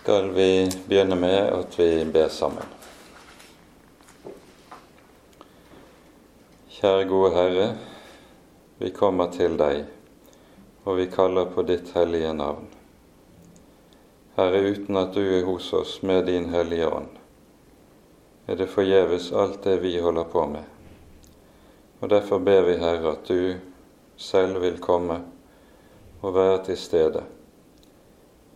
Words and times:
skal 0.00 0.30
vi 0.30 0.70
begynne 0.88 1.16
med 1.16 1.38
at 1.52 1.78
vi 1.78 2.04
ber 2.04 2.28
sammen. 2.32 2.64
Kjære 6.72 7.02
gode 7.08 7.32
Herre, 7.34 7.66
vi 8.80 8.88
kommer 8.96 9.28
til 9.34 9.58
deg, 9.60 9.82
og 10.88 10.96
vi 10.96 11.04
kaller 11.12 11.50
på 11.52 11.66
ditt 11.68 11.92
hellige 11.92 12.30
navn. 12.32 12.70
Herre, 14.38 14.62
uten 14.70 14.96
at 14.96 15.12
du 15.12 15.20
er 15.20 15.44
hos 15.44 15.68
oss 15.76 15.98
med 16.00 16.24
din 16.30 16.48
hellige 16.48 16.88
ånd, 16.88 17.10
er 18.48 18.56
det 18.56 18.70
forgjeves 18.72 19.28
alt 19.36 19.60
det 19.68 19.82
vi 19.82 19.98
holder 20.00 20.30
på 20.32 20.46
med. 20.54 20.64
Og 22.00 22.08
Derfor 22.08 22.40
ber 22.40 22.64
vi, 22.70 22.78
Herre, 22.80 23.18
at 23.18 23.28
du 23.28 23.60
selv 24.16 24.62
vil 24.64 24.80
komme 24.80 25.20
og 26.22 26.34
være 26.34 26.64
til 26.70 26.80
stede, 26.80 27.26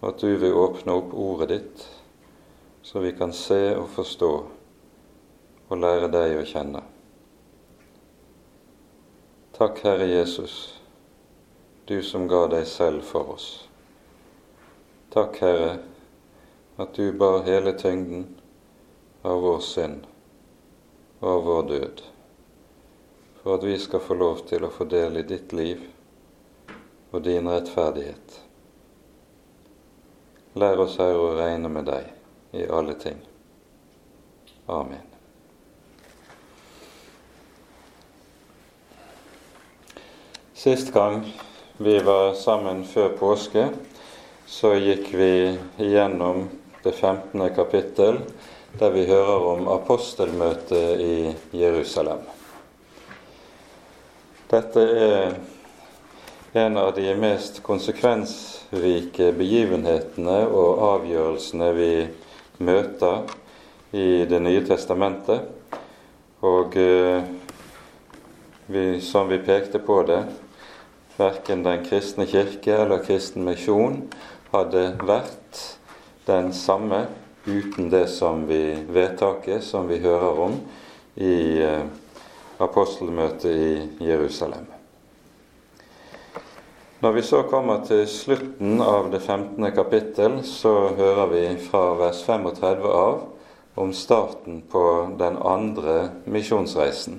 at 0.09 0.19
du 0.21 0.37
vil 0.37 0.55
åpne 0.55 0.93
opp 0.93 1.15
ordet 1.15 1.49
ditt, 1.49 1.85
så 2.83 3.01
vi 3.01 3.13
kan 3.17 3.33
se 3.33 3.77
og 3.77 3.89
forstå 3.95 4.33
og 5.69 5.81
lære 5.81 6.11
deg 6.13 6.37
å 6.37 6.45
kjenne. 6.49 6.83
Takk, 9.57 9.81
Herre 9.87 10.07
Jesus, 10.11 10.57
du 11.89 12.03
som 12.03 12.29
ga 12.29 12.43
deg 12.53 12.67
selv 12.69 13.07
for 13.09 13.37
oss. 13.37 13.49
Takk, 15.15 15.41
Herre, 15.41 15.73
at 16.77 16.95
du 16.99 17.13
bar 17.17 17.45
hele 17.47 17.73
tyngden 17.79 18.27
av 19.23 19.41
vår 19.41 19.61
synd 19.65 20.09
og 21.23 21.29
av 21.33 21.45
vår 21.49 21.69
død, 21.73 22.07
for 23.41 23.57
at 23.57 23.69
vi 23.73 23.79
skal 23.81 24.05
få 24.05 24.21
lov 24.21 24.45
til 24.51 24.67
å 24.67 24.75
få 24.75 24.85
del 24.91 25.23
i 25.23 25.29
ditt 25.29 25.55
liv 25.57 25.87
og 27.15 27.23
din 27.25 27.49
rettferdighet. 27.49 28.44
Lær 30.55 30.79
oss, 30.85 31.01
Herre, 31.03 31.19
å 31.19 31.33
regne 31.35 31.71
med 31.73 31.89
deg 31.89 32.13
i 32.55 32.67
alle 32.71 32.95
ting. 33.01 33.17
Amen. 34.71 35.03
Sist 40.55 40.93
gang 40.95 41.25
vi 41.83 41.97
var 42.07 42.37
sammen 42.39 42.85
før 42.87 43.17
påske, 43.19 43.67
så 44.47 44.77
gikk 44.79 45.11
vi 45.19 45.33
igjennom 45.83 46.47
det 46.85 46.93
15. 46.93 47.43
kapittel, 47.57 48.21
der 48.79 48.95
vi 48.95 49.09
hører 49.11 49.49
om 49.57 49.67
apostelmøtet 49.75 51.03
i 51.03 51.17
Jerusalem. 51.59 52.23
Dette 54.55 54.87
er 55.03 55.35
en 56.57 56.77
av 56.77 56.95
de 56.95 57.15
mest 57.19 57.57
konsekvensrike 57.67 59.33
begivenhetene 59.35 60.37
og 60.47 60.83
avgjørelsene 60.87 61.71
vi 61.75 61.89
møter 62.63 63.25
i 63.95 64.23
Det 64.31 64.39
nye 64.43 64.61
testamentet. 64.67 65.49
Og 66.47 66.77
eh, 66.79 67.27
vi, 68.71 68.85
som 69.03 69.27
vi 69.31 69.41
pekte 69.43 69.81
på 69.83 70.03
det, 70.07 70.21
Verken 71.17 71.63
Den 71.63 71.83
kristne 71.87 72.27
kirke 72.27 72.75
eller 72.85 73.03
kristen 73.07 73.45
misjon 73.47 74.01
hadde 74.51 74.85
vært 75.03 75.61
den 76.27 76.53
samme 76.55 77.05
uten 77.47 77.91
det 77.91 78.07
som 78.11 78.47
vi 78.47 78.79
vedtaket 78.95 79.63
som 79.63 79.91
vi 79.91 79.99
hører 80.03 80.43
om 80.47 80.57
i 81.19 81.35
eh, 81.63 81.83
apostelmøtet 82.59 83.51
i 83.51 84.09
Jerusalem. 84.11 84.74
Når 87.01 87.13
vi 87.13 87.23
så 87.23 87.43
kommer 87.43 87.81
til 87.85 88.05
slutten 88.09 88.79
av 88.83 89.09
det 89.11 89.19
15. 89.21 89.65
kapittel, 89.75 90.37
så 90.47 90.73
hører 90.95 91.27
vi 91.33 91.43
fra 91.59 91.83
vers 91.99 92.21
35 92.23 92.85
av 92.87 93.25
om 93.75 93.91
starten 93.93 94.61
på 94.71 94.83
den 95.19 95.37
andre 95.43 95.97
misjonsreisen. 96.31 97.19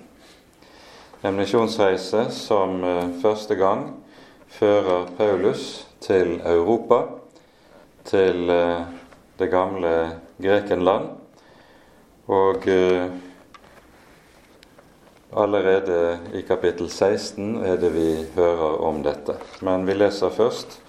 En 1.22 1.36
misjonsreise 1.36 2.30
som 2.32 2.84
eh, 2.88 3.12
første 3.22 3.58
gang 3.60 3.90
fører 4.56 5.12
Paulus 5.18 5.86
til 6.00 6.38
Europa, 6.46 7.02
til 8.08 8.50
eh, 8.50 8.88
det 9.40 9.52
gamle 9.52 9.96
Grekenland. 10.40 11.12
Og 12.32 12.68
eh, 12.72 13.12
allerede 15.36 16.20
i 16.34 16.42
kapittel 16.42 16.90
16 16.90 17.64
er 17.64 17.78
det 17.78 17.92
vi 17.94 18.10
hører 18.36 18.82
om 18.82 19.04
dette. 19.04 19.36
Men 19.62 19.86
vi 19.86 19.94
leser 19.94 20.34
først 20.34 20.80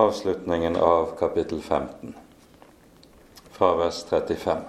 avslutningen 0.00 0.76
av 0.80 1.12
kapittel 1.18 1.60
15, 1.62 2.14
fra 3.52 3.74
vers 3.76 4.02
35. 4.08 4.64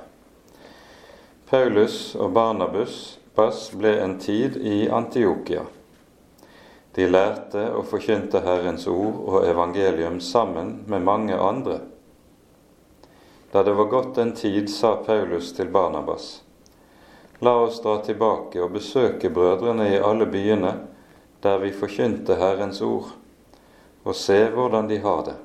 Paulus 1.49 2.15
og 2.15 2.33
Barnabus 2.35 3.19
Pass 3.33 3.71
ble 3.73 3.95
en 3.97 4.19
tid 4.21 4.59
i 4.61 4.89
Antiokia. 4.93 5.63
De 6.93 7.07
lærte 7.09 7.63
og 7.73 7.87
forkynte 7.89 8.43
Herrens 8.45 8.85
ord 8.85 9.15
og 9.25 9.47
evangelium 9.49 10.19
sammen 10.21 10.83
med 10.85 11.01
mange 11.01 11.33
andre. 11.33 11.79
Da 13.53 13.63
det 13.65 13.73
var 13.73 13.89
gått 13.89 14.19
en 14.21 14.35
tid, 14.37 14.69
sa 14.69 14.95
Paulus 15.01 15.49
til 15.57 15.73
Barnabas.: 15.73 16.42
La 17.39 17.55
oss 17.55 17.81
dra 17.81 17.97
tilbake 18.05 18.61
og 18.61 18.75
besøke 18.75 19.29
brødrene 19.29 19.89
i 19.95 19.99
alle 19.99 20.25
byene 20.25 20.73
der 21.43 21.57
vi 21.59 21.73
forkynte 21.75 22.37
Herrens 22.39 22.81
ord, 22.81 23.09
og 24.03 24.15
se 24.15 24.37
hvordan 24.53 24.87
de 24.87 24.99
har 25.03 25.25
det. 25.25 25.35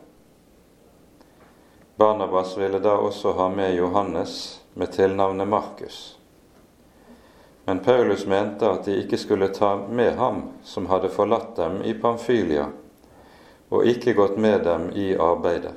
Barnabas 1.98 2.52
ville 2.58 2.78
da 2.78 2.92
også 2.94 3.32
ha 3.32 3.48
med 3.50 3.74
Johannes 3.74 4.60
med 4.74 4.92
tilnavnet 4.92 5.48
Markus. 5.48 6.18
Men 7.64 7.78
Paulus 7.78 8.26
mente 8.26 8.70
at 8.70 8.84
de 8.84 8.94
ikke 9.02 9.18
skulle 9.18 9.48
ta 9.48 9.74
med 9.76 10.14
ham 10.16 10.44
som 10.62 10.86
hadde 10.86 11.10
forlatt 11.10 11.56
dem 11.56 11.82
i 11.82 11.96
Pamfylia, 11.98 12.68
og 13.68 13.90
ikke 13.90 14.14
gått 14.14 14.38
med 14.38 14.62
dem 14.64 14.86
i 14.94 15.10
arbeidet. 15.18 15.74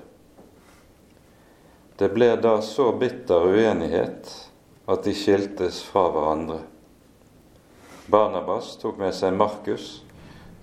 Det 1.98 2.14
ble 2.14 2.36
da 2.38 2.60
så 2.62 2.92
bitter 3.02 3.50
uenighet 3.50 4.30
at 4.86 5.04
de 5.04 5.14
skiltes 5.14 5.82
fra 5.84 6.08
hverandre. 6.12 6.60
Barnabas 8.12 8.74
tok 8.82 8.98
med 9.00 9.14
seg 9.16 9.36
Markus 9.38 10.02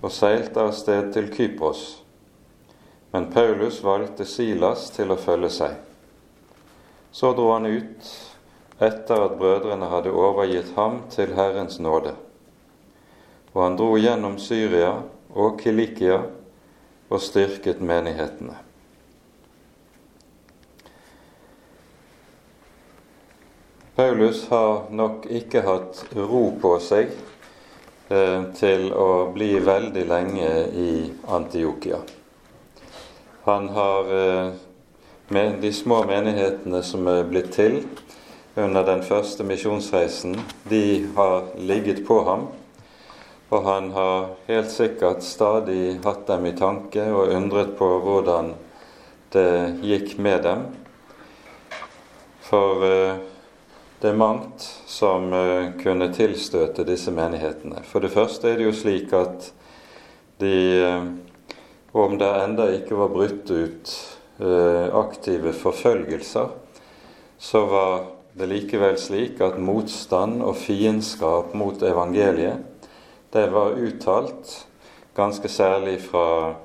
og 0.01 0.11
seilte 0.13 0.63
av 0.63 0.73
sted 0.77 1.11
til 1.15 1.29
Kypros, 1.33 2.01
men 3.11 3.29
Paulus 3.33 3.79
valgte 3.83 4.27
Silas 4.27 4.89
til 4.95 5.11
å 5.11 5.19
følge 5.19 5.49
seg. 5.53 5.77
Så 7.11 7.31
dro 7.33 7.49
han 7.55 7.65
ut 7.65 8.11
etter 8.79 9.25
at 9.25 9.37
brødrene 9.39 9.89
hadde 9.91 10.13
overgitt 10.13 10.75
ham 10.77 11.01
til 11.11 11.33
Herrens 11.35 11.79
nåde. 11.81 12.13
Og 13.55 13.63
han 13.63 13.79
dro 13.79 13.95
gjennom 13.97 14.37
Syria 14.39 14.93
og 15.33 15.57
Kilikia 15.59 16.21
og 17.09 17.21
styrket 17.23 17.81
menighetene. 17.81 18.68
Paulus 23.99 24.49
har 24.49 24.83
nok 24.95 25.25
ikke 25.27 25.59
hatt 25.65 25.97
ro 26.15 26.45
på 26.61 26.69
seg 26.79 27.09
eh, 28.07 28.43
til 28.55 28.85
å 28.95 29.07
bli 29.35 29.49
veldig 29.59 30.03
lenge 30.07 30.51
i 30.71 30.91
Antiokia. 31.27 31.97
Han 33.43 33.65
har 33.75 34.11
eh, 34.15 34.53
med 35.35 35.57
de 35.59 35.71
små 35.75 35.97
menighetene 36.07 36.79
som 36.87 37.09
er 37.11 37.27
blitt 37.27 37.51
til, 37.57 37.75
under 38.55 38.87
den 38.87 39.03
første 39.03 39.43
misjonsreisen, 39.43 40.37
de 40.71 40.85
har 41.17 41.49
ligget 41.59 41.99
på 42.07 42.21
ham. 42.29 42.45
Og 43.49 43.67
han 43.67 43.89
har 43.97 44.29
helt 44.47 44.71
sikkert 44.71 45.25
stadig 45.27 45.97
hatt 46.05 46.23
dem 46.29 46.47
i 46.47 46.53
tanke 46.55 47.03
og 47.11 47.33
undret 47.35 47.75
på 47.75 47.89
hvordan 48.07 48.53
det 49.35 49.51
gikk 49.83 50.15
med 50.23 50.47
dem. 50.47 50.63
For 52.47 52.87
uh, 52.87 53.35
det 53.99 54.11
er 54.11 54.19
mangt 54.19 54.63
som 54.87 55.31
uh, 55.33 55.71
kunne 55.81 56.11
tilstøte 56.15 56.85
disse 56.87 57.11
menighetene. 57.11 57.83
For 57.87 58.03
det 58.03 58.13
første 58.13 58.51
er 58.51 58.59
det 58.59 58.69
jo 58.69 58.75
slik 58.75 59.11
at 59.17 59.49
de, 60.39 60.53
uh, 60.83 61.57
om 61.93 62.15
det 62.19 62.29
enda 62.45 62.69
ikke 62.77 62.99
var 62.99 63.13
brutt 63.13 63.51
ut 63.51 63.97
aktive 64.39 65.51
forfølgelser, 65.51 66.53
så 67.43 67.61
var 67.67 68.05
det 68.39 68.47
likevel 68.47 68.95
slik 68.95 69.41
at 69.43 69.57
motstand 69.59 70.39
og 70.47 70.55
fiendskap 70.55 71.51
mot 71.59 71.81
evangeliet, 71.83 72.63
det 73.33 73.49
var 73.51 73.75
uttalt 73.77 74.53
ganske 75.15 75.49
særlig 75.49 75.99
fra 76.01 76.55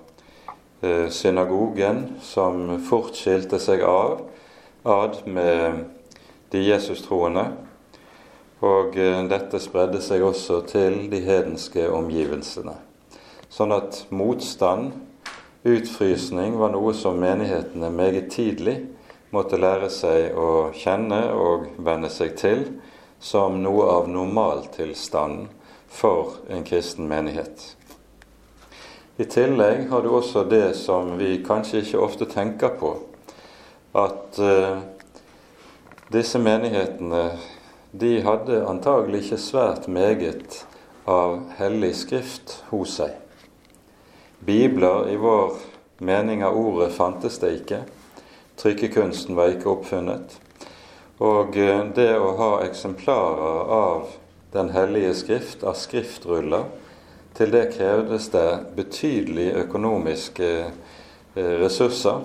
eh, 0.82 1.08
synagogen, 1.10 2.16
som 2.22 2.78
fort 2.88 3.16
skilte 3.18 3.58
seg 3.60 3.82
av 3.84 4.22
ad 4.84 5.18
med 5.26 5.84
de 6.54 6.62
Jesus-troende. 6.62 7.44
Og 8.64 8.96
eh, 8.96 9.20
dette 9.28 9.60
spredde 9.60 10.00
seg 10.04 10.24
også 10.24 10.62
til 10.70 11.04
de 11.12 11.20
hedenske 11.24 11.88
omgivelsene. 11.92 12.76
Sånn 13.52 13.74
at 13.74 14.04
motstand, 14.14 14.94
utfrysning, 15.66 16.56
var 16.58 16.72
noe 16.74 16.94
som 16.96 17.18
menighetene 17.20 17.90
meget 17.92 18.30
tidlig 18.34 18.78
måtte 19.34 19.58
lære 19.58 19.90
seg 19.90 20.36
å 20.38 20.70
kjenne 20.74 21.20
og 21.34 21.68
venne 21.82 22.10
seg 22.12 22.36
til 22.38 22.64
som 23.24 23.60
noe 23.62 23.86
av 23.90 24.08
normaltilstanden 24.10 25.48
for 25.94 26.36
en 26.50 26.64
kristen 26.66 27.08
menighet. 27.10 27.74
I 29.16 29.26
tillegg 29.30 29.86
har 29.90 30.02
du 30.02 30.10
også 30.10 30.42
det 30.50 30.74
som 30.74 31.14
vi 31.18 31.36
kanskje 31.46 31.84
ikke 31.84 32.02
ofte 32.02 32.26
tenker 32.30 32.74
på, 32.80 32.96
at 33.94 34.40
uh, 34.42 34.82
disse 36.12 36.38
menighetene 36.38 37.38
de 37.94 38.20
hadde 38.24 38.64
antagelig 38.66 39.24
ikke 39.24 39.38
svært 39.40 39.88
meget 39.88 40.64
av 41.06 41.38
hellig 41.58 41.92
skrift 41.96 42.58
hos 42.72 42.96
seg. 42.98 43.14
Bibler 44.44 45.08
i 45.12 45.16
vår 45.16 45.54
mening 46.04 46.42
av 46.44 46.56
ordet 46.58 46.90
fantes 46.96 47.38
det 47.40 47.52
ikke. 47.60 47.84
Trykkekunsten 48.60 49.38
var 49.38 49.54
ikke 49.54 49.70
oppfunnet. 49.72 50.36
Og 51.22 51.56
uh, 51.56 51.86
det 51.94 52.10
å 52.18 52.34
ha 52.40 52.52
eksemplarer 52.66 53.72
av 53.78 54.12
Den 54.54 54.68
hellige 54.70 55.14
skrift, 55.18 55.64
av 55.66 55.74
skriftruller, 55.74 56.68
til 57.34 57.50
det 57.50 57.72
krevdes 57.74 58.28
det 58.30 58.50
betydelige 58.76 59.64
økonomiske 59.64 60.50
eh, 60.62 61.54
ressurser. 61.58 62.20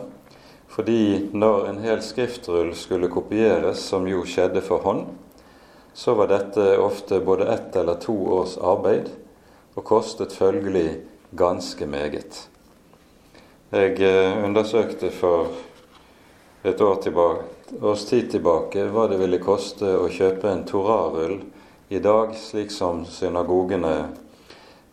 Fordi 0.79 1.27
når 1.35 1.65
en 1.67 1.77
hel 1.83 1.99
skriftrull 1.99 2.69
skulle 2.71 3.09
kopieres, 3.11 3.81
som 3.83 4.05
jo 4.07 4.21
skjedde 4.23 4.61
for 4.63 4.79
hånd, 4.87 5.09
så 5.91 6.13
var 6.15 6.29
dette 6.31 6.77
ofte 6.79 7.19
både 7.19 7.49
ett 7.51 7.75
eller 7.75 7.99
to 7.99 8.15
års 8.37 8.53
arbeid, 8.63 9.09
og 9.75 9.83
kostet 9.83 10.31
følgelig 10.31 11.01
ganske 11.35 11.83
meget. 11.83 12.39
Jeg 13.75 13.99
eh, 13.99 14.39
undersøkte 14.45 15.11
for 15.11 15.51
et 16.63 16.79
år 16.79 17.03
tilbake, 17.03 17.75
års 17.83 18.07
tid 18.07 18.31
tilbake 18.31 18.87
hva 18.87 19.09
det 19.11 19.19
ville 19.19 19.43
koste 19.43 19.97
å 19.99 20.07
kjøpe 20.07 20.47
en 20.47 20.63
torarull 20.63 21.41
i 21.91 21.99
dag, 21.99 22.31
slik 22.39 22.71
som 22.71 23.03
synagogene 23.03 23.97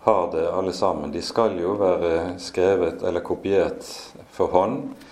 har 0.02 0.30
det 0.34 0.48
alle 0.50 0.74
sammen. 0.74 1.14
De 1.14 1.22
skal 1.22 1.54
jo 1.62 1.78
være 1.78 2.40
skrevet 2.42 3.06
eller 3.06 3.22
kopiert 3.22 3.86
for 4.34 4.50
hånd 4.50 5.05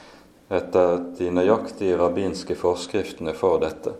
etter 0.48 0.98
de 1.18 1.30
nøyaktige 1.30 1.96
rabbinske 1.98 2.56
forskriftene 2.58 3.34
for 3.36 3.62
dette. 3.62 3.94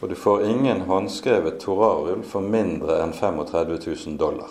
Og 0.00 0.08
du 0.08 0.16
får 0.16 0.46
ingen 0.48 0.84
håndskrevet 0.88 1.60
torarull 1.60 2.22
for 2.24 2.44
mindre 2.44 3.00
enn 3.02 3.12
35 3.12 3.78
000 4.06 4.18
dollar. 4.20 4.50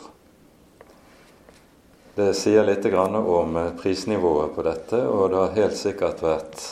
Det 2.20 2.34
sier 2.36 2.66
litt 2.68 2.86
om 2.86 3.58
prisnivået 3.80 4.56
på 4.56 4.64
dette, 4.68 5.00
og 5.08 5.30
det 5.32 5.40
har 5.40 5.56
helt 5.56 5.78
sikkert 5.78 6.22
vært 6.22 6.64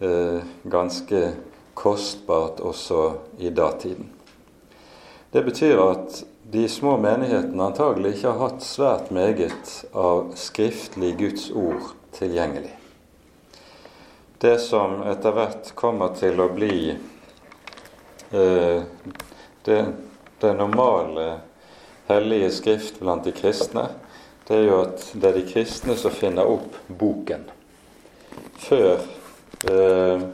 eh, 0.00 0.38
ganske 0.62 1.22
kostbart 1.74 2.60
også 2.60 3.02
i 3.38 3.50
datiden. 3.50 4.12
Det 5.30 5.42
betyr 5.44 5.82
at 5.82 6.22
de 6.48 6.68
små 6.68 6.94
menighetene 6.96 7.66
antagelig 7.66 8.14
ikke 8.16 8.30
har 8.30 8.44
hatt 8.46 8.64
svært 8.64 9.10
meget 9.12 9.74
av 9.92 10.30
skriftlig 10.38 11.16
Guds 11.18 11.50
ord 11.50 11.90
tilgjengelig. 12.16 12.77
Det 14.40 14.58
som 14.58 15.00
etter 15.02 15.34
hvert 15.34 15.72
kommer 15.74 16.12
til 16.14 16.38
å 16.38 16.44
bli 16.54 16.92
eh, 18.30 18.82
det, 19.66 19.78
det, 20.38 20.52
normale 20.54 21.24
hellige 22.06 22.52
skrift 22.54 23.00
blant 23.02 23.26
de 23.26 23.34
kristne, 23.34 23.88
det 24.46 24.60
er 24.60 24.64
jo 24.68 24.78
at 24.84 25.08
det 25.18 25.32
er 25.32 25.40
de 25.40 25.44
kristne 25.50 25.98
som 25.98 26.14
finner 26.14 26.46
opp 26.46 26.78
boken. 26.86 27.48
Før 28.62 29.02
eh, 29.66 30.24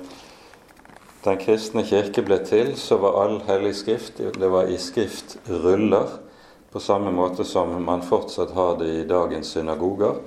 den 1.24 1.40
kristne 1.40 1.88
kirke 1.88 2.28
ble 2.28 2.42
til, 2.44 2.76
så 2.76 3.00
var 3.00 3.22
all 3.24 3.40
hellig 3.48 3.72
skrift 3.80 4.20
det 4.20 4.52
var 4.52 4.68
i 4.68 4.76
skriftruller, 4.76 6.18
på 6.74 6.80
samme 6.82 7.08
måte 7.14 7.48
som 7.48 7.72
man 7.86 8.04
fortsatt 8.04 8.52
har 8.52 8.76
det 8.84 8.92
i 8.98 9.04
dagens 9.08 9.56
synagoger. 9.56 10.20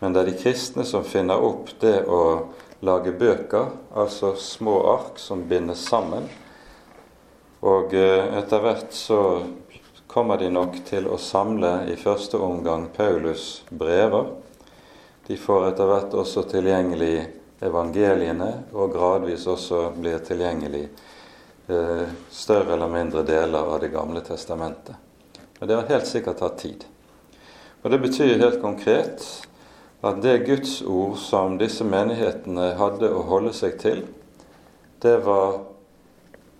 Men 0.00 0.14
det 0.14 0.20
er 0.24 0.32
de 0.32 0.40
kristne 0.42 0.82
som 0.88 1.06
finner 1.06 1.38
opp 1.38 1.70
det 1.78 2.00
å 2.10 2.22
lage 2.80 3.12
bøker, 3.12 3.72
altså 3.94 4.34
små 4.36 4.76
ark 4.92 5.18
som 5.18 5.42
bindes 5.48 5.82
sammen. 5.88 6.28
Og 7.66 7.94
eh, 7.94 8.36
etter 8.38 8.62
hvert 8.62 8.92
så 8.94 9.22
kommer 10.06 10.38
de 10.38 10.50
nok 10.50 10.78
til 10.86 11.08
å 11.10 11.18
samle 11.20 11.88
i 11.90 11.96
første 11.98 12.38
omgang 12.38 12.88
Paulus' 12.94 13.64
brever. 13.70 14.30
De 15.26 15.36
får 15.36 15.72
etter 15.72 15.90
hvert 15.90 16.14
også 16.16 16.46
tilgjengelig 16.48 17.16
evangeliene, 17.60 18.52
og 18.72 18.94
gradvis 18.94 19.48
også 19.50 19.88
blir 19.98 20.22
tilgjengelig 20.24 20.84
eh, 21.66 22.06
større 22.30 22.76
eller 22.76 22.94
mindre 22.94 23.26
deler 23.26 23.74
av 23.74 23.80
Det 23.82 23.90
gamle 23.92 24.22
testamentet. 24.22 24.94
Men 25.58 25.68
det 25.68 25.74
har 25.74 25.90
helt 25.90 26.06
sikkert 26.06 26.38
tatt 26.38 26.58
tid. 26.62 26.86
Og 27.82 27.90
Det 27.90 27.98
betyr 27.98 28.38
helt 28.38 28.62
konkret 28.62 29.26
at 30.00 30.20
det 30.22 30.44
Guds 30.46 30.82
ord 30.82 31.16
som 31.18 31.56
disse 31.58 31.84
menighetene 31.84 32.72
hadde 32.78 33.10
å 33.10 33.24
holde 33.26 33.52
seg 33.56 33.78
til, 33.82 34.04
det 35.02 35.16
var 35.26 35.60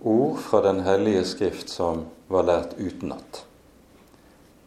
ord 0.02 0.38
fra 0.43 0.62
Den 0.62 0.81
hellige 0.87 1.25
skrift 1.25 1.70
som 1.70 2.06
var 2.29 2.46
lært 2.46 2.75
utenat. 2.79 3.44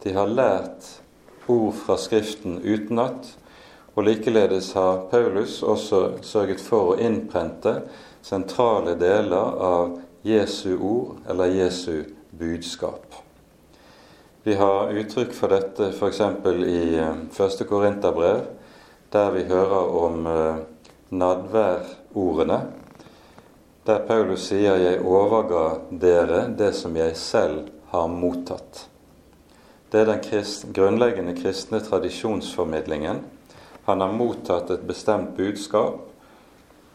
De 0.02 0.12
har 0.12 0.26
lært 0.26 0.88
ord 1.46 1.74
fra 1.76 1.96
Skriften 2.00 2.60
utenat, 2.64 3.36
og 3.94 4.06
likeledes 4.08 4.72
har 4.72 5.04
Paulus 5.10 5.60
også 5.62 6.22
sørget 6.24 6.62
for 6.64 6.92
å 6.92 7.00
innprente 7.00 7.82
sentrale 8.24 8.96
deler 8.96 9.60
av 9.68 9.98
Jesu 10.24 10.78
ord 10.78 11.28
eller 11.28 11.52
Jesu 11.52 12.04
budskap. 12.30 13.04
Vi 14.42 14.56
har 14.58 14.90
uttrykk 14.90 15.34
for 15.36 15.52
dette 15.52 15.92
f.eks. 15.92 16.20
i 16.66 16.98
eh, 16.98 17.18
første 17.30 17.66
Korinterbrev, 17.68 18.40
der 19.12 19.30
vi 19.30 19.42
hører 19.44 19.90
om 20.04 20.26
eh, 20.26 20.62
nadværordene, 21.10 22.60
der 23.86 24.06
Paulus 24.06 24.48
sier 24.48 24.76
'Jeg 24.76 25.04
overga 25.04 25.80
dere 25.90 26.54
det 26.58 26.74
som 26.74 26.96
jeg 26.96 27.16
selv 27.16 27.68
har 27.90 28.08
mottatt'. 28.08 28.86
Det 29.92 30.00
er 30.00 30.04
den 30.04 30.20
krist, 30.20 30.72
grunnleggende 30.72 31.34
kristne 31.36 31.80
tradisjonsformidlingen 31.80 33.20
han 33.84 34.00
har 34.00 34.12
mottatt 34.12 34.70
et 34.70 34.82
bestemt 34.86 35.36
budskap 35.36 36.08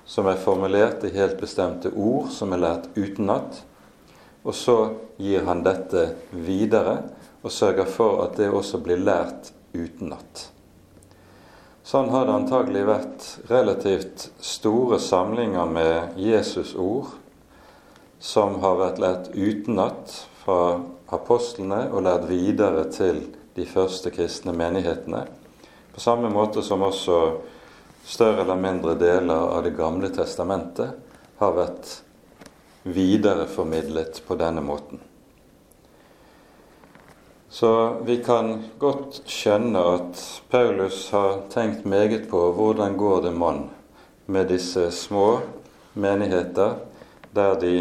som 0.05 0.27
er 0.27 0.39
formulert 0.39 1.03
i 1.03 1.11
helt 1.11 1.39
bestemte 1.39 1.91
ord 1.91 2.29
som 2.31 2.53
er 2.55 2.63
lært 2.63 2.87
utenat. 2.95 3.63
Og 4.47 4.55
så 4.55 4.77
gir 5.19 5.43
han 5.43 5.65
dette 5.65 6.05
videre 6.31 7.01
og 7.43 7.51
sørger 7.51 7.89
for 7.91 8.23
at 8.23 8.37
det 8.39 8.47
også 8.47 8.79
blir 8.79 9.03
lært 9.03 9.51
utenat. 9.75 10.47
Sånn 11.87 12.09
har 12.11 12.25
det 12.27 12.33
antagelig 12.35 12.81
vært 12.83 13.25
relativt 13.47 14.25
store 14.43 14.97
samlinger 14.99 15.69
med 15.71 16.17
Jesus' 16.19 16.73
ord 16.75 17.13
som 18.19 18.57
har 18.59 18.75
vært 18.81 18.99
lært 18.99 19.29
utenat 19.31 20.11
fra 20.41 20.81
apostlene 21.15 21.85
og 21.87 22.03
lært 22.03 22.25
videre 22.27 22.83
til 22.91 23.21
de 23.55 23.63
første 23.63 24.11
kristne 24.11 24.51
menighetene. 24.51 25.23
På 25.95 26.03
samme 26.03 26.27
måte 26.27 26.59
som 26.59 26.83
også 26.83 27.21
større 28.03 28.43
eller 28.43 28.59
mindre 28.59 28.99
deler 28.99 29.47
av 29.55 29.63
Det 29.63 29.77
gamle 29.79 30.11
testamentet 30.11 30.91
har 31.39 31.55
vært 31.55 32.01
videreformidlet 32.83 34.25
på 34.27 34.35
denne 34.35 34.59
måten. 34.59 34.99
Så 37.57 37.93
vi 38.05 38.17
kan 38.23 38.51
godt 38.77 39.23
skjønne 39.25 39.81
at 39.95 40.19
Paulus 40.51 41.07
har 41.09 41.39
tenkt 41.49 41.87
meget 41.89 42.27
på 42.29 42.41
hvordan 42.53 42.93
går 42.99 43.23
det 43.23 43.31
mann 43.33 43.63
med 44.29 44.51
disse 44.53 44.91
små 44.93 45.39
menigheter 45.97 46.75
der 47.33 47.57
de 47.57 47.73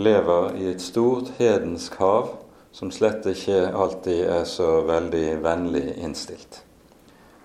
lever 0.00 0.56
i 0.56 0.70
et 0.72 0.80
stort 0.80 1.28
hedensk 1.36 2.00
hav 2.00 2.32
som 2.72 2.88
slett 2.88 3.28
ikke 3.28 3.68
alltid 3.68 4.24
er 4.24 4.48
så 4.48 4.80
veldig 4.88 5.26
vennlig 5.44 5.86
innstilt. 6.00 6.62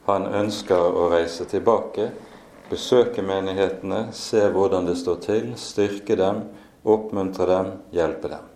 Han 0.08 0.32
ønsker 0.40 0.80
å 0.88 1.10
reise 1.12 1.52
tilbake, 1.52 2.14
besøke 2.72 3.28
menighetene, 3.28 4.06
se 4.16 4.48
hvordan 4.56 4.88
det 4.88 4.96
står 5.04 5.24
til, 5.32 5.56
styrke 5.60 6.16
dem, 6.16 6.46
oppmuntre 6.88 7.56
dem, 7.58 7.74
hjelpe 7.92 8.32
dem. 8.38 8.54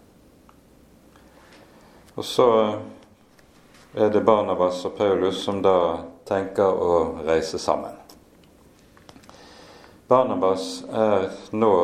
Og 2.15 2.25
så 2.25 2.47
er 3.95 4.09
det 4.09 4.21
Barnabas 4.27 4.85
og 4.85 4.97
Paulus 4.97 5.43
som 5.45 5.61
da 5.63 6.03
tenker 6.27 6.67
å 6.67 6.95
reise 7.23 7.59
sammen. 7.59 7.95
Barnabas 10.11 10.81
er 10.91 11.29
nå 11.55 11.75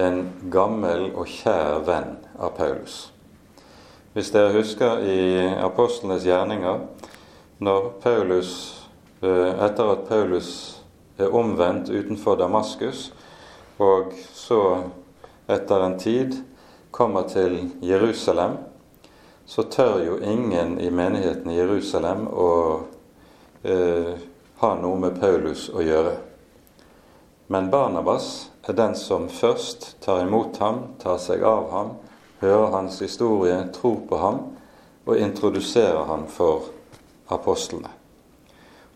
en 0.00 0.22
gammel 0.52 1.10
og 1.12 1.28
kjær 1.28 1.82
venn 1.84 2.14
av 2.40 2.54
Paulus. 2.56 3.10
Hvis 4.16 4.30
dere 4.32 4.54
husker 4.56 5.02
i 5.04 5.20
apostlenes 5.60 6.24
gjerninger, 6.24 6.86
når 7.60 7.90
Paulus, 8.00 8.52
eh, 9.20 9.52
etter 9.64 9.92
at 9.92 10.08
Paulus 10.08 10.80
er 11.18 11.32
omvendt 11.32 11.90
utenfor 11.92 12.36
Damaskus, 12.40 13.10
og 13.78 14.12
så 14.32 14.62
etter 15.48 15.84
en 15.84 15.98
tid 15.98 16.38
kommer 16.90 17.28
til 17.28 17.70
Jerusalem, 17.84 18.56
så 19.46 19.62
tør 19.62 20.00
jo 20.04 20.18
ingen 20.18 20.80
i 20.80 20.90
menigheten 20.90 21.50
i 21.50 21.58
Jerusalem 21.58 22.26
å 22.28 22.50
eh, 23.62 24.14
ha 24.58 24.72
noe 24.80 24.98
med 24.98 25.20
Paulus 25.20 25.68
å 25.70 25.84
gjøre. 25.84 26.16
Men 27.46 27.70
Barnabas 27.70 28.48
er 28.66 28.74
den 28.74 28.96
som 28.98 29.28
først 29.30 29.92
tar 30.02 30.24
imot 30.24 30.58
ham, 30.58 30.82
tar 30.98 31.20
seg 31.22 31.44
av 31.46 31.70
ham, 31.70 31.92
hører 32.42 32.74
hans 32.74 32.98
historie, 33.02 33.60
tror 33.76 34.00
på 34.08 34.18
ham 34.18 34.42
og 35.06 35.22
introduserer 35.22 36.02
ham 36.10 36.26
for 36.26 36.66
apostlene. 37.30 37.92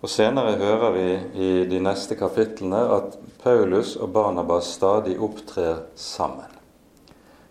Og 0.01 0.09
Senere 0.11 0.57
hører 0.59 0.95
vi 0.97 1.09
i 1.45 1.51
de 1.69 1.79
neste 1.85 2.17
kapitlene 2.19 2.81
at 2.97 3.19
Paulus 3.43 3.95
og 4.01 4.11
Barnabas 4.17 4.73
stadig 4.75 5.19
opptrer 5.21 5.85
sammen. 5.95 6.49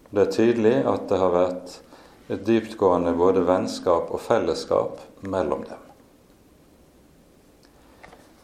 Det 0.10 0.26
er 0.26 0.34
tydelig 0.34 0.80
at 0.90 1.06
det 1.12 1.20
har 1.22 1.36
vært 1.36 1.76
et 2.30 2.46
dyptgående 2.46 3.16
både 3.18 3.42
vennskap 3.48 4.12
og 4.14 4.22
fellesskap 4.22 5.00
mellom 5.22 5.64
dem. 5.66 5.86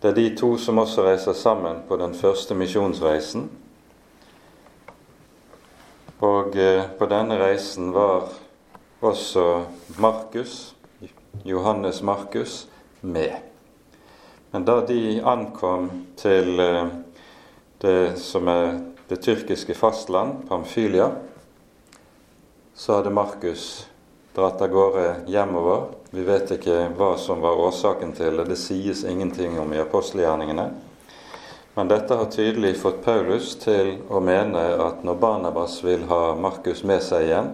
Det 0.01 0.09
er 0.11 0.17
de 0.17 0.25
to 0.37 0.55
som 0.61 0.81
også 0.81 1.05
reiser 1.05 1.33
sammen 1.37 1.83
på 1.87 1.97
den 1.97 2.13
første 2.17 2.57
misjonsreisen. 2.57 3.47
Og 6.25 6.55
eh, 6.57 6.83
på 6.97 7.07
denne 7.09 7.37
reisen 7.41 7.93
var 7.93 8.29
også 9.01 9.65
Markus, 9.99 10.75
Johannes 11.45 12.01
Markus, 12.01 12.67
med. 13.01 13.33
Men 14.51 14.65
da 14.65 14.79
de 14.87 15.21
ankom 15.25 15.89
til 16.17 16.59
eh, 16.59 16.85
det 17.81 18.17
som 18.21 18.47
er 18.47 18.79
det 19.09 19.21
tyrkiske 19.21 19.73
fastland, 19.77 20.47
Pamfylia, 20.49 21.11
så 22.75 22.93
hadde 22.93 23.09
Markus 23.09 23.87
dratt 24.35 24.61
av 24.61 24.67
gårde 24.67 25.15
hjemover. 25.27 25.83
Vi 26.09 26.23
vet 26.23 26.51
ikke 26.51 26.89
hva 26.97 27.13
som 27.17 27.39
var 27.39 27.55
årsaken 27.55 28.11
til 28.17 28.35
det. 28.35 28.49
Det 28.51 28.57
sies 28.59 29.05
ingenting 29.07 29.55
om 29.59 29.71
i 29.73 29.79
apostelgjerningene. 29.79 30.65
Men 31.75 31.87
dette 31.87 32.15
har 32.15 32.31
tydelig 32.31 32.73
fått 32.79 33.01
Paulus 33.03 33.53
til 33.59 33.97
å 34.11 34.19
mene 34.23 34.59
at 34.83 35.03
når 35.07 35.19
Barnabas 35.19 35.77
vil 35.83 36.03
ha 36.11 36.35
Markus 36.35 36.83
med 36.83 37.03
seg 37.03 37.29
igjen, 37.29 37.49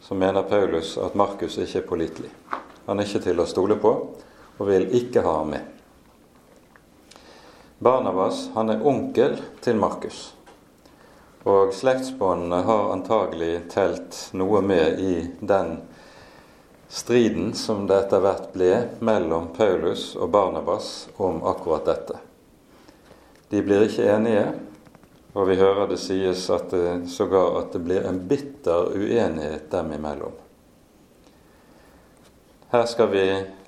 så 0.00 0.16
mener 0.16 0.48
Paulus 0.48 0.96
at 1.00 1.16
Markus 1.16 1.58
ikke 1.60 1.82
er 1.82 1.88
pålitelig. 1.88 2.32
Han 2.86 3.00
er 3.00 3.08
ikke 3.08 3.24
til 3.28 3.40
å 3.40 3.48
stole 3.48 3.76
på 3.80 3.92
og 4.58 4.68
vil 4.68 4.88
ikke 4.96 5.24
ha 5.24 5.38
ham 5.40 5.52
med. 5.52 5.68
Barnabas 7.84 8.46
han 8.56 8.72
er 8.72 8.84
onkel 8.88 9.36
til 9.64 9.76
Markus. 9.80 10.30
Og 11.44 11.74
slektsbåndene 11.76 12.62
har 12.64 12.92
antagelig 12.92 13.66
telt 13.72 14.16
noe 14.32 14.62
med 14.64 15.00
i 15.00 15.16
den 15.40 15.76
striden 16.88 17.50
som 17.54 17.82
det 17.86 17.98
etter 18.06 18.22
hvert 18.24 18.46
ble 18.54 18.70
mellom 19.04 19.50
Paulus 19.56 20.14
og 20.16 20.30
Barnabas 20.32 21.08
om 21.20 21.42
akkurat 21.44 21.84
dette. 21.90 22.16
De 23.52 23.60
blir 23.62 23.84
ikke 23.84 24.06
enige, 24.08 24.46
og 25.34 25.50
vi 25.50 25.58
hører 25.60 25.90
det 25.90 26.00
sies 26.00 26.46
at 26.54 26.72
det, 26.72 27.10
sågar 27.12 27.58
at 27.60 27.76
det 27.76 27.82
blir 27.84 28.08
en 28.08 28.22
bitter 28.28 28.94
uenighet 28.96 29.68
dem 29.74 29.92
imellom. 29.98 30.32
Her 32.72 32.88
skal 32.90 33.12
vi 33.12 33.26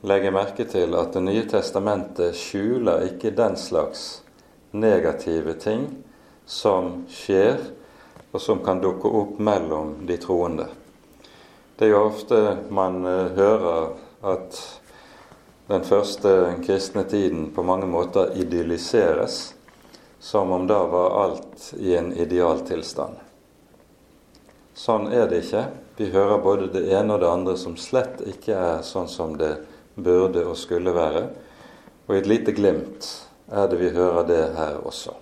legge 0.09 0.33
merke 0.35 0.64
til 0.64 0.97
at 0.99 1.12
Det 1.12 1.23
nye 1.23 1.45
testamentet 1.47 2.35
skjuler 2.35 3.04
ikke 3.11 3.37
den 3.37 3.61
slags 3.61 4.23
negative 4.73 5.54
ting 5.61 5.87
som 6.47 7.05
skjer, 7.11 7.59
og 8.31 8.41
som 8.41 8.62
kan 8.65 8.81
dukke 8.81 9.09
opp 9.09 9.38
mellom 9.38 10.07
de 10.07 10.17
troende. 10.23 10.69
Det 11.76 11.88
er 11.88 11.95
jo 11.95 12.07
ofte 12.07 12.41
man 12.73 13.03
eh, 13.05 13.33
hører 13.37 13.97
at 14.25 14.59
den 15.67 15.83
første 15.85 16.55
kristne 16.65 17.03
tiden 17.11 17.50
på 17.55 17.65
mange 17.67 17.88
måter 17.91 18.33
idylliseres, 18.38 19.55
som 20.21 20.53
om 20.53 20.67
da 20.67 20.79
var 20.88 21.17
alt 21.25 21.73
i 21.79 21.97
en 21.99 22.12
idealtilstand. 22.15 23.19
Sånn 24.76 25.11
er 25.12 25.26
det 25.29 25.43
ikke. 25.43 25.65
Vi 25.97 26.11
hører 26.12 26.43
både 26.45 26.71
det 26.73 26.87
ene 26.93 27.17
og 27.17 27.23
det 27.25 27.31
andre 27.33 27.57
som 27.59 27.76
slett 27.81 28.23
ikke 28.29 28.55
er 28.55 28.83
sånn 28.87 29.09
som 29.11 29.37
det 29.41 29.55
burde 29.97 30.45
og 30.47 30.57
skulle 30.61 30.93
være. 30.95 31.26
Og 32.07 32.15
i 32.15 32.21
et 32.21 32.31
lite 32.31 32.55
glimt 32.55 33.09
er 33.50 33.71
det 33.71 33.81
vi 33.81 33.95
hører 33.97 34.29
det 34.29 34.43
her 34.57 34.81
også. 34.85 35.17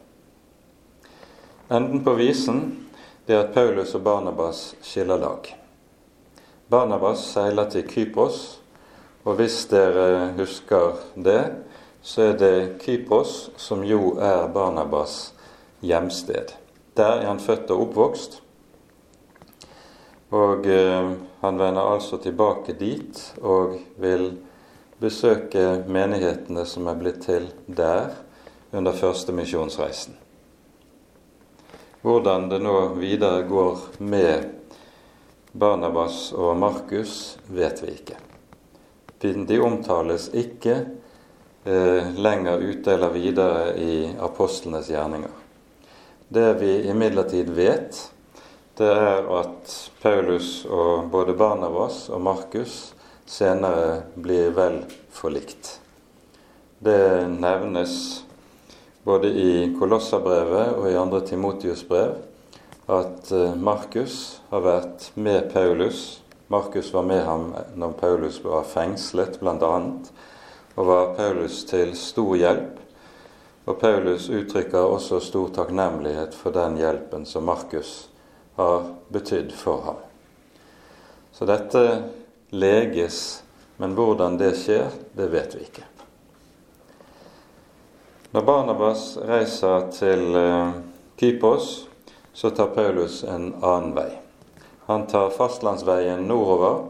Enden 1.69 2.05
på 2.05 2.15
visen 2.15 2.77
det 3.27 3.33
er 3.33 3.47
at 3.47 3.55
Paulus 3.55 3.95
og 3.97 4.03
Barnabas 4.05 4.75
skiller 4.85 5.17
lag. 5.17 5.47
Barnabas 6.69 7.23
seiler 7.33 7.71
til 7.73 7.87
Kypros, 7.89 8.59
og 9.25 9.39
hvis 9.39 9.63
dere 9.71 10.35
husker 10.37 10.99
det, 11.17 11.41
så 12.05 12.27
er 12.29 12.35
det 12.37 12.57
Kypros 12.83 13.49
som 13.57 13.85
jo 13.85 14.19
er 14.21 14.45
Barnabas 14.53 15.33
hjemsted. 15.81 16.53
Der 16.97 17.23
er 17.23 17.31
han 17.31 17.41
født 17.41 17.73
og 17.73 17.87
oppvokst. 17.87 18.43
Og 20.37 20.67
eh, 20.67 21.15
han 21.41 21.59
vender 21.59 21.95
altså 21.95 22.19
tilbake 22.21 22.75
dit 22.77 23.23
og 23.41 23.79
vil 23.97 24.35
besøke 25.01 25.85
menighetene 25.89 26.67
som 26.69 26.93
er 26.93 27.01
blitt 27.01 27.25
til 27.25 27.49
der 27.67 28.13
under 28.73 28.93
første 28.93 29.33
misjonsreisen. 29.33 30.19
Hvordan 32.05 32.49
det 32.49 32.59
nå 32.61 32.89
videre 33.01 33.47
går 33.49 33.79
med 34.05 34.51
Barnabas 35.57 36.35
og 36.37 36.57
Markus, 36.61 37.39
vet 37.49 37.81
vi 37.81 37.95
ikke. 37.95 38.19
De 39.49 39.57
omtales 39.65 40.27
ikke 40.37 40.75
eh, 41.65 42.11
lenger 42.13 42.61
ute 42.61 42.93
eller 42.93 43.15
videre 43.15 43.73
i 43.81 43.95
apostlenes 44.21 44.91
gjerninger. 44.93 45.33
Det 46.29 46.51
vi 46.61 46.75
imidlertid 46.93 47.49
vet, 47.57 47.97
det 48.77 48.91
er 48.93 49.25
at 49.39 49.73
Paulus 50.05 50.67
og 50.69 51.09
både 51.09 51.33
Barnabas 51.41 52.11
og 52.13 52.21
Markus 52.21 52.93
senere 53.25 54.03
blir 54.21 54.53
vel 54.53 54.83
forlikt. 55.09 55.79
Det 56.85 57.33
nevnes 57.33 58.24
både 59.05 59.29
i 59.29 59.75
Kolossabrevet 59.79 60.79
og 60.79 60.89
i 60.91 60.97
andre 60.97 61.21
Timotius 61.27 61.85
brev 61.89 62.17
at 62.87 63.33
eh, 63.33 63.55
Markus 63.57 64.41
har 64.51 64.65
vært 64.65 65.11
med 65.15 65.51
Paulus. 65.53 66.21
Markus 66.53 66.93
var 66.93 67.05
med 67.09 67.23
ham 67.25 67.51
når 67.77 67.93
Paulus 68.01 68.41
var 68.45 68.65
fengslet, 68.69 69.39
bl.a., 69.41 69.75
og 70.75 70.89
var 70.89 71.13
Paulus 71.17 71.63
til 71.69 71.95
stor 71.97 72.35
hjelp. 72.37 72.81
Og 73.65 73.79
Paulus 73.81 74.27
uttrykker 74.29 74.83
også 74.85 75.21
stor 75.25 75.53
takknemlighet 75.55 76.35
for 76.37 76.53
den 76.53 76.77
hjelpen 76.81 77.25
som 77.29 77.47
Markus 77.49 78.11
har 78.59 78.91
betydd 79.15 79.55
for 79.57 79.87
ham. 79.87 80.03
Så 81.33 81.49
dette 81.49 81.85
leges, 82.53 83.43
men 83.81 83.97
hvordan 83.97 84.37
det 84.39 84.53
skjer, 84.61 84.93
det 85.17 85.31
vet 85.33 85.57
vi 85.57 85.65
ikke. 85.71 85.94
Når 88.35 88.43
Barnabas 88.43 89.03
reiser 89.23 89.85
til 89.95 90.35
Kypos, 91.21 91.67
så 92.35 92.49
tar 92.51 92.73
Paulus 92.75 93.21
en 93.23 93.53
annen 93.63 93.93
vei. 93.95 94.09
Han 94.89 95.05
tar 95.07 95.31
fastlandsveien 95.37 96.25
nordover, 96.27 96.81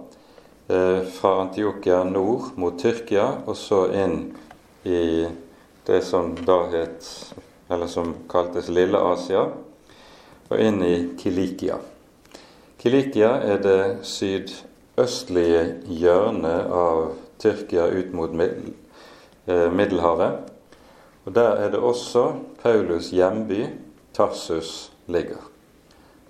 eh, 0.72 1.02
fra 1.04 1.32
Antiokia 1.42 1.98
nord 2.04 2.56
mot 2.56 2.78
Tyrkia, 2.80 3.26
og 3.44 3.58
så 3.60 3.82
inn 3.92 4.32
i 4.88 5.26
det 5.84 6.00
som 6.04 6.32
da 6.46 6.56
het, 6.72 7.34
eller 7.68 7.92
som 7.92 8.14
kaltes 8.28 8.72
Lille-Asia, 8.72 9.44
og 10.48 10.56
inn 10.58 10.80
i 10.82 10.96
Kilikia. 11.20 11.76
Kilikia 12.78 13.34
er 13.52 13.60
det 13.60 13.98
sydøstlige 14.00 15.84
hjørnet 15.92 16.72
av 16.72 17.12
Tyrkia 17.38 17.84
ut 17.92 18.16
mot 18.16 18.32
eh, 18.40 19.70
Middelhavet. 19.70 20.53
Og 21.24 21.32
Der 21.32 21.56
er 21.56 21.70
det 21.70 21.80
også 21.80 22.32
Paulus' 22.62 23.14
hjemby, 23.14 23.66
Tarsus, 24.12 24.92
ligger. 25.06 25.40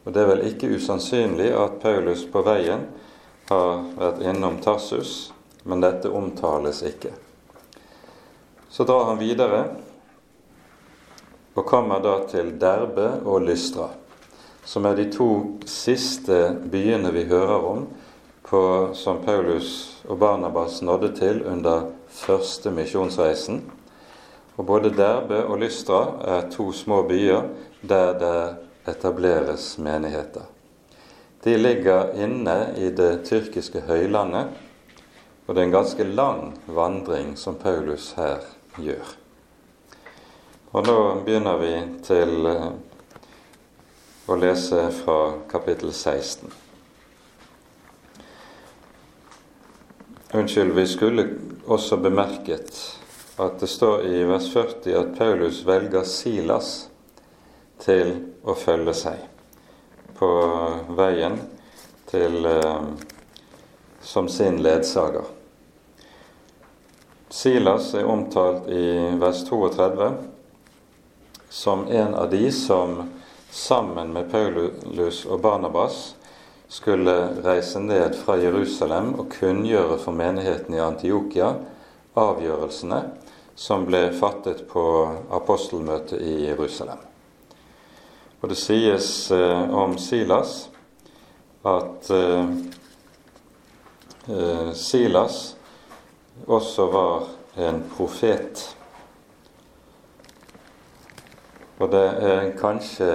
Og 0.05 0.15
Det 0.15 0.23
er 0.23 0.27
vel 0.27 0.47
ikke 0.47 0.75
usannsynlig 0.77 1.51
at 1.53 1.81
Paulus 1.81 2.27
på 2.33 2.43
veien 2.43 2.87
har 3.49 3.85
vært 3.99 4.23
innom 4.23 4.61
Tarsus, 4.63 5.33
men 5.65 5.81
dette 5.81 6.11
omtales 6.11 6.83
ikke. 6.83 7.13
Så 8.69 8.85
drar 8.85 9.05
han 9.05 9.19
videre 9.19 9.65
og 11.55 11.67
kommer 11.67 12.03
da 12.03 12.17
til 12.29 12.55
Derbe 12.61 13.21
og 13.25 13.45
Lystra, 13.47 13.89
som 14.65 14.87
er 14.87 14.97
de 14.99 15.11
to 15.13 15.29
siste 15.67 16.57
byene 16.71 17.13
vi 17.15 17.25
hører 17.31 17.67
om 17.67 17.87
på, 18.45 18.91
som 18.95 19.23
Paulus 19.25 20.03
og 20.09 20.19
Barnabas 20.19 20.83
nådde 20.83 21.13
til 21.17 21.43
under 21.47 21.91
første 22.09 22.71
misjonsreisen. 22.71 23.63
Og 24.57 24.67
både 24.67 24.93
Derbe 24.95 25.41
og 25.45 25.59
Lystra 25.59 26.01
er 26.37 26.51
to 26.51 26.71
små 26.73 27.03
byer 27.09 27.49
der 27.83 28.13
det 28.19 28.37
etableres 28.95 29.79
menigheter. 29.79 30.47
De 31.45 31.57
ligger 31.57 32.15
inne 32.25 32.75
i 32.77 32.89
det 32.91 33.25
tyrkiske 33.27 33.83
høylandet, 33.89 34.55
og 35.47 35.55
det 35.55 35.61
er 35.61 35.67
en 35.67 35.75
ganske 35.75 36.05
lang 36.05 36.55
vandring 36.67 37.35
som 37.37 37.59
Paulus 37.61 38.13
her 38.17 38.47
gjør. 38.81 39.11
Og 40.73 40.87
nå 40.87 40.97
begynner 41.27 41.61
vi 41.61 41.75
til 42.07 42.49
eh, 42.51 42.71
å 44.27 44.39
lese 44.41 44.87
fra 45.03 45.19
kapittel 45.51 45.93
16. 45.93 46.49
Unnskyld, 50.35 50.73
vi 50.75 50.87
skulle 50.91 51.29
også 51.71 52.01
bemerket 52.03 52.73
at 53.37 53.61
det 53.61 53.67
står 53.67 54.07
i 54.07 54.25
vers 54.25 54.53
40 54.53 54.95
at 54.95 55.19
Paulus 55.19 55.63
velger 55.67 56.03
Silas 56.07 56.89
til 57.83 58.15
å 58.47 58.55
følge 58.55 58.95
seg 58.95 59.25
på 60.19 60.31
veien 60.95 61.41
til, 62.11 62.47
eh, 62.47 62.83
som 64.01 64.29
sin 64.29 64.63
ledsager. 64.63 65.27
Silas 67.29 67.95
er 67.95 68.07
omtalt 68.07 68.69
i 68.71 69.17
vers 69.19 69.43
32 69.49 70.13
som 71.51 71.89
en 71.89 72.15
av 72.15 72.31
de 72.31 72.53
som 72.53 73.11
sammen 73.51 74.13
med 74.13 74.31
Paulus 74.31 75.25
og 75.27 75.41
Barnabas 75.41 76.15
skulle 76.69 77.43
reise 77.43 77.81
ned 77.83 78.15
fra 78.15 78.37
Jerusalem 78.39 79.15
og 79.19 79.35
kunngjøre 79.35 79.99
for 79.99 80.15
menigheten 80.15 80.75
i 80.75 80.83
Antiokia 80.83 81.55
avgjørelsene 82.15 83.01
som 83.55 83.87
ble 83.87 84.09
fattet 84.19 84.65
på 84.69 84.85
apostelmøtet 85.31 86.23
i 86.23 86.45
Jerusalem. 86.49 86.99
Og 88.43 88.51
det 88.51 88.59
sies 88.61 89.09
eh, 89.33 89.75
om 89.75 89.95
Silas 89.99 90.67
at 91.65 92.11
eh, 92.11 92.51
eh 94.29 94.73
Silas 94.75 95.57
også 96.47 96.87
var 96.93 97.27
en 97.57 97.83
profet. 97.97 98.77
Og 101.79 101.91
det 101.91 102.05
er 102.05 102.53
kanskje 102.59 103.11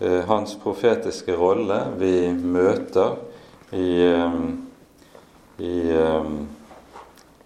eh, 0.00 0.22
hans 0.28 0.54
profetiske 0.62 1.34
rolle 1.36 1.80
vi 1.98 2.30
møter 2.30 3.16
i, 3.72 3.90
eh, 4.06 4.40
i 5.58 5.76
eh, 5.96 6.32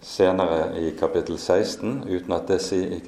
senere 0.05 0.79
i 0.79 0.91
kapittel 1.01 1.39
16, 1.39 2.05
uten 2.09 2.33
at 2.33 2.49
det 2.49 2.61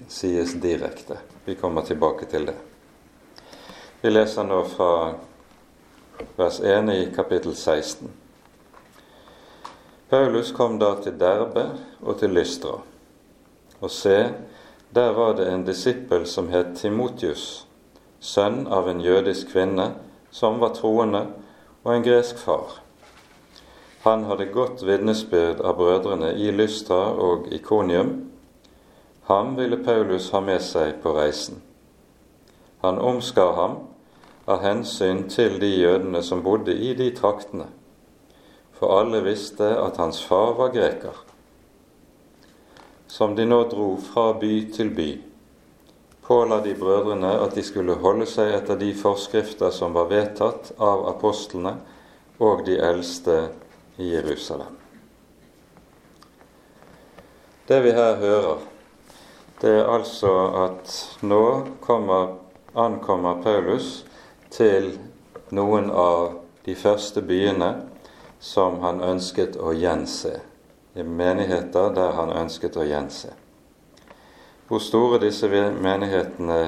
sies 0.08 0.54
direkte. 0.62 1.18
Vi 1.44 1.54
kommer 1.54 1.82
tilbake 1.84 2.24
til 2.24 2.46
det. 2.48 2.54
Vi 4.00 4.10
leser 4.10 4.46
nå 4.48 4.62
fra 4.70 4.92
vers 6.38 6.60
1 6.60 6.88
i 6.94 7.02
kapittel 7.16 7.52
16. 7.56 8.08
Paulus 10.08 10.52
kom 10.56 10.78
da 10.80 10.94
til 11.02 11.18
Derbe 11.20 11.66
og 12.00 12.16
til 12.20 12.32
Lystra. 12.32 12.78
Og 13.80 13.90
se, 13.92 14.16
der 14.94 15.12
var 15.12 15.36
det 15.36 15.50
en 15.52 15.66
disippel 15.68 16.24
som 16.26 16.48
het 16.48 16.78
Timotius, 16.80 17.66
sønn 18.20 18.64
av 18.72 18.88
en 18.88 19.04
jødisk 19.04 19.52
kvinne 19.52 19.90
som 20.32 20.62
var 20.64 20.72
troende, 20.78 21.26
og 21.84 21.92
en 21.92 22.06
gresk 22.06 22.40
far. 22.40 22.85
Han 24.06 24.24
hadde 24.30 24.46
godt 24.54 24.84
vitnesbyrd 24.86 25.60
av 25.66 25.76
brødrene 25.80 26.30
i 26.38 26.52
Lystra 26.54 27.10
og 27.28 27.50
Ikonium. 27.52 28.14
Ham 29.26 29.56
ville 29.58 29.82
Paulus 29.82 30.30
ha 30.30 30.40
med 30.40 30.62
seg 30.62 31.00
på 31.02 31.12
reisen. 31.18 31.58
Han 32.86 33.02
omskar 33.02 33.56
ham 33.58 33.78
av 34.46 34.62
hensyn 34.62 35.26
til 35.28 35.58
de 35.58 35.74
jødene 35.74 36.22
som 36.22 36.46
bodde 36.46 36.72
i 36.72 36.94
de 36.94 37.10
traktene, 37.18 37.66
for 38.78 38.94
alle 39.00 39.24
visste 39.26 39.74
at 39.74 39.98
hans 39.98 40.22
far 40.22 40.54
var 40.54 40.70
greker 40.76 41.26
som 43.16 43.34
de 43.34 43.46
nå 43.46 43.62
dro 43.70 43.94
fra 44.02 44.32
by 44.40 44.54
til 44.74 44.90
by, 44.94 45.10
påla 46.26 46.58
de 46.60 46.74
brødrene 46.74 47.30
at 47.40 47.54
de 47.54 47.62
skulle 47.64 47.94
holde 48.02 48.26
seg 48.28 48.50
etter 48.58 48.78
de 48.80 48.90
forskrifter 48.98 49.70
som 49.72 49.94
var 49.94 50.10
vedtatt 50.10 50.72
av 50.82 51.06
apostlene 51.12 51.76
og 52.42 52.64
de 52.66 52.76
eldste 52.82 53.36
i 53.96 54.10
Jerusalem. 54.14 54.76
Det 57.66 57.80
vi 57.80 57.92
her 57.92 58.16
hører, 58.16 58.58
det 59.60 59.72
er 59.80 59.88
altså 59.90 60.32
at 60.64 60.92
nå 61.26 61.44
kommer, 61.82 62.36
ankommer 62.74 63.42
Paulus 63.42 64.04
til 64.52 64.92
noen 65.50 65.90
av 65.90 66.36
de 66.66 66.74
første 66.78 67.22
byene 67.26 67.72
som 68.38 68.78
han 68.84 69.02
ønsket 69.02 69.58
å 69.58 69.74
gjense 69.74 70.36
i 70.96 71.02
menigheter 71.02 71.90
der 71.96 72.14
han 72.16 72.30
ønsket 72.32 72.76
å 72.78 72.86
gjense. 72.86 73.32
Hvor 74.66 74.80
store 74.82 75.18
disse 75.22 75.50
menighetene 75.50 76.60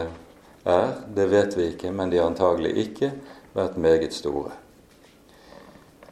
er, 0.68 0.90
det 1.14 1.26
vet 1.30 1.56
vi 1.56 1.70
ikke, 1.72 1.92
men 1.94 2.10
de 2.10 2.18
har 2.20 2.28
antagelig 2.30 2.74
ikke 2.84 3.12
vært 3.54 3.78
meget 3.80 4.14
store. 4.14 4.57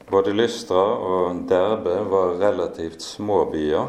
Både 0.06 0.30
Lystra 0.32 0.82
og 1.02 1.40
Derbe 1.50 1.96
var 2.06 2.36
relativt 2.38 3.02
små 3.02 3.40
byer. 3.50 3.88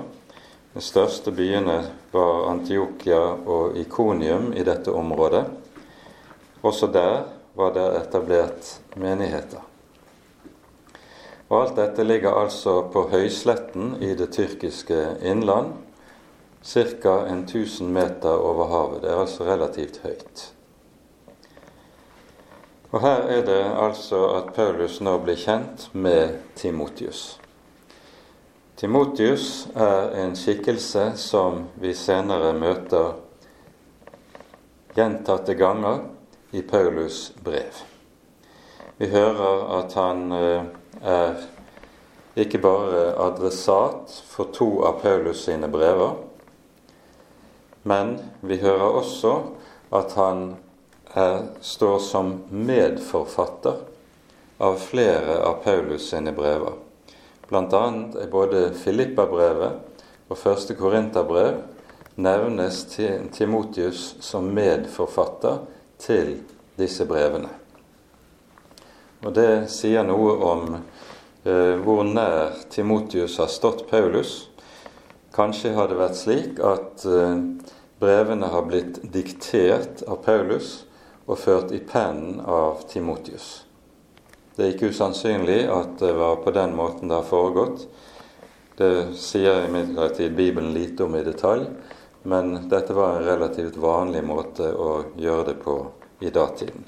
De 0.74 0.82
største 0.82 1.30
byene 1.30 1.76
var 2.10 2.48
Antiokia 2.50 3.20
og 3.46 3.78
Ikonium 3.78 4.50
i 4.58 4.66
dette 4.66 4.90
området. 4.90 5.44
Også 6.66 6.90
der 6.90 7.28
var 7.54 7.78
det 7.78 7.86
etablert 8.00 8.72
menigheter. 8.98 9.62
Og 11.48 11.62
alt 11.62 11.78
dette 11.78 12.04
ligger 12.04 12.34
altså 12.34 12.80
på 12.92 13.06
høysletten 13.14 14.00
i 14.02 14.16
det 14.18 14.32
tyrkiske 14.34 15.00
innland, 15.22 15.76
ca. 16.66 17.14
1000 17.30 17.94
meter 17.94 18.34
over 18.34 18.74
havet. 18.74 19.02
Det 19.06 19.14
er 19.14 19.22
altså 19.22 19.46
relativt 19.46 20.02
høyt. 20.04 20.48
Og 22.92 23.02
her 23.02 23.28
er 23.28 23.42
det 23.46 23.64
altså 23.82 24.20
at 24.38 24.54
Paulus 24.56 25.02
nå 25.04 25.18
blir 25.20 25.36
kjent 25.36 25.90
med 25.92 26.38
Timotius. 26.56 27.40
Timotius 28.80 29.68
er 29.76 30.14
en 30.22 30.36
skikkelse 30.40 31.10
som 31.20 31.66
vi 31.82 31.92
senere 31.98 32.54
møter 32.56 33.18
gjentatte 34.96 35.58
ganger 35.60 36.06
i 36.56 36.62
Paulus' 36.62 37.34
brev. 37.44 37.82
Vi 38.98 39.10
hører 39.12 39.66
at 39.80 39.98
han 40.00 40.32
eh, 40.32 40.70
er 41.04 41.44
ikke 42.40 42.62
bare 42.64 43.02
adressat 43.28 44.16
for 44.30 44.54
to 44.54 44.70
av 44.88 45.02
Paulus 45.02 45.44
sine 45.44 45.68
brever, 45.68 46.16
men 47.84 48.16
vi 48.42 48.62
hører 48.64 49.02
også 49.02 49.34
at 49.92 50.16
han 50.16 50.56
er, 51.18 51.40
står 51.62 52.00
som 52.06 52.34
medforfatter 52.50 53.82
av 54.58 54.78
flere 54.82 55.40
av 55.44 55.64
Paulus 55.64 56.10
sine 56.10 56.32
brever. 56.32 56.74
Annet 57.50 58.18
er 58.20 58.32
både 58.32 58.68
Filippa-brevet 58.76 60.28
og 60.28 60.40
første 60.40 60.76
Korinterbrev 60.76 61.62
nevnes 62.18 62.82
Timotius 63.34 64.16
som 64.26 64.50
medforfatter 64.54 65.62
til 66.02 66.36
disse 66.78 67.06
brevene. 67.08 67.50
Og 69.26 69.34
det 69.34 69.70
sier 69.74 70.06
noe 70.06 70.34
om 70.46 70.66
eh, 70.78 71.78
hvor 71.82 72.04
nær 72.06 72.58
Timotius 72.74 73.38
har 73.42 73.50
stått 73.50 73.88
Paulus. 73.90 74.50
Kanskje 75.34 75.74
har 75.78 75.90
det 75.90 75.98
vært 76.02 76.20
slik 76.20 76.62
at 76.62 77.06
eh, 77.06 77.40
brevene 78.02 78.50
har 78.54 78.68
blitt 78.70 79.00
diktert 79.14 80.04
av 80.06 80.22
Paulus 80.26 80.87
og 81.28 81.40
ført 81.40 81.72
i 81.76 81.80
pennen 81.84 82.40
av 82.42 82.82
Timotius. 82.90 83.68
Det 84.56 84.66
er 84.66 84.74
ikke 84.74 84.90
usannsynlig 84.90 85.68
at 85.70 86.00
det 86.02 86.16
var 86.18 86.40
på 86.42 86.52
den 86.56 86.74
måten 86.76 87.12
det 87.12 87.20
har 87.20 87.28
foregått. 87.28 87.86
Det 88.78 89.14
sier 89.20 89.68
imidlertid 89.68 90.34
Bibelen 90.38 90.74
lite 90.74 91.06
om 91.06 91.16
i 91.18 91.26
detalj, 91.26 91.68
men 92.28 92.70
dette 92.72 92.96
var 92.98 93.18
en 93.18 93.28
relativt 93.28 93.78
vanlig 93.78 94.24
måte 94.26 94.72
å 94.74 94.92
gjøre 95.18 95.52
det 95.52 95.58
på 95.62 95.76
i 96.26 96.32
datiden. 96.34 96.88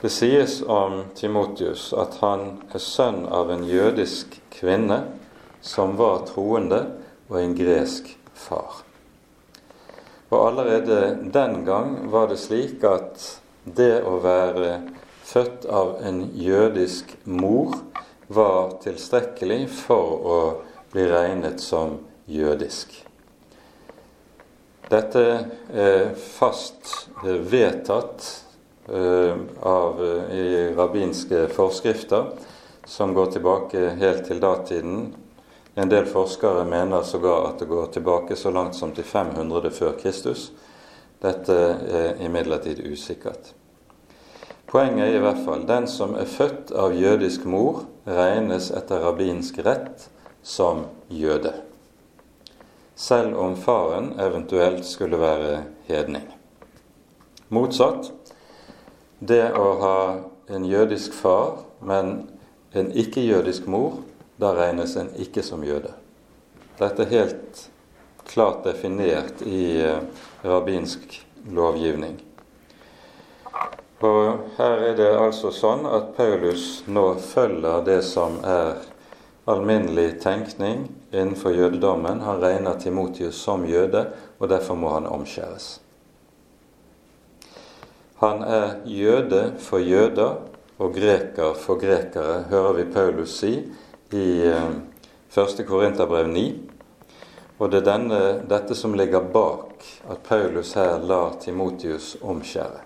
Det 0.00 0.10
sies 0.12 0.58
om 0.68 0.98
Timotius 1.16 1.92
at 1.96 2.18
han 2.20 2.58
er 2.76 2.82
sønn 2.82 3.22
av 3.24 3.52
en 3.54 3.64
jødisk 3.64 4.36
kvinne 4.52 5.00
som 5.64 5.96
var 5.96 6.26
troende, 6.28 6.82
og 7.32 7.38
en 7.40 7.54
gresk 7.56 8.10
far. 8.36 8.83
Og 10.34 10.48
allerede 10.48 11.30
den 11.32 11.60
gang 11.64 12.10
var 12.10 12.26
det 12.28 12.40
slik 12.42 12.82
at 12.88 13.22
det 13.64 14.02
å 14.02 14.18
være 14.24 14.80
født 15.24 15.66
av 15.70 15.94
en 16.02 16.24
jødisk 16.34 17.14
mor 17.24 17.76
var 18.26 18.74
tilstrekkelig 18.82 19.68
for 19.70 20.26
å 20.26 20.38
bli 20.90 21.06
regnet 21.06 21.62
som 21.62 22.00
jødisk. 22.26 22.96
Dette 24.90 25.22
er 25.72 26.10
fast 26.18 27.08
vedtatt 27.22 28.26
eh, 28.90 29.38
av, 29.62 30.02
eh, 30.04 30.34
i 30.34 30.48
rabbinske 30.76 31.46
forskrifter 31.54 32.34
som 32.84 33.14
går 33.16 33.32
tilbake 33.38 33.94
helt 34.02 34.26
til 34.28 34.42
datiden. 34.42 35.14
En 35.74 35.88
del 35.88 36.06
forskere 36.06 36.64
mener 36.64 37.02
sågar 37.02 37.48
at 37.48 37.58
det 37.58 37.66
går 37.66 37.86
tilbake 37.86 38.36
så 38.36 38.50
langt 38.50 38.76
som 38.78 38.92
til 38.94 39.04
500 39.04 39.70
før 39.74 39.96
Kristus. 39.98 40.52
Dette 41.22 41.56
er 41.90 42.20
imidlertid 42.22 42.84
usikkert. 42.86 43.54
Poenget 44.70 45.08
er 45.08 45.16
i 45.18 45.22
hvert 45.22 45.42
fall 45.46 45.66
den 45.66 45.88
som 45.90 46.14
er 46.14 46.30
født 46.30 46.70
av 46.78 46.94
jødisk 46.94 47.44
mor, 47.50 47.84
regnes 48.06 48.70
etter 48.70 49.02
rabbinsk 49.02 49.58
rett 49.66 50.06
som 50.42 50.84
jøde. 51.10 51.52
Selv 52.94 53.34
om 53.38 53.56
faren 53.58 54.12
eventuelt 54.22 54.86
skulle 54.86 55.18
være 55.18 55.64
hedning. 55.88 56.28
Motsatt. 57.50 58.12
Det 59.18 59.50
å 59.58 59.66
ha 59.82 59.98
en 60.54 60.66
jødisk 60.70 61.14
far, 61.18 61.64
men 61.82 62.28
en 62.74 62.92
ikke-jødisk 62.94 63.66
mor, 63.66 64.03
da 64.36 64.54
regnes 64.56 64.96
en 64.96 65.10
ikke 65.20 65.42
som 65.42 65.64
jøde. 65.64 65.92
Dette 66.78 67.04
er 67.04 67.12
helt 67.12 67.68
klart 68.26 68.64
definert 68.64 69.42
i 69.46 69.80
eh, 69.82 70.00
rabbinsk 70.42 71.20
lovgivning. 71.50 72.16
Og 74.04 74.50
her 74.58 74.82
er 74.90 74.96
det 74.98 75.12
altså 75.16 75.52
sånn 75.54 75.86
at 75.88 76.10
Paulus 76.16 76.82
nå 76.90 77.04
følger 77.22 77.84
det 77.86 78.00
som 78.04 78.40
er 78.44 78.82
alminnelig 79.48 80.18
tenkning 80.24 80.88
innenfor 81.12 81.54
jødedommen. 81.54 82.20
Han 82.24 82.42
regner 82.42 82.80
Timotius 82.80 83.38
som 83.40 83.64
jøde, 83.68 84.08
og 84.38 84.50
derfor 84.50 84.76
må 84.76 84.92
han 84.96 85.08
omskjæres. 85.08 85.78
Han 88.20 88.42
er 88.42 88.80
jøde 88.88 89.46
for 89.60 89.80
jøder 89.84 90.36
og 90.78 90.94
greker 90.94 91.54
for 91.60 91.78
grekere, 91.78 92.44
hører 92.50 92.78
vi 92.80 92.84
Paulus 92.92 93.38
si 93.40 93.54
i 94.14 94.52
1. 95.34 95.60
Eh, 95.60 95.66
Korinterbrev 95.66 96.28
9. 96.28 96.58
Og 97.58 97.70
det 97.70 97.80
er 97.82 97.86
denne, 97.86 98.20
dette 98.48 98.74
som 98.78 98.94
ligger 98.94 99.26
bak 99.34 99.82
at 100.10 100.22
Paulus 100.26 100.74
her 100.78 101.02
lar 101.02 101.34
Timotius 101.42 102.14
omskjære. 102.22 102.82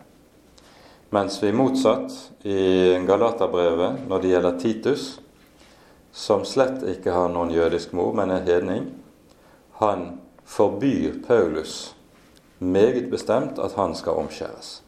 Mens 1.13 1.39
vi 1.43 1.53
motsatt 1.57 2.13
i 2.45 2.97
Galaterbrevet 3.09 4.03
når 4.09 4.23
det 4.23 4.33
gjelder 4.33 4.59
Titus, 4.61 5.07
som 6.13 6.45
slett 6.49 6.85
ikke 6.89 7.13
har 7.13 7.31
noen 7.33 7.53
jødisk 7.53 7.95
mor, 7.97 8.13
men 8.17 8.33
er 8.33 8.45
hedning, 8.49 8.91
han 9.81 10.19
forbyr 10.49 11.21
Paulus 11.27 11.95
meget 12.59 13.09
bestemt 13.11 13.61
at 13.61 13.77
han 13.77 13.95
skal 13.97 14.21
omskjæres. 14.21 14.83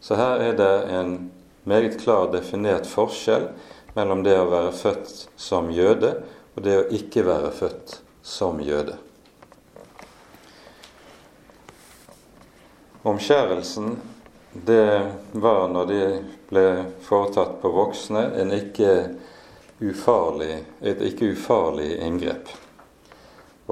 Så 0.00 0.18
her 0.18 0.42
er 0.50 0.58
det 0.58 0.74
en 0.94 1.14
meget 1.64 1.98
klar 2.00 2.30
definert 2.32 2.86
forskjell 2.86 3.50
mellom 3.94 4.22
det 4.26 4.36
å 4.40 4.50
være 4.50 4.72
født 4.76 5.26
som 5.36 5.70
jøde 5.74 6.16
og 6.54 6.62
det 6.62 6.78
å 6.78 6.86
ikke 6.94 7.24
være 7.26 7.50
født 7.54 7.98
som 8.24 8.60
jøde. 8.62 8.96
Omskjærelsen 13.04 13.96
det 14.54 15.12
var, 15.32 15.66
når 15.68 15.86
de 15.90 16.02
ble 16.48 16.66
foretatt 17.04 17.58
på 17.60 17.72
voksne, 17.74 18.28
ikke 18.54 18.92
ufarlig, 19.82 20.62
et 20.80 21.02
ikke 21.02 21.32
ufarlig 21.34 21.90
inngrep. 22.06 22.48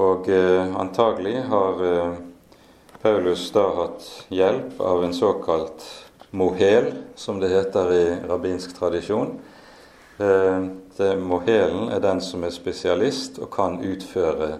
Og 0.02 0.28
eh, 0.32 0.74
antagelig 0.80 1.37
har 1.48 1.82
eh, 1.87 2.18
Paulus 3.02 3.46
da 3.54 3.64
hatt 3.76 4.08
hjelp 4.32 4.80
av 4.80 5.04
en 5.04 5.14
såkalt 5.14 5.85
mohel, 6.30 6.90
som 7.14 7.40
det 7.40 7.52
heter 7.52 7.92
i 7.92 8.04
rabbinsk 8.28 8.74
tradisjon. 8.78 9.37
Eh, 10.22 10.64
det, 10.96 11.16
mohelen 11.16 11.88
er 11.88 12.00
den 12.00 12.20
som 12.22 12.44
er 12.44 12.52
spesialist 12.54 13.40
og 13.42 13.48
kan 13.54 13.80
utføre 13.82 14.50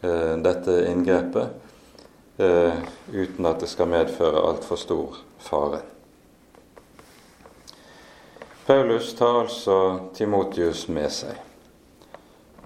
eh, 0.00 0.36
dette 0.40 0.76
inngrepet 0.88 2.38
eh, 2.40 2.78
uten 3.12 3.48
at 3.50 3.60
det 3.60 3.68
skal 3.68 3.90
medføre 3.92 4.44
altfor 4.48 4.80
stor 4.80 5.18
fare. 5.44 5.82
Paulus 8.64 9.10
tar 9.18 9.42
altså 9.42 9.78
Timotius 10.16 10.86
med 10.88 11.10
seg. 11.12 11.40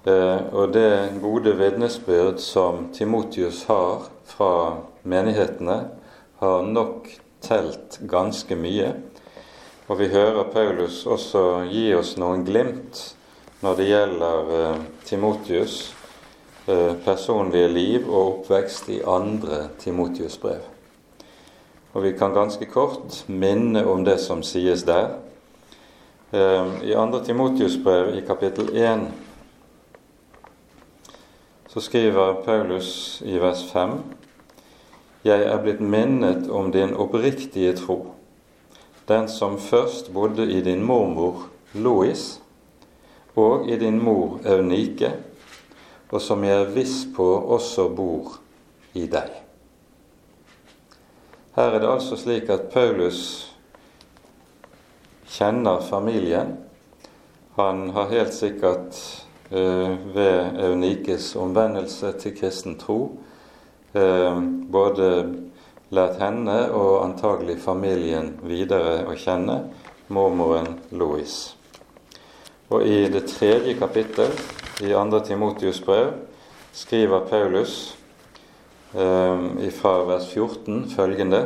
Og 0.09 0.71
det 0.73 1.19
gode 1.21 1.57
vitnesbyrd 1.59 2.39
som 2.41 2.87
Timotius 2.95 3.65
har 3.69 4.07
fra 4.31 4.53
menighetene, 5.03 5.81
har 6.39 6.63
nok 6.63 7.11
telt 7.45 7.99
ganske 8.09 8.57
mye. 8.57 8.93
Og 9.89 9.99
vi 9.99 10.09
hører 10.13 10.51
Paulus 10.53 11.07
også 11.07 11.65
gi 11.73 11.91
oss 11.97 12.17
noen 12.21 12.45
glimt 12.45 13.05
når 13.63 13.79
det 13.79 13.89
gjelder 13.89 14.53
eh, 14.59 14.83
Timotius 15.09 15.79
Eh, 16.69 16.95
personlige 17.05 17.69
liv 17.69 18.11
og 18.11 18.27
oppvekst 18.27 18.91
i 18.93 18.99
andre 19.01 19.71
Timotius 19.81 20.35
brev. 20.39 20.61
Og 21.97 22.03
vi 22.05 22.11
kan 22.13 22.35
ganske 22.37 22.67
kort 22.69 23.23
minne 23.29 23.87
om 23.89 24.03
det 24.05 24.19
som 24.21 24.43
sies 24.45 24.83
der. 24.85 25.15
Eh, 26.33 26.67
I 26.85 26.93
andre 26.93 27.23
Timotius 27.25 27.79
brev, 27.85 28.13
i 28.19 28.21
kapittel 28.21 28.69
1, 28.77 29.07
så 31.69 31.81
skriver 31.81 32.43
Paulus 32.45 33.23
i 33.25 33.39
vers 33.41 33.65
5.: 33.73 33.97
Jeg 35.25 35.43
er 35.43 35.63
blitt 35.63 35.81
minnet 35.81 36.51
om 36.51 36.73
din 36.73 36.95
oppriktige 36.95 37.73
tro, 37.77 38.13
den 39.09 39.29
som 39.29 39.59
først 39.59 40.13
bodde 40.13 40.45
i 40.53 40.61
din 40.61 40.83
mormor 40.85 41.49
Lois 41.75 42.41
og 43.39 43.69
i 43.71 43.77
din 43.77 44.01
mor 44.03 44.41
Eunike, 44.45 45.13
og 46.11 46.21
som 46.21 46.45
jeg 46.45 46.63
er 46.63 46.73
viss 46.75 47.05
på 47.17 47.27
også 47.57 47.89
bor 47.95 48.39
i 48.99 49.07
deg. 49.07 49.31
Her 51.57 51.75
er 51.75 51.83
det 51.83 51.91
altså 51.91 52.17
slik 52.19 52.51
at 52.55 52.69
Paulus 52.73 53.21
kjenner 55.29 55.81
familien. 55.85 56.57
Han 57.57 57.89
har 57.95 58.13
helt 58.13 58.35
sikkert 58.35 58.99
uh, 59.51 60.15
ved 60.15 60.61
Eunikes 60.69 61.33
omvendelse 61.37 62.13
til 62.23 62.37
kristen 62.39 62.79
tro 62.79 63.01
uh, 63.95 64.39
både 64.73 65.09
lært 65.95 66.19
henne 66.21 66.57
og 66.77 67.05
antagelig 67.05 67.59
familien 67.65 68.35
videre 68.45 69.05
å 69.09 69.15
kjenne, 69.17 69.61
mormoren 70.09 70.79
Louis. 70.93 71.35
Og 72.69 72.85
i 72.85 73.07
det 73.13 73.25
tredje 73.31 73.77
kapittel 73.81 74.33
i 74.85 74.93
2. 74.93 75.21
Timotius 75.25 75.81
brev 75.85 76.13
skriver 76.77 77.25
Paulus 77.29 77.77
eh, 78.93 79.71
fra 79.79 79.95
vers 80.09 80.29
14 80.35 80.89
følgende 80.93 81.43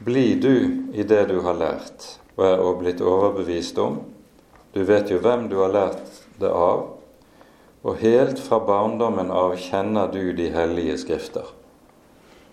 Bli 0.00 0.34
du 0.40 0.54
i 0.96 1.04
det 1.04 1.26
du 1.28 1.38
har 1.44 1.58
lært 1.60 2.06
og 2.40 2.46
er 2.46 2.62
og 2.64 2.78
blitt 2.80 3.02
overbevist 3.04 3.78
om. 3.82 4.00
Du 4.72 4.80
vet 4.88 5.10
jo 5.12 5.18
hvem 5.20 5.48
du 5.50 5.58
har 5.60 5.72
lært 5.74 6.20
det 6.40 6.48
av, 6.48 6.86
og 7.84 8.00
helt 8.00 8.40
fra 8.40 8.60
barndommen 8.64 9.32
av 9.34 9.56
kjenner 9.60 10.08
du 10.12 10.32
de 10.36 10.48
hellige 10.54 10.96
skrifter, 11.02 11.44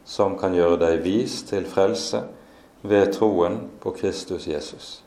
som 0.08 0.38
kan 0.40 0.56
gjøre 0.56 0.80
deg 0.80 1.02
vis 1.04 1.42
til 1.50 1.68
frelse 1.68 2.24
ved 2.88 3.12
troen 3.18 3.60
på 3.84 3.92
Kristus 3.98 4.48
Jesus. 4.48 5.02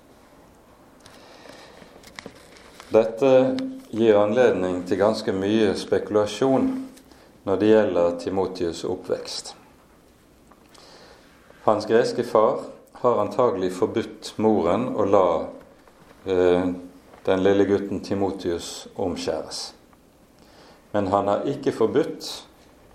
Dette 2.90 3.30
gir 3.94 4.18
anledning 4.18 4.82
til 4.84 5.00
ganske 5.00 5.32
mye 5.32 5.72
spekulasjon 5.78 6.68
når 7.46 7.62
det 7.62 7.70
gjelder 7.70 8.18
Timotius' 8.20 8.84
oppvekst. 8.84 9.54
Hans 11.64 11.86
greske 11.88 12.26
far 12.26 12.66
har 13.00 13.22
antagelig 13.22 13.72
forbudt 13.78 14.34
moren 14.36 14.90
å 14.92 15.06
la 15.08 15.26
eh, 16.26 16.68
den 17.24 17.42
lille 17.46 17.64
gutten 17.64 18.02
Timotius 18.04 18.88
omskjæres. 19.00 19.70
Men 20.92 21.08
han 21.14 21.30
har 21.30 21.46
ikke 21.48 21.72
forbudt 21.72 22.30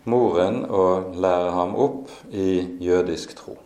moren 0.10 0.64
å 0.70 1.14
lære 1.14 1.54
ham 1.56 1.76
opp 1.76 2.12
i 2.32 2.78
jødisk 2.82 3.36
tro. 3.38 3.58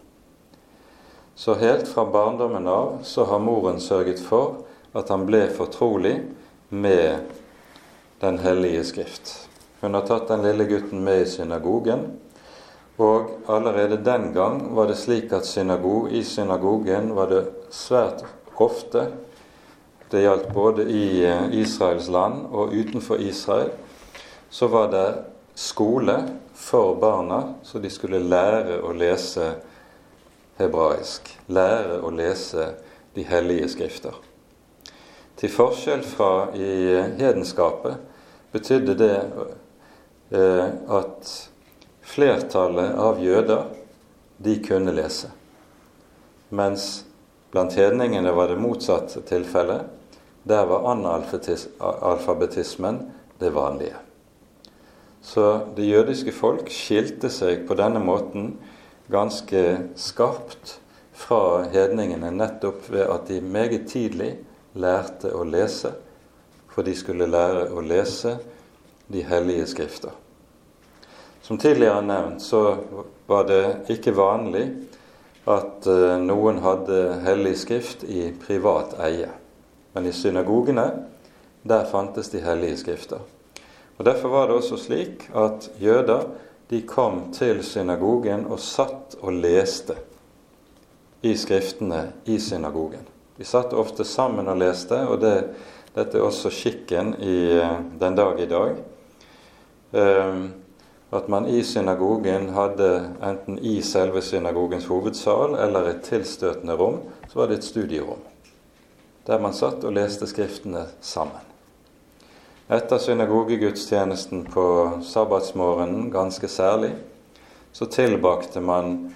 Så 1.39 1.55
helt 1.59 1.87
fra 1.87 2.03
barndommen 2.05 2.67
av 2.67 2.99
så 3.07 3.23
har 3.29 3.39
moren 3.39 3.79
sørget 3.79 4.19
for 4.19 4.63
at 4.97 5.11
han 5.11 5.27
ble 5.27 5.45
fortrolig 5.55 6.17
med 6.69 7.35
Den 8.19 8.35
hellige 8.43 8.83
skrift. 8.83 9.29
Hun 9.79 9.93
har 9.95 10.03
tatt 10.03 10.27
den 10.27 10.41
lille 10.43 10.65
gutten 10.67 10.99
med 11.05 11.21
i 11.21 11.27
synagogen, 11.31 12.01
og 12.99 13.29
allerede 13.47 14.01
den 14.03 14.33
gang 14.35 14.57
var 14.75 14.89
det 14.91 14.97
slik 14.99 15.31
at 15.31 15.47
synagog, 15.47 16.11
i 16.11 16.19
synagogen 16.23 17.13
var 17.15 17.31
det 17.31 17.45
svært 17.71 18.25
ofte 18.59 19.07
Det 20.11 20.23
gjaldt 20.23 20.51
både 20.53 20.83
i 20.89 21.21
eh, 21.23 21.51
Israels 21.61 22.07
land 22.09 22.47
og 22.51 22.73
utenfor 22.73 23.21
Israel. 23.21 23.69
Så 24.49 24.67
var 24.67 24.87
det 24.89 25.05
skole 25.59 26.23
for 26.53 26.95
barna, 26.95 27.53
så 27.63 27.79
de 27.79 27.89
skulle 27.89 28.19
lære 28.23 28.79
å 28.79 28.93
lese 28.95 29.55
hebraisk, 30.55 31.39
lære 31.51 31.99
å 31.99 32.09
lese 32.15 32.79
de 33.15 33.23
hellige 33.27 33.67
skrifter. 33.75 34.15
Til 35.35 35.49
forskjell 35.51 36.03
fra 36.07 36.55
i 36.55 36.95
hedenskapet 37.19 37.95
betydde 38.55 38.95
det 39.03 39.19
eh, 40.31 40.67
at 40.95 41.51
flertallet 42.07 42.95
av 42.95 43.19
jøder 43.23 43.63
de 44.39 44.63
kunne 44.63 44.95
lese. 44.95 45.27
Mens 46.55 47.03
blant 47.51 47.75
hedningene 47.75 48.31
var 48.31 48.47
det 48.47 48.63
motsatt 48.63 49.27
tilfelle. 49.27 49.83
Der 50.43 50.65
var 50.71 50.87
analfabetismen 50.95 53.11
det 53.39 53.51
vanlige. 53.51 54.08
Så 55.21 55.45
det 55.75 55.87
jødiske 55.89 56.31
folk 56.31 56.69
skilte 56.71 57.29
seg 57.33 57.65
på 57.67 57.75
denne 57.79 57.99
måten 58.03 58.53
ganske 59.11 59.63
skarpt 59.99 60.77
fra 61.19 61.65
hedningene 61.73 62.31
nettopp 62.31 62.87
ved 62.93 63.09
at 63.09 63.27
de 63.27 63.41
meget 63.41 63.89
tidlig 63.91 64.37
lærte 64.79 65.33
å 65.35 65.43
lese, 65.43 65.91
for 66.69 66.87
de 66.87 66.95
skulle 66.95 67.27
lære 67.27 67.67
å 67.73 67.83
lese 67.83 68.37
de 69.11 69.23
hellige 69.25 69.67
skrifter. 69.73 70.13
Som 71.41 71.57
tidligere 71.57 72.05
nevnt 72.05 72.43
så 72.45 72.77
var 73.27 73.47
det 73.49 73.63
ikke 73.89 74.13
vanlig 74.15 74.67
at 75.49 75.87
eh, 75.89 76.15
noen 76.21 76.61
hadde 76.61 76.99
hellig 77.25 77.55
skrift 77.57 78.05
i 78.05 78.29
privat 78.43 78.93
eie. 79.01 79.31
Men 79.95 80.05
i 80.05 80.13
synagogene, 80.13 80.85
der 81.65 81.89
fantes 81.89 82.29
de 82.29 82.43
hellige 82.45 82.77
skrifter. 82.83 83.25
Og 83.99 84.05
Derfor 84.05 84.29
var 84.31 84.47
det 84.47 84.55
også 84.55 84.77
slik 84.79 85.25
at 85.35 85.71
jøder 85.79 86.29
de 86.69 86.81
kom 86.87 87.33
til 87.35 87.59
synagogen 87.65 88.45
og 88.47 88.61
satt 88.63 89.17
og 89.19 89.33
leste 89.43 89.97
i 91.21 91.33
skriftene 91.35 92.05
i 92.25 92.37
synagogen. 92.39 93.03
De 93.37 93.47
satt 93.47 93.73
ofte 93.75 94.05
sammen 94.07 94.47
og 94.47 94.59
leste, 94.61 94.95
og 95.03 95.19
det, 95.19 95.33
dette 95.95 96.15
er 96.15 96.23
også 96.23 96.51
skikken 96.53 97.13
i 97.19 97.35
eh, 97.57 97.75
den 97.99 98.15
dag 98.15 98.39
i 98.39 98.47
dag. 98.47 98.79
Um, 99.91 100.41
at 101.11 101.27
man 101.27 101.47
i 101.49 101.63
synagogen 101.65 102.51
hadde 102.53 102.89
enten 103.25 103.57
i 103.65 103.79
selve 103.81 104.21
synagogens 104.21 104.85
hovedsal 104.85 105.57
eller 105.57 105.89
et 105.89 106.03
tilstøtende 106.05 106.75
rom, 106.77 107.01
så 107.27 107.41
var 107.41 107.49
det 107.49 107.59
et 107.59 107.69
studierom. 107.71 108.21
Der 109.27 109.41
man 109.41 109.53
satt 109.53 109.83
og 109.83 109.95
leste 109.97 110.27
Skriftene 110.29 110.85
sammen. 111.01 111.41
Etter 112.69 112.97
synagogegudstjenesten 113.01 114.43
på 114.45 114.91
sabbatsmorgenen 115.01 116.11
ganske 116.11 116.47
særlig, 116.47 116.91
så 117.71 117.85
tilbakte 117.85 118.61
man 118.61 119.15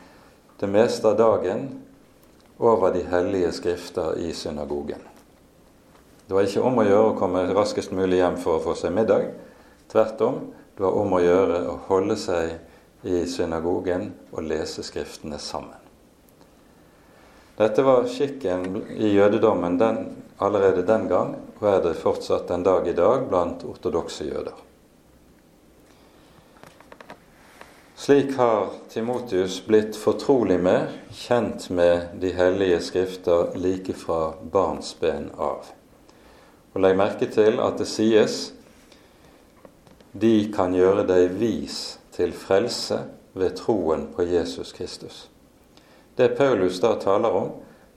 det 0.59 0.69
meste 0.73 1.11
av 1.11 1.19
dagen 1.19 1.67
over 2.57 2.89
de 2.95 3.03
hellige 3.05 3.51
skrifter 3.53 4.17
i 4.17 4.33
synagogen. 4.33 5.05
Det 6.25 6.33
var 6.33 6.49
ikke 6.49 6.65
om 6.65 6.81
å 6.81 6.87
gjøre 6.87 7.11
å 7.11 7.15
komme 7.19 7.45
raskest 7.53 7.93
mulig 7.93 8.23
hjem 8.23 8.39
for 8.41 8.57
å 8.57 8.63
få 8.63 8.73
seg 8.79 8.95
middag. 8.95 9.29
Tvert 9.91 10.25
om, 10.25 10.41
det 10.73 10.87
var 10.87 10.97
om 10.97 11.13
å 11.13 11.21
gjøre 11.21 11.61
å 11.69 11.77
holde 11.91 12.17
seg 12.17 12.55
i 13.05 13.21
synagogen 13.29 14.09
og 14.31 14.47
lese 14.49 14.81
Skriftene 14.81 15.37
sammen. 15.37 15.77
Dette 17.59 17.85
var 17.85 18.09
skikken 18.09 18.79
i 18.97 19.13
jødedommen 19.13 19.77
den, 19.77 20.05
allerede 20.43 20.85
den 20.87 21.07
gang, 21.07 21.35
og 21.59 21.67
er 21.69 21.81
det 21.83 21.97
fortsatt 21.99 22.47
den 22.51 22.63
dag 22.63 22.87
i 22.87 22.95
dag 22.97 23.25
blant 23.29 23.63
ortodokse 23.67 24.27
jøder. 24.27 24.55
Slik 28.03 28.33
har 28.35 28.73
Timotius 28.91 29.61
blitt 29.63 29.95
fortrolig 29.95 30.57
med, 30.59 30.89
kjent 31.15 31.69
med 31.71 32.17
de 32.19 32.33
hellige 32.35 32.81
skrifter 32.83 33.53
like 33.55 33.93
fra 33.95 34.33
barnsben 34.51 35.29
av. 35.39 35.69
Og 36.73 36.81
Legg 36.83 36.97
merke 36.99 37.29
til 37.31 37.61
at 37.63 37.77
det 37.79 37.87
sies 37.87 38.41
de 40.11 40.49
kan 40.53 40.75
gjøre 40.75 41.05
deg 41.07 41.37
vis 41.39 41.77
til 42.11 42.35
frelse 42.35 42.99
ved 43.39 43.55
troen 43.61 44.09
på 44.13 44.25
Jesus 44.27 44.73
Kristus. 44.75 45.29
Det 46.19 46.33
Paulus 46.37 46.81
da 46.83 46.97
taler 46.99 47.31
om, 47.31 47.49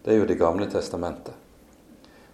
det 0.04 0.14
er 0.14 0.22
jo 0.22 0.30
Det 0.30 0.38
gamle 0.38 0.70
testamentet. 0.70 1.34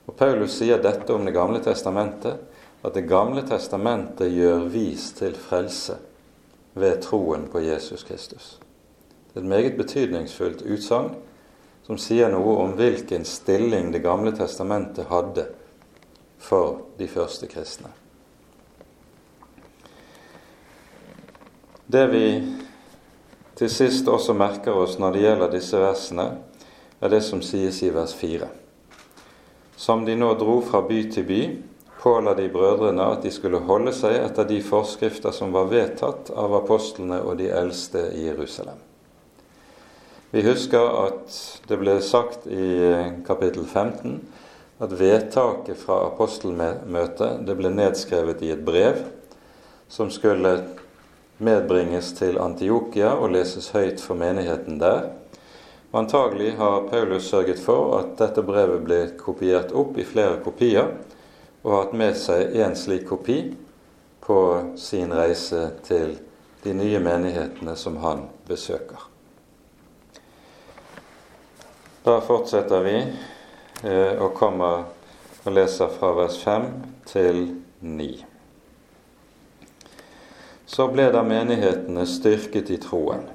Og 0.06 0.16
Paulus 0.16 0.56
sier 0.58 0.82
dette 0.82 1.14
om 1.14 1.24
Det 1.24 1.34
gamle 1.34 1.60
testamentet, 1.62 2.40
at 2.82 2.94
Det 2.94 3.06
gamle 3.06 3.42
testamentet 3.46 4.32
gjør 4.32 4.66
vis 4.72 5.12
til 5.18 5.34
frelse 5.38 5.98
ved 6.74 7.02
troen 7.02 7.46
på 7.52 7.60
Jesus 7.60 8.02
Kristus. 8.02 8.58
Det 9.32 9.40
er 9.40 9.44
et 9.44 9.48
meget 9.48 9.76
betydningsfullt 9.76 10.62
utsagn 10.62 11.14
som 11.86 11.98
sier 11.98 12.30
noe 12.30 12.56
om 12.62 12.74
hvilken 12.78 13.24
stilling 13.24 13.92
Det 13.92 14.02
gamle 14.02 14.32
testamentet 14.36 15.08
hadde 15.10 15.46
for 16.38 16.80
de 16.98 17.08
første 17.08 17.46
kristne. 17.46 17.88
Det 21.86 22.06
vi 22.10 22.26
til 23.54 23.70
sist 23.70 24.08
også 24.08 24.34
merker 24.34 24.74
oss 24.74 24.98
når 24.98 25.12
det 25.12 25.22
gjelder 25.22 25.52
disse 25.52 25.78
versene, 25.78 26.26
er 27.02 27.10
det 27.12 27.20
som 27.26 27.42
sies 27.44 27.82
i 27.82 27.90
vers 27.92 28.14
4. 28.16 28.48
Som 29.76 30.04
de 30.04 30.16
nå 30.16 30.34
dro 30.38 30.60
fra 30.64 30.82
by 30.86 31.00
til 31.12 31.26
by, 31.28 31.42
påla 32.02 32.34
de 32.34 32.48
brødrene 32.50 33.04
at 33.14 33.22
de 33.22 33.30
skulle 33.30 33.62
holde 33.66 33.94
seg 33.94 34.16
etter 34.18 34.46
de 34.48 34.58
forskrifter 34.64 35.34
som 35.34 35.54
var 35.54 35.70
vedtatt 35.70 36.32
av 36.34 36.54
apostlene 36.58 37.20
og 37.22 37.38
de 37.38 37.50
eldste 37.54 38.08
i 38.18 38.26
Jerusalem. 38.26 38.80
Vi 40.32 40.42
husker 40.46 40.80
at 41.02 41.34
det 41.68 41.78
ble 41.78 41.98
sagt 42.02 42.46
i 42.48 42.68
kapittel 43.26 43.66
15 43.68 44.16
at 44.82 44.94
vedtaket 44.98 45.78
fra 45.78 46.00
apostelmøtet 46.08 47.44
det 47.46 47.56
ble 47.58 47.70
nedskrevet 47.70 48.42
i 48.42 48.50
et 48.54 48.64
brev 48.66 49.04
som 49.92 50.10
skulle 50.10 50.56
medbringes 51.42 52.14
til 52.18 52.38
Antiokia 52.40 53.12
og 53.18 53.34
leses 53.34 53.70
høyt 53.76 54.00
for 54.02 54.18
menigheten 54.18 54.80
der. 54.80 55.12
Antagelig 55.94 56.54
har 56.56 56.88
Paulus 56.88 57.28
sørget 57.28 57.58
for 57.60 57.98
at 57.98 58.14
dette 58.16 58.40
brevet 58.48 58.80
ble 58.80 59.00
kopiert 59.20 59.74
opp 59.76 59.98
i 60.00 60.06
flere 60.08 60.38
kopier, 60.40 60.86
og 61.60 61.74
hatt 61.76 61.92
med 61.92 62.16
seg 62.16 62.54
én 62.56 62.72
slik 62.72 63.04
kopi 63.10 63.36
på 64.24 64.38
sin 64.80 65.12
reise 65.12 65.66
til 65.84 66.14
de 66.64 66.72
nye 66.72 66.96
menighetene 67.02 67.76
som 67.76 67.98
han 68.00 68.24
besøker. 68.48 69.04
Da 72.08 72.18
fortsetter 72.24 72.80
vi 72.88 72.96
eh, 72.96 74.16
og 74.16 74.32
kommer 74.38 74.86
og 75.44 75.52
leser 75.52 75.92
fra 75.92 76.14
vers 76.16 76.38
5 76.40 76.70
til 77.12 77.42
9. 77.84 78.12
Så 80.64 80.88
ble 80.88 81.10
da 81.12 81.20
menighetene 81.20 82.08
styrket 82.08 82.72
i 82.72 82.80
troen, 82.80 83.28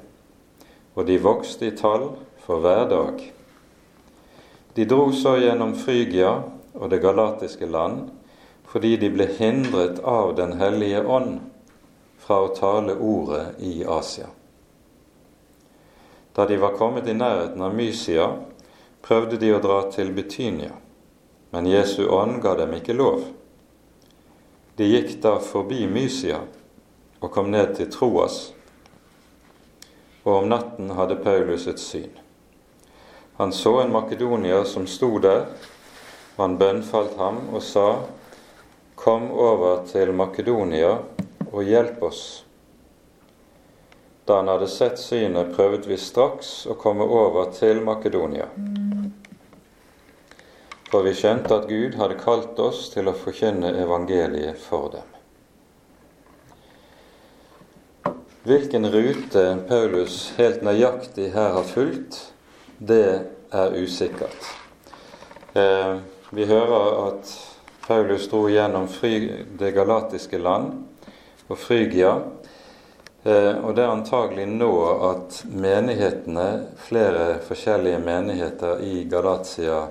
og 0.97 1.05
de 1.05 1.21
vokste 1.21 1.69
i 1.69 1.77
tall 1.77 2.15
for 2.47 2.63
hver 2.63 2.85
dag. 2.89 3.33
De 4.73 4.85
dro 4.85 5.11
så 5.11 5.35
gjennom 5.35 5.73
Frygia 5.75 6.31
og 6.73 6.89
det 6.89 7.01
galatiske 7.03 7.67
land 7.67 8.05
fordi 8.67 8.93
de 9.01 9.09
ble 9.11 9.25
hindret 9.35 9.99
av 9.99 10.35
Den 10.35 10.53
hellige 10.59 11.01
ånd 11.03 11.39
fra 12.23 12.37
å 12.45 12.51
tale 12.55 12.95
ordet 12.95 13.59
i 13.63 13.81
Asia. 13.83 14.27
Da 16.35 16.45
de 16.47 16.59
var 16.61 16.75
kommet 16.79 17.07
i 17.07 17.15
nærheten 17.15 17.63
av 17.63 17.75
Mysia, 17.75 18.27
prøvde 19.01 19.39
de 19.41 19.53
å 19.55 19.61
dra 19.63 19.79
til 19.91 20.11
Betynia, 20.15 20.75
men 21.51 21.67
Jesu 21.67 22.05
ånd 22.05 22.41
ga 22.43 22.53
dem 22.59 22.75
ikke 22.77 22.95
lov. 22.95 23.23
De 24.75 24.87
gikk 24.87 25.17
da 25.23 25.37
forbi 25.41 25.87
Mysia 25.87 26.43
og 27.19 27.31
kom 27.33 27.51
ned 27.51 27.75
til 27.79 27.91
Troas, 27.91 28.37
og 30.23 30.33
om 30.43 30.49
natten 30.51 30.95
hadde 30.95 31.19
Paulus 31.23 31.67
et 31.71 31.81
syn. 31.81 32.26
Han 33.37 33.53
så 33.53 33.79
en 33.81 33.91
makedonier 33.91 34.63
som 34.63 34.87
sto 34.89 35.19
der, 35.21 35.45
og 36.35 36.41
han 36.41 36.57
bønnfalt 36.57 37.17
ham 37.17 37.43
og 37.53 37.61
sa, 37.61 37.89
Kom 38.97 39.29
over 39.31 39.83
til 39.85 40.09
Makedonia 40.09 40.95
og 41.51 41.59
hjelp 41.63 42.01
oss. 42.07 42.21
Da 44.25 44.39
han 44.39 44.49
hadde 44.49 44.67
sett 44.67 44.97
synet, 44.97 45.51
prøvde 45.53 45.85
vi 45.85 45.99
straks 46.01 46.65
å 46.65 46.73
komme 46.81 47.05
over 47.05 47.51
til 47.53 47.83
Makedonia. 47.85 48.47
For 50.89 51.05
vi 51.05 51.13
skjønte 51.19 51.59
at 51.59 51.67
Gud 51.69 51.99
hadde 51.99 52.17
kalt 52.19 52.57
oss 52.59 52.87
til 52.95 53.07
å 53.11 53.13
forkynne 53.15 53.69
evangeliet 53.83 54.57
for 54.57 54.89
dem. 54.95 55.13
Hvilken 58.47 58.89
rute 58.89 59.45
Paulus 59.69 60.17
helt 60.39 60.65
nøyaktig 60.65 61.29
her 61.37 61.53
har 61.59 61.69
fulgt, 61.69 62.19
det 62.77 63.19
er 63.49 63.75
usikkert. 63.75 64.49
Eh, 65.53 65.97
vi 66.29 66.45
hører 66.45 67.07
at 67.07 67.31
Paulus 67.87 68.27
dro 68.29 68.49
gjennom 68.49 68.87
det 69.57 69.71
galatiske 69.71 70.37
land 70.37 70.73
og 71.47 71.57
Frygia. 71.57 72.13
Eh, 73.23 73.55
og 73.63 73.75
det 73.75 73.83
er 73.83 73.93
antagelig 73.93 74.45
nå 74.51 74.71
at 75.09 75.41
menighetene, 75.47 76.47
flere 76.77 77.39
forskjellige 77.47 77.99
menigheter 78.03 78.83
i 78.83 79.03
Galatia, 79.09 79.87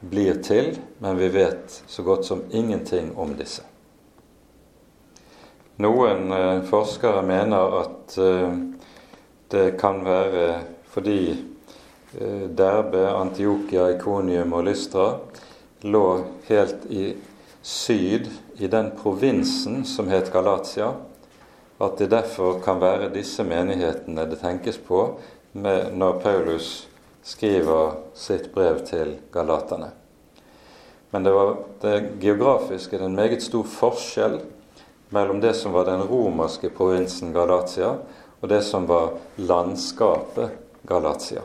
blir 0.00 0.42
til, 0.42 0.74
men 0.98 1.16
vi 1.18 1.28
vet 1.28 1.82
så 1.86 2.02
godt 2.02 2.26
som 2.26 2.42
ingenting 2.50 3.12
om 3.16 3.34
disse. 3.38 3.62
Noen 5.82 6.30
eh, 6.32 6.60
forskere 6.70 7.22
mener 7.26 7.78
at 7.80 8.18
eh, 8.22 8.58
det 9.50 9.64
kan 9.80 10.04
være 10.06 10.46
fordi 10.94 11.18
Derbe, 12.54 13.08
Antiokia, 13.10 13.88
Ikonium 13.94 14.52
og 14.54 14.64
Lystra 14.68 15.06
lå 15.84 16.04
helt 16.48 16.86
i 16.90 17.12
syd 17.62 18.28
i 18.60 18.68
den 18.70 18.92
provinsen 18.98 19.82
som 19.88 20.08
het 20.12 20.30
Galatia, 20.32 20.92
at 21.82 21.98
det 21.98 22.10
derfor 22.12 22.60
kan 22.64 22.80
være 22.80 23.12
disse 23.14 23.44
menighetene 23.44 24.26
det 24.30 24.40
tenkes 24.42 24.78
på 24.78 25.06
når 25.54 26.20
Paulus 26.22 26.86
skriver 27.24 27.96
sitt 28.14 28.50
brev 28.54 28.82
til 28.86 29.16
galaterne. 29.32 29.90
Men 31.10 31.24
det 31.24 31.32
var 31.32 31.56
det 31.80 31.96
geografiske 32.20 32.98
en 32.98 33.16
meget 33.16 33.42
stor 33.42 33.64
forskjell 33.70 34.40
mellom 35.14 35.40
det 35.40 35.54
som 35.56 35.72
var 35.72 35.86
den 35.88 36.02
romerske 36.10 36.72
provinsen 36.74 37.32
Galatia, 37.32 37.94
og 38.40 38.48
det 38.50 38.62
som 38.66 38.88
var 38.90 39.14
landskapet 39.36 40.58
Galatia. 40.86 41.44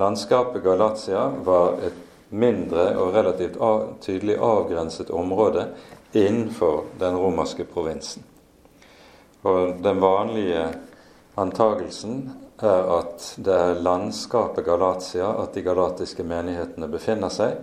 Landskapet 0.00 0.62
Galatia 0.64 1.26
var 1.44 1.76
et 1.84 1.98
mindre 2.32 2.86
og 2.96 3.12
relativt 3.14 3.58
tydelig 4.00 4.38
avgrenset 4.40 5.10
område 5.12 5.66
innenfor 6.16 6.86
den 6.98 7.18
romerske 7.20 7.66
provinsen. 7.68 8.24
Og 9.44 9.76
den 9.84 10.00
vanlige 10.00 10.62
antagelsen 11.36 12.30
er 12.64 12.88
at 12.96 13.26
det 13.44 13.58
er 13.58 13.84
landskapet 13.84 14.64
Galatia 14.64 15.34
at 15.42 15.54
de 15.54 15.64
galatiske 15.68 16.24
menighetene 16.24 16.88
befinner 16.88 17.32
seg, 17.32 17.60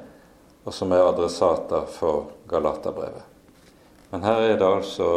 og 0.61 0.73
som 0.73 0.93
er 0.93 1.05
adressater 1.07 1.89
for 1.89 2.33
Galaterbrevet. 2.49 3.25
Men 4.11 4.29
her 4.29 4.45
er 4.45 4.57
det 4.61 4.67
altså 4.67 5.11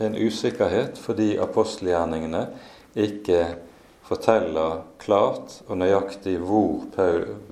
en 0.00 0.16
usikkerhet 0.16 0.98
fordi 1.00 1.34
apostelgjerningene 1.42 2.46
ikke 2.96 3.44
forteller 4.08 4.82
klart 5.02 5.60
og 5.68 5.76
nøyaktig 5.82 6.38
hvor, 6.40 6.86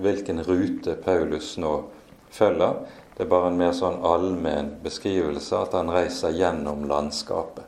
hvilken 0.00 0.40
rute 0.46 0.96
Paulus 1.04 1.54
nå 1.60 1.74
følger. 2.32 2.80
Det 3.16 3.24
er 3.24 3.30
bare 3.32 3.50
en 3.52 3.60
mer 3.60 3.72
sånn 3.76 4.02
allmenn 4.04 4.74
beskrivelse 4.84 5.56
at 5.56 5.76
han 5.76 5.92
reiser 5.92 6.34
gjennom 6.36 6.84
landskapet. 6.88 7.64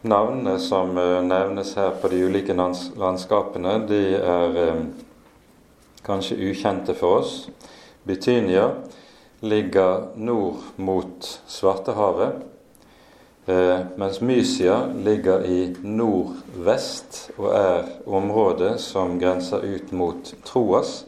Navnene 0.00 0.56
som 0.58 0.96
eh, 0.96 1.18
nevnes 1.22 1.74
her 1.76 1.92
på 2.00 2.08
de 2.08 2.22
ulike 2.24 2.54
landskapene, 2.56 3.74
de 3.84 4.00
er 4.16 4.56
eh, 4.62 4.78
kanskje 6.06 6.38
ukjente 6.40 6.94
for 6.96 7.20
oss. 7.20 7.34
Bytynia 8.08 8.70
ligger 9.44 10.06
nord 10.16 10.72
mot 10.80 11.28
Svartehavet, 11.46 12.40
eh, 12.40 12.46
mens 13.96 14.20
Mysia 14.20 14.86
ligger 15.04 15.44
i 15.44 15.60
nordvest 15.82 17.30
og 17.38 17.48
er 17.56 17.88
området 18.06 18.74
som 18.80 19.18
grenser 19.20 19.64
ut 19.64 19.92
mot 19.92 20.34
Troas. 20.44 21.04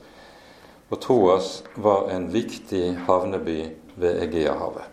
Og 0.91 1.01
Troas 1.01 1.63
var 1.77 2.11
en 2.13 2.29
viktig 2.33 2.97
havneby 3.07 3.59
ved 3.97 4.23
Egeahavet. 4.27 4.89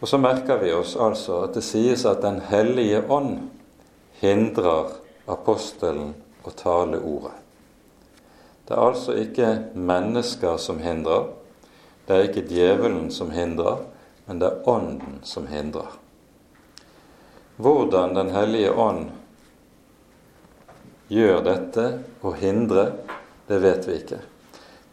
Og 0.00 0.08
så 0.08 0.18
merker 0.20 0.60
vi 0.60 0.72
oss 0.76 0.96
altså 1.00 1.40
at 1.46 1.56
det 1.56 1.64
sies 1.64 2.04
at 2.04 2.22
Den 2.22 2.40
hellige 2.50 3.02
ånd 3.08 3.48
hindrer 4.20 4.92
apostelen 5.28 6.14
å 6.44 6.52
tale 6.54 7.00
ordet. 7.00 7.34
Det 8.66 8.74
er 8.74 8.82
altså 8.82 9.14
ikke 9.14 9.50
mennesker 9.74 10.56
som 10.58 10.80
hindrer, 10.82 11.28
det 12.06 12.16
er 12.16 12.28
ikke 12.28 12.46
djevelen 12.50 13.10
som 13.14 13.30
hindrer, 13.30 13.84
men 14.26 14.38
det 14.38 14.46
er 14.46 14.68
Ånden 14.68 15.20
som 15.22 15.46
hindrer. 15.46 15.94
Hvordan 17.56 18.14
Den 18.14 18.30
hellige 18.30 18.72
ånd 18.72 19.10
gjør 21.08 21.42
dette 21.46 21.84
og 22.20 22.36
hindrer, 22.42 22.92
det 23.46 23.60
vet 23.62 23.86
vi 23.88 24.00
ikke. 24.00 24.18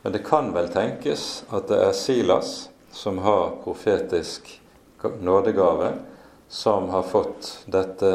Men 0.03 0.13
det 0.13 0.23
kan 0.27 0.51
vel 0.53 0.69
tenkes 0.69 1.43
at 1.49 1.67
det 1.67 1.79
er 1.81 1.97
Silas 1.97 2.69
som 2.93 3.17
har 3.25 3.55
profetisk 3.63 4.59
nådegave 5.19 5.93
som 6.47 6.89
har 6.89 7.03
fått 7.03 7.63
dette 7.65 8.11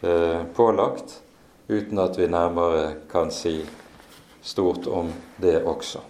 eh, 0.00 0.42
pålagt, 0.54 1.22
uten 1.68 1.98
at 1.98 2.18
vi 2.18 2.28
nærmere 2.28 2.92
kan 3.10 3.32
si 3.32 3.62
stort 4.42 4.86
om 4.86 5.08
det 5.36 5.62
også. 5.64 6.02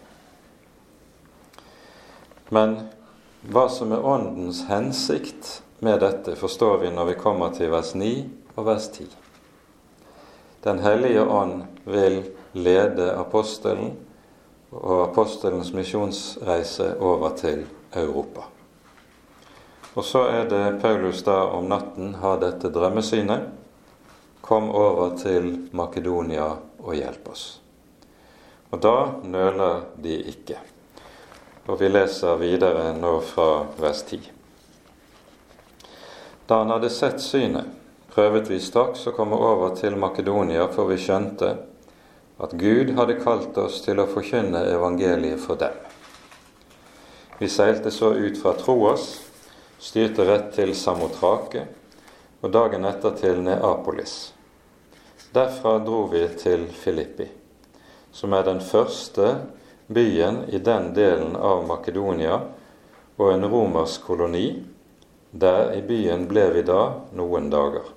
Men 2.49 2.77
hva 3.45 3.69
som 3.69 3.93
er 3.93 4.05
Åndens 4.07 4.63
hensikt 4.69 5.63
med 5.85 6.01
dette, 6.01 6.33
forstår 6.37 6.79
vi 6.79 6.91
når 6.95 7.11
vi 7.11 7.17
kommer 7.21 7.53
til 7.53 7.69
vers 7.75 7.93
9 7.95 8.13
og 8.57 8.65
vers 8.65 8.89
10. 8.89 9.05
Den 10.65 10.81
hellige 10.81 11.27
ånd 11.29 11.67
vil 11.85 12.23
lede 12.57 13.11
apostelen 13.13 13.93
og 14.73 15.11
apostelens 15.11 15.75
misjonsreise 15.77 16.95
over 16.97 17.37
til 17.37 17.67
Europa. 17.93 18.49
Og 19.95 20.05
så 20.09 20.25
er 20.33 20.49
det 20.49 20.81
Paulus 20.83 21.21
da 21.27 21.37
om 21.55 21.69
natten 21.69 22.15
har 22.25 22.41
dette 22.41 22.73
drømmesynet. 22.73 23.45
Kom 24.41 24.71
over 24.73 25.19
til 25.21 25.69
Makedonia 25.77 26.49
og 26.81 26.97
hjelp 26.97 27.29
oss. 27.31 27.45
Og 28.73 28.81
da 28.81 28.97
nøler 29.23 29.85
de 30.01 30.17
ikke. 30.33 30.59
Og 31.65 31.81
vi 31.81 31.89
leser 31.89 32.37
videre 32.41 32.91
nå 32.99 33.15
fra 33.25 33.65
vers 33.81 34.03
10. 34.05 34.21
Da 36.45 36.61
han 36.61 36.73
hadde 36.75 36.91
sett 36.93 37.23
synet, 37.25 37.71
prøvet 38.13 38.51
vi 38.53 38.61
straks 38.61 39.07
å 39.09 39.15
komme 39.17 39.39
over 39.41 39.73
til 39.79 39.97
Makedonia, 39.97 40.69
for 40.75 40.91
vi 40.93 41.01
skjønte 41.01 41.55
at 42.45 42.53
Gud 42.61 42.93
hadde 42.99 43.17
kalt 43.23 43.57
oss 43.63 43.81
til 43.85 44.03
å 44.03 44.09
forkynne 44.11 44.61
evangeliet 44.75 45.41
for 45.41 45.57
dem. 45.59 45.73
Vi 47.39 47.49
seilte 47.49 47.91
så 47.91 48.13
ut 48.13 48.37
fra 48.39 48.53
Troas 48.61 49.09
styrte 49.85 50.25
rett 50.29 50.53
til 50.55 50.75
Samotrake 50.77 51.67
og 52.45 52.53
dagen 52.53 52.87
etter 52.89 53.17
til 53.19 53.41
Neapolis. 53.45 54.33
Derfra 55.35 55.79
dro 55.83 56.05
vi 56.13 56.23
til 56.39 56.69
Filippi, 56.71 57.27
som 58.15 58.37
er 58.37 58.47
den 58.47 58.63
første 58.63 59.33
byen 59.87 60.45
i 60.49 60.59
den 60.59 60.93
delen 60.95 61.37
av 61.37 61.67
Makedonia 61.67 62.41
og 63.17 63.33
en 63.33 63.49
romersk 63.51 64.07
koloni. 64.07 64.47
Der 65.31 65.73
i 65.75 65.83
byen 65.83 66.29
ble 66.31 66.47
vi 66.55 66.63
da 66.63 66.81
noen 67.19 67.51
dager. 67.51 67.89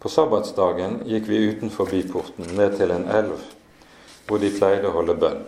På 0.00 0.08
sabbatsdagen 0.08 1.02
gikk 1.04 1.28
vi 1.28 1.42
utenfor 1.50 1.90
byporten 1.90 2.56
ned 2.56 2.78
til 2.78 2.94
en 2.94 3.08
elv 3.12 3.36
hvor 4.26 4.40
de 4.42 4.50
pleide 4.50 4.88
å 4.88 4.94
holde 4.96 5.14
bønn. 5.20 5.44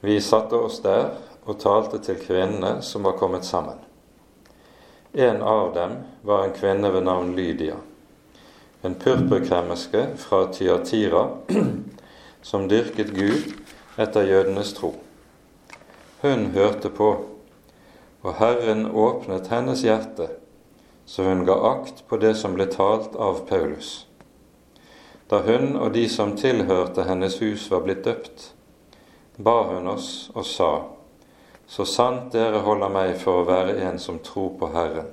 Vi 0.00 0.20
satte 0.22 0.56
oss 0.56 0.78
der 0.84 1.10
og 1.44 1.58
talte 1.60 1.98
til 2.04 2.20
kvinnene 2.20 2.78
som 2.84 3.04
var 3.08 3.18
kommet 3.18 3.44
sammen. 3.44 3.78
En 5.12 5.42
av 5.42 5.72
dem 5.74 5.96
var 6.22 6.44
en 6.44 6.54
kvinne 6.54 6.92
ved 6.94 7.04
navn 7.08 7.32
Lydia, 7.36 7.76
en 8.82 8.94
purpurkremmerske 8.94 10.04
fra 10.16 10.44
Tyatira 10.54 11.24
som 12.42 12.68
dyrket 12.68 13.12
Gud 13.14 13.54
etter 14.00 14.28
jødenes 14.28 14.72
tro. 14.76 14.94
Hun 16.22 16.46
hørte 16.54 16.90
på, 16.90 17.10
og 18.22 18.34
Herren 18.36 18.86
åpnet 18.90 19.48
hennes 19.48 19.82
hjerte, 19.84 20.28
så 21.06 21.24
hun 21.24 21.46
ga 21.48 21.56
akt 21.72 22.04
på 22.08 22.20
det 22.20 22.34
som 22.36 22.54
ble 22.54 22.68
talt 22.70 23.16
av 23.16 23.44
Paulus. 23.48 24.06
Da 25.30 25.40
hun 25.46 25.76
og 25.76 25.94
de 25.94 26.08
som 26.10 26.36
tilhørte 26.36 27.06
hennes 27.06 27.38
hus 27.40 27.68
var 27.70 27.84
blitt 27.86 28.04
døpt, 28.04 28.50
ba 29.38 29.62
hun 29.72 29.88
oss 29.88 30.30
og 30.34 30.44
sa:" 30.44 30.72
Så 31.70 31.84
sant 31.86 32.32
dere 32.32 32.64
holder 32.66 32.90
meg 32.90 33.12
for 33.14 33.40
å 33.40 33.46
være 33.46 33.76
en 33.86 33.98
som 33.98 34.18
tror 34.18 34.56
på 34.58 34.72
Herren, 34.74 35.06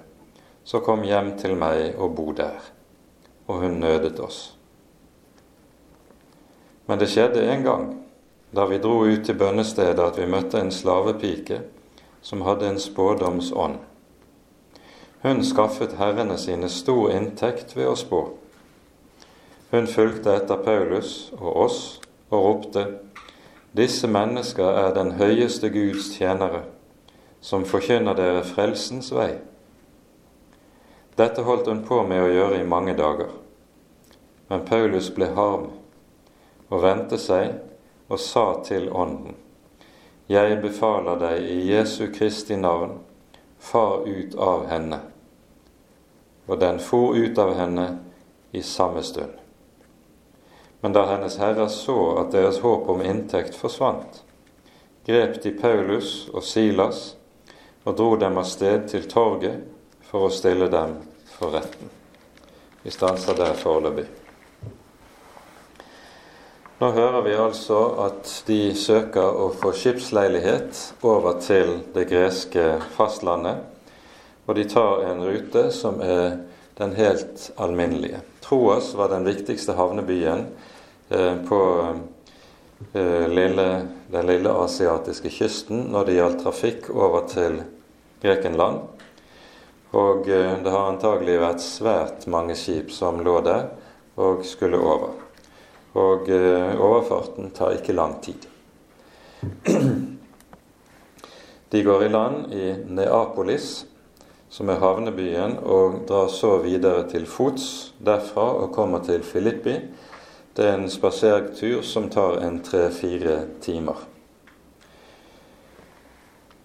så 0.63 0.79
kom 0.81 1.03
hjem 1.05 1.35
til 1.37 1.53
meg 1.55 1.93
og 2.01 2.15
bo 2.15 2.31
der. 2.33 2.57
Og 3.47 3.61
hun 3.61 3.77
nødet 3.79 4.19
oss. 4.19 4.56
Men 6.87 6.99
det 6.99 7.09
skjedde 7.11 7.43
en 7.51 7.63
gang, 7.63 7.87
da 8.51 8.65
vi 8.65 8.79
dro 8.79 9.01
ut 9.03 9.25
til 9.27 9.35
bønnestedet, 9.35 9.99
at 9.99 10.17
vi 10.17 10.27
møtte 10.31 10.59
en 10.59 10.71
slavepike 10.71 11.59
som 12.23 12.45
hadde 12.47 12.69
en 12.69 12.79
spådomsånd. 12.79 13.75
Hun 15.21 15.43
skaffet 15.43 15.97
herrene 15.99 16.37
sine 16.39 16.69
stor 16.71 17.11
inntekt 17.11 17.75
ved 17.75 17.89
å 17.91 17.95
spå. 17.99 18.21
Hun 19.71 19.89
fulgte 19.91 20.37
etter 20.39 20.63
Paulus 20.63 21.33
og 21.41 21.49
oss 21.65 21.81
og 22.29 22.39
ropte:" 22.45 22.85
Disse 23.77 24.07
mennesker 24.07 24.79
er 24.79 24.93
den 24.95 25.11
høyeste 25.19 25.69
Guds 25.69 26.07
tjenere, 26.15 26.63
som 27.41 27.65
forkynner 27.67 28.15
dere 28.15 28.45
frelsens 28.47 29.11
vei. 29.13 29.35
Dette 31.17 31.43
holdt 31.43 31.67
hun 31.67 31.83
på 31.85 31.99
med 32.07 32.23
å 32.23 32.31
gjøre 32.31 32.61
i 32.61 32.69
mange 32.69 32.95
dager. 32.97 33.35
Men 34.49 34.65
Paulus 34.65 35.11
ble 35.13 35.27
harm 35.35 35.67
og 36.69 36.81
vendte 36.83 37.19
seg 37.21 37.53
og 38.07 38.19
sa 38.19 38.47
til 38.65 38.89
ånden, 38.91 39.35
Jeg 40.27 40.61
befaler 40.61 41.15
deg 41.19 41.43
i 41.47 41.71
Jesu 41.71 42.09
Kristi 42.11 42.55
navn, 42.59 42.97
far 43.59 44.03
ut 44.03 44.35
av 44.35 44.65
henne. 44.67 44.99
Og 46.47 46.59
den 46.59 46.79
for 46.79 47.15
ut 47.15 47.37
av 47.39 47.53
henne 47.55 47.85
i 48.51 48.61
samme 48.61 49.03
stund. 49.03 49.31
Men 50.81 50.93
da 50.93 51.05
hennes 51.07 51.39
herrer 51.39 51.71
så 51.71 51.97
at 52.19 52.35
deres 52.35 52.59
håp 52.59 52.89
om 52.91 53.01
inntekt 53.01 53.55
forsvant, 53.55 54.23
grep 55.07 55.39
de 55.43 55.55
Paulus 55.55 56.27
og 56.33 56.43
Silas 56.43 57.15
og 57.87 57.95
dro 57.95 58.15
dem 58.19 58.37
av 58.37 58.47
sted 58.51 58.89
til 58.91 59.07
torget 59.07 59.63
for 60.03 60.27
å 60.27 60.33
stille 60.33 60.67
dem 60.67 60.97
for 61.37 61.55
retten. 61.55 61.91
Vi 62.83 62.91
stanser 62.91 63.35
der 63.39 63.55
foreløpig. 63.55 64.26
Nå 66.77 66.91
hører 66.93 67.23
vi 67.25 67.31
altså 67.33 67.77
at 68.03 68.29
de 68.45 68.59
søker 68.77 69.39
å 69.41 69.47
få 69.49 69.71
skipsleilighet 69.73 70.77
over 71.01 71.39
til 71.41 71.71
det 71.95 72.03
greske 72.11 72.65
fastlandet, 72.93 73.63
og 74.45 74.59
de 74.59 74.65
tar 74.69 75.01
en 75.07 75.23
rute 75.25 75.63
som 75.73 75.97
er 76.05 76.37
den 76.77 76.93
helt 76.99 77.47
alminnelige. 77.57 78.21
Troas 78.45 78.91
var 78.93 79.09
den 79.09 79.25
viktigste 79.25 79.73
havnebyen 79.73 80.45
eh, 81.09 81.41
på 81.49 81.61
eh, 82.93 83.25
lille, 83.25 83.67
den 84.13 84.29
lille 84.29 84.53
asiatiske 84.61 85.33
kysten 85.33 85.87
når 85.95 86.05
det 86.05 86.21
gjaldt 86.21 86.43
trafikk 86.45 86.91
over 86.93 87.25
til 87.33 87.63
Grekenland. 88.21 88.83
Og 89.97 90.29
eh, 90.29 90.59
det 90.61 90.77
har 90.77 90.91
antagelig 90.93 91.41
vært 91.41 91.65
svært 91.65 92.29
mange 92.29 92.53
skip 92.53 92.93
som 92.93 93.17
lå 93.25 93.41
der 93.49 93.71
og 94.21 94.45
skulle 94.45 94.77
over. 94.77 95.23
Og 95.97 96.29
overfarten 96.29 97.49
tar 97.57 97.77
ikke 97.79 97.95
lang 97.97 98.19
tid. 98.21 98.47
De 101.69 101.83
går 101.83 102.03
i 102.03 102.09
land 102.09 102.53
i 102.53 102.75
Neapolis, 102.85 103.85
som 104.49 104.69
er 104.69 104.79
havnebyen, 104.79 105.57
og 105.59 106.03
drar 106.07 106.29
så 106.31 106.57
videre 106.63 107.03
til 107.11 107.25
fots 107.27 107.93
derfra 107.99 108.45
og 108.61 108.71
kommer 108.75 109.03
til 109.03 109.23
Filippi. 109.23 109.75
Det 110.55 110.65
er 110.65 110.77
en 110.77 110.89
spasertur 110.89 111.81
som 111.83 112.07
tar 112.09 112.39
en 112.45 112.61
tre-fire 112.63 113.41
timer. 113.61 113.99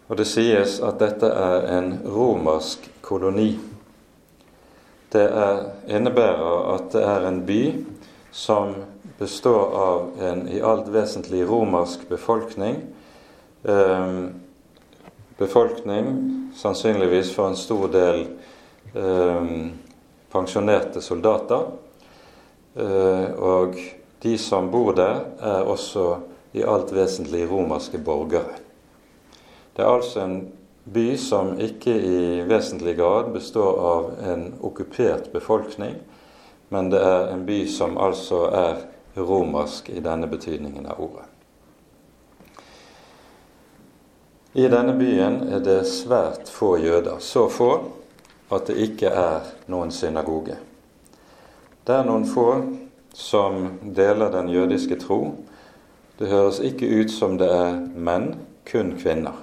Og 0.08 0.16
det 0.16 0.28
sies 0.28 0.78
at 0.84 1.00
dette 1.00 1.26
er 1.26 1.66
en 1.78 1.92
romersk 2.06 2.88
koloni. 3.02 3.50
Det 5.12 5.24
er, 5.24 5.62
innebærer 5.88 6.74
at 6.76 6.90
det 6.94 7.02
er 7.04 7.28
en 7.28 7.42
by 7.48 7.62
som 8.32 8.74
består 9.22 9.74
av 9.74 10.10
en 10.20 10.48
i 10.48 10.60
alt 10.60 10.88
vesentlig 10.88 11.44
romersk 11.46 12.08
befolkning. 12.08 12.76
Eh, 13.62 14.24
befolkning, 15.38 16.06
sannsynligvis 16.54 17.30
for 17.34 17.46
en 17.46 17.56
stor 17.56 17.86
del 17.88 18.24
eh, 18.94 19.46
pensjonerte 20.32 21.00
soldater. 21.00 21.70
Eh, 22.74 23.30
og 23.38 23.78
de 24.26 24.34
som 24.38 24.70
bor 24.74 24.90
der, 24.98 25.22
er 25.38 25.70
også 25.70 26.06
i 26.58 26.66
alt 26.66 26.90
vesentlig 26.90 27.46
romerske 27.50 28.02
borgere. 28.02 28.58
Det 29.76 29.84
er 29.86 29.92
altså 30.00 30.26
en 30.26 30.40
by 30.82 31.12
som 31.14 31.54
ikke 31.62 31.94
i 31.94 32.22
vesentlig 32.50 32.96
grad 32.98 33.30
består 33.30 33.78
av 33.86 34.10
en 34.32 34.48
okkupert 34.66 35.30
befolkning, 35.30 36.00
men 36.74 36.90
det 36.90 37.06
er 37.06 37.30
en 37.30 37.46
by 37.46 37.60
som 37.70 37.94
altså 38.02 38.48
er 38.50 38.88
romersk 39.14 39.90
i 39.90 40.00
denne 40.00 40.26
betydningen 40.26 40.86
av 40.86 41.00
ordet. 41.00 41.28
I 44.52 44.68
denne 44.68 44.92
byen 44.98 45.38
er 45.48 45.62
det 45.64 45.80
svært 45.88 46.50
få 46.52 46.76
jøder, 46.76 47.20
så 47.24 47.46
få 47.48 47.70
at 48.52 48.68
det 48.68 48.76
ikke 48.84 49.08
er 49.08 49.46
noen 49.72 49.92
synagoge. 49.94 50.58
Det 51.86 51.94
er 51.96 52.04
noen 52.04 52.26
få 52.28 52.48
som 53.16 53.78
deler 53.96 54.32
den 54.32 54.50
jødiske 54.52 54.98
tro. 55.00 55.22
Det 56.18 56.28
høres 56.28 56.60
ikke 56.60 56.90
ut 57.00 57.10
som 57.10 57.38
det 57.40 57.48
er 57.48 57.80
menn, 57.96 58.34
kun 58.68 58.92
kvinner. 59.00 59.40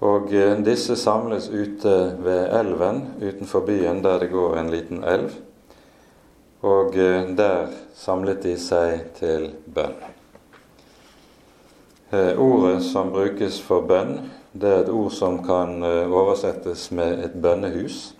Og 0.00 0.32
eh, 0.32 0.56
disse 0.64 0.96
samles 0.96 1.50
ute 1.52 1.92
ved 2.24 2.48
elven 2.56 3.02
utenfor 3.20 3.66
byen, 3.68 4.00
der 4.04 4.18
det 4.18 4.30
går 4.32 4.56
en 4.56 4.72
liten 4.72 5.04
elv. 5.04 5.36
Og 6.60 6.96
eh, 6.96 7.24
der 7.36 7.70
samlet 7.96 8.42
de 8.44 8.52
seg 8.60 9.06
til 9.16 9.46
bønn. 9.64 9.94
Eh, 12.12 12.36
ordet 12.36 12.82
som 12.84 13.08
brukes 13.14 13.60
for 13.64 13.86
bønn, 13.88 14.18
det 14.52 14.68
er 14.68 14.82
et 14.82 14.90
ord 14.92 15.12
som 15.16 15.38
kan 15.46 15.78
eh, 15.86 16.04
oversettes 16.04 16.90
med 16.92 17.22
et 17.24 17.38
bønnehus. 17.40 18.10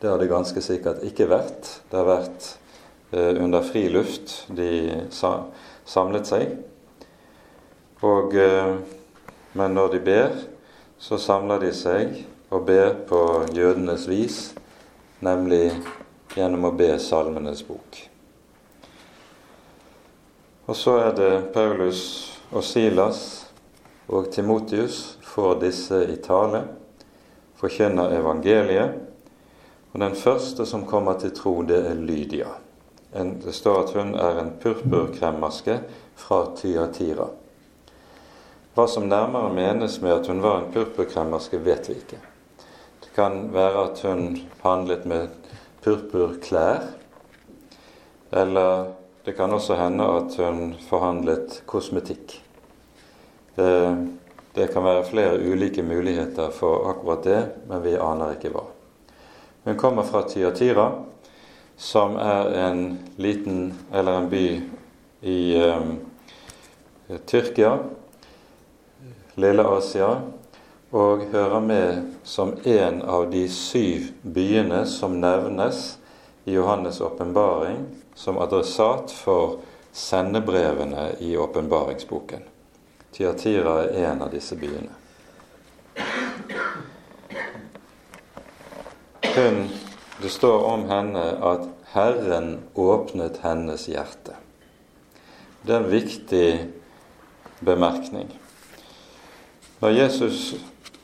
Det 0.00 0.08
har 0.08 0.16
det 0.22 0.30
ganske 0.30 0.62
sikkert 0.64 1.04
ikke 1.04 1.28
vært. 1.28 1.68
Det 1.90 2.00
har 2.00 2.08
vært 2.08 2.54
under 3.16 3.62
fri 3.64 3.84
luft 3.88 4.32
de 4.52 5.06
samlet 5.14 6.26
seg. 6.28 6.50
Og, 8.04 8.34
men 9.56 9.76
når 9.78 9.94
de 9.94 10.00
ber, 10.04 10.34
så 11.00 11.16
samler 11.22 11.62
de 11.62 11.70
seg 11.72 12.18
og 12.50 12.66
ber 12.68 12.92
på 13.08 13.22
jødenes 13.56 14.04
vis, 14.10 14.40
nemlig 15.24 15.70
gjennom 16.36 16.68
å 16.68 16.74
be 16.76 16.92
Salmenes 17.00 17.64
bok. 17.66 17.98
Og 20.66 20.76
så 20.76 20.96
er 20.98 21.12
det 21.16 21.32
Paulus 21.54 22.02
og 22.50 22.64
Silas 22.66 23.20
og 24.06 24.28
Timotius 24.34 25.16
får 25.24 25.60
disse 25.62 26.02
i 26.10 26.16
tale, 26.22 26.64
forkynner 27.56 28.14
evangeliet. 28.18 28.98
Og 29.92 30.02
den 30.02 30.16
første 30.18 30.66
som 30.68 30.84
kommer 30.86 31.16
til 31.22 31.32
tro, 31.34 31.60
det 31.62 31.80
er 31.88 31.96
Lydia. 31.96 32.50
Det 33.16 33.54
står 33.54 33.80
at 33.80 33.94
hun 33.96 34.12
er 34.20 34.42
en 34.42 34.52
purpurkremmerske 34.60 35.78
fra 36.18 36.42
Tyatira. 36.58 37.30
Hva 38.76 38.84
som 38.92 39.06
nærmere 39.08 39.54
menes 39.56 40.00
med 40.02 40.18
at 40.18 40.28
hun 40.28 40.42
var 40.44 40.60
en 40.60 40.72
purpurkremmerske, 40.74 41.62
vet 41.64 41.88
vi 41.88 41.96
ikke. 42.02 42.20
Det 43.00 43.14
kan 43.16 43.46
være 43.54 43.86
at 43.86 44.02
hun 44.04 44.34
handlet 44.60 45.06
med 45.08 45.45
purpurklær, 45.86 46.82
eller 48.30 48.88
det 49.24 49.36
kan 49.38 49.52
også 49.54 49.76
hende 49.78 50.06
at 50.18 50.34
hun 50.42 50.72
forhandlet 50.88 51.60
kosmetikk. 51.66 52.40
Det, 53.54 53.68
det 54.54 54.66
kan 54.74 54.82
være 54.82 55.04
flere 55.06 55.38
ulike 55.38 55.84
muligheter 55.86 56.50
for 56.50 56.88
akkurat 56.90 57.22
det, 57.24 57.38
men 57.70 57.84
vi 57.86 57.94
aner 58.02 58.34
ikke 58.34 58.50
hva. 58.56 58.64
Hun 59.66 59.78
kommer 59.78 60.02
fra 60.10 60.24
Tyatira, 60.26 60.88
som 61.78 62.18
er 62.18 62.50
en 62.64 62.82
liten 63.22 63.70
eller 63.94 64.18
en 64.18 64.28
by 64.30 64.44
i 65.22 65.38
um, 65.70 65.96
Tyrkia, 67.30 67.76
Lille-Asia, 69.38 70.10
og 70.90 71.26
hører 71.32 71.60
med 71.60 72.14
som 72.24 72.54
en 72.64 73.02
av 73.02 73.30
de 73.30 73.48
syv 73.50 74.12
byene 74.22 74.84
som 74.86 75.20
nevnes 75.20 75.96
i 76.44 76.54
Johannes' 76.54 77.02
åpenbaring 77.02 77.86
som 78.14 78.38
adressat 78.38 79.10
for 79.10 79.58
sendebrevene 79.92 81.10
i 81.20 81.36
åpenbaringsboken. 81.36 82.42
Tiatira 83.12 83.80
er 83.84 84.12
en 84.12 84.22
av 84.22 84.30
disse 84.30 84.56
byene. 84.56 84.92
Hun, 89.36 89.68
Det 90.22 90.30
står 90.32 90.62
om 90.64 90.86
henne 90.88 91.22
at 91.44 91.66
Herren 91.92 92.62
åpnet 92.74 93.36
hennes 93.42 93.82
hjerte. 93.88 94.32
Det 95.62 95.74
er 95.74 95.82
en 95.82 95.90
viktig 95.90 96.48
bemerkning. 97.60 98.30
Når 99.80 99.92
Jesus 99.92 100.54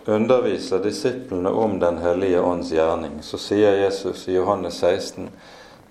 underviser 0.07 0.79
disiplene 0.79 1.51
om 1.51 1.79
Den 1.79 1.99
hellige 1.99 2.41
ånds 2.41 2.73
gjerning, 2.73 3.23
så 3.23 3.39
sier 3.39 3.77
Jesus 3.85 4.29
i 4.29 4.35
Johannes 4.35 4.81
16 4.81 5.31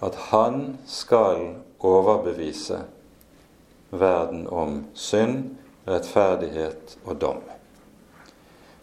at 0.01 0.15
han 0.31 0.77
skal 0.87 1.53
overbevise 1.79 2.81
verden 3.89 4.47
om 4.47 4.83
synd, 4.93 5.55
rettferdighet 5.85 6.97
og 7.05 7.17
dom. 7.21 7.41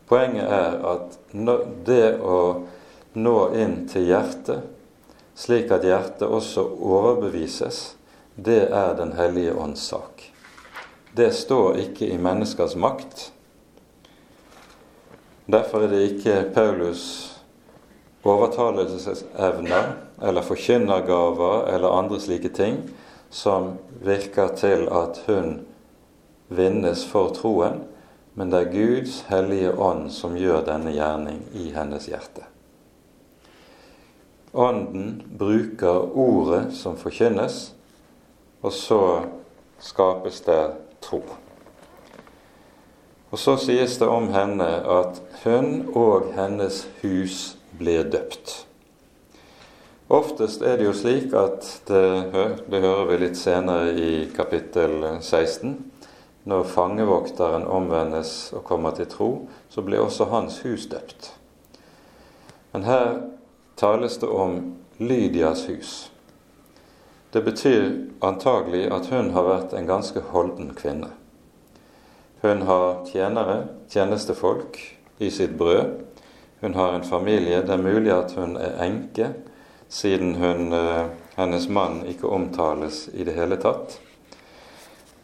Poenget 0.09 0.49
er 0.49 0.79
at 0.89 1.19
det 1.87 2.17
å 2.25 2.41
nå 3.19 3.37
inn 3.57 3.83
til 3.91 4.09
hjertet, 4.09 4.65
slik 5.39 5.73
at 5.75 5.85
hjertet 5.85 6.27
også 6.27 6.65
overbevises, 6.65 7.95
det 8.35 8.69
er 8.71 8.95
Den 8.95 9.13
hellige 9.19 9.55
ånds 9.55 9.83
sak. 9.91 10.23
Det 11.13 11.33
står 11.35 11.79
ikke 11.83 12.07
i 12.07 12.19
menneskers 12.19 12.77
makt. 12.77 13.33
Derfor 15.49 15.81
er 15.81 15.89
det 15.89 16.01
ikke 16.11 16.51
Paulus' 16.53 17.39
overtalelsesevner 18.29 19.93
eller 20.23 20.43
forkynnergaver 20.43 21.71
eller 21.75 21.89
andre 21.89 22.21
slike 22.21 22.49
ting 22.49 22.83
som 23.31 23.79
virker 24.05 24.53
til 24.57 24.89
at 24.93 25.23
hun 25.27 25.61
vinnes 26.49 27.07
for 27.09 27.33
troen, 27.37 27.81
men 28.35 28.53
det 28.53 28.61
er 28.61 28.73
Guds 28.73 29.21
hellige 29.29 29.73
ånd 29.73 30.11
som 30.13 30.37
gjør 30.37 30.65
denne 30.69 30.93
gjerning 30.93 31.41
i 31.57 31.71
hennes 31.73 32.09
hjerte. 32.09 32.45
Ånden 34.53 35.23
bruker 35.39 36.17
ordet 36.17 36.73
som 36.77 36.97
forkynnes, 36.97 37.73
og 38.63 38.73
så 38.73 39.03
skapes 39.81 40.41
det 40.45 40.63
tro. 41.05 41.23
Og 43.31 43.39
så 43.39 43.57
sies 43.61 43.99
det 44.01 44.09
om 44.09 44.31
henne 44.33 44.67
at 44.89 45.21
hun 45.43 45.91
og 45.93 46.31
hennes 46.37 46.87
hus 47.03 47.59
blir 47.79 48.09
døpt. 48.09 48.65
Oftest 50.09 50.63
er 50.65 50.79
det 50.81 50.87
jo 50.87 50.95
slik 50.97 51.35
at 51.37 51.67
det, 51.91 52.05
det 52.73 52.81
hører 52.81 53.05
vi 53.11 53.19
litt 53.21 53.37
senere 53.37 53.93
i 53.93 54.13
kapittel 54.33 55.05
16. 55.21 55.75
Når 56.49 56.65
fangevokteren 56.73 57.67
omvendes 57.69 58.55
og 58.57 58.65
kommer 58.65 58.97
til 58.97 59.11
tro, 59.13 59.31
så 59.69 59.85
blir 59.85 60.01
også 60.01 60.31
hans 60.33 60.63
hus 60.65 60.87
døpt. 60.89 61.35
Men 62.73 62.89
her 62.89 63.19
tales 63.77 64.17
det 64.23 64.33
om 64.33 64.79
Lydias 64.97 65.67
hus. 65.69 65.93
Det 67.37 67.45
betyr 67.45 67.93
antagelig 68.25 68.87
at 68.89 69.13
hun 69.13 69.35
har 69.37 69.45
vært 69.45 69.77
en 69.77 69.93
ganske 69.93 70.25
holden 70.33 70.73
kvinne. 70.73 71.13
Hun 72.41 72.63
har 72.63 73.05
tjenere, 73.07 73.65
tjenestefolk, 73.91 74.79
i 75.19 75.31
sitt 75.31 75.59
brød. 75.59 75.85
Hun 76.61 76.75
har 76.75 76.93
en 76.93 77.05
familie. 77.05 77.63
Det 77.63 77.75
er 77.75 77.83
mulig 77.83 78.13
at 78.15 78.33
hun 78.39 78.57
er 78.57 78.79
enke 78.85 79.33
siden 79.89 80.35
hun, 80.35 80.73
eh, 80.73 81.07
hennes 81.37 81.69
mann 81.69 82.07
ikke 82.07 82.29
omtales 82.29 83.09
i 83.15 83.25
det 83.25 83.35
hele 83.35 83.57
tatt. 83.57 83.99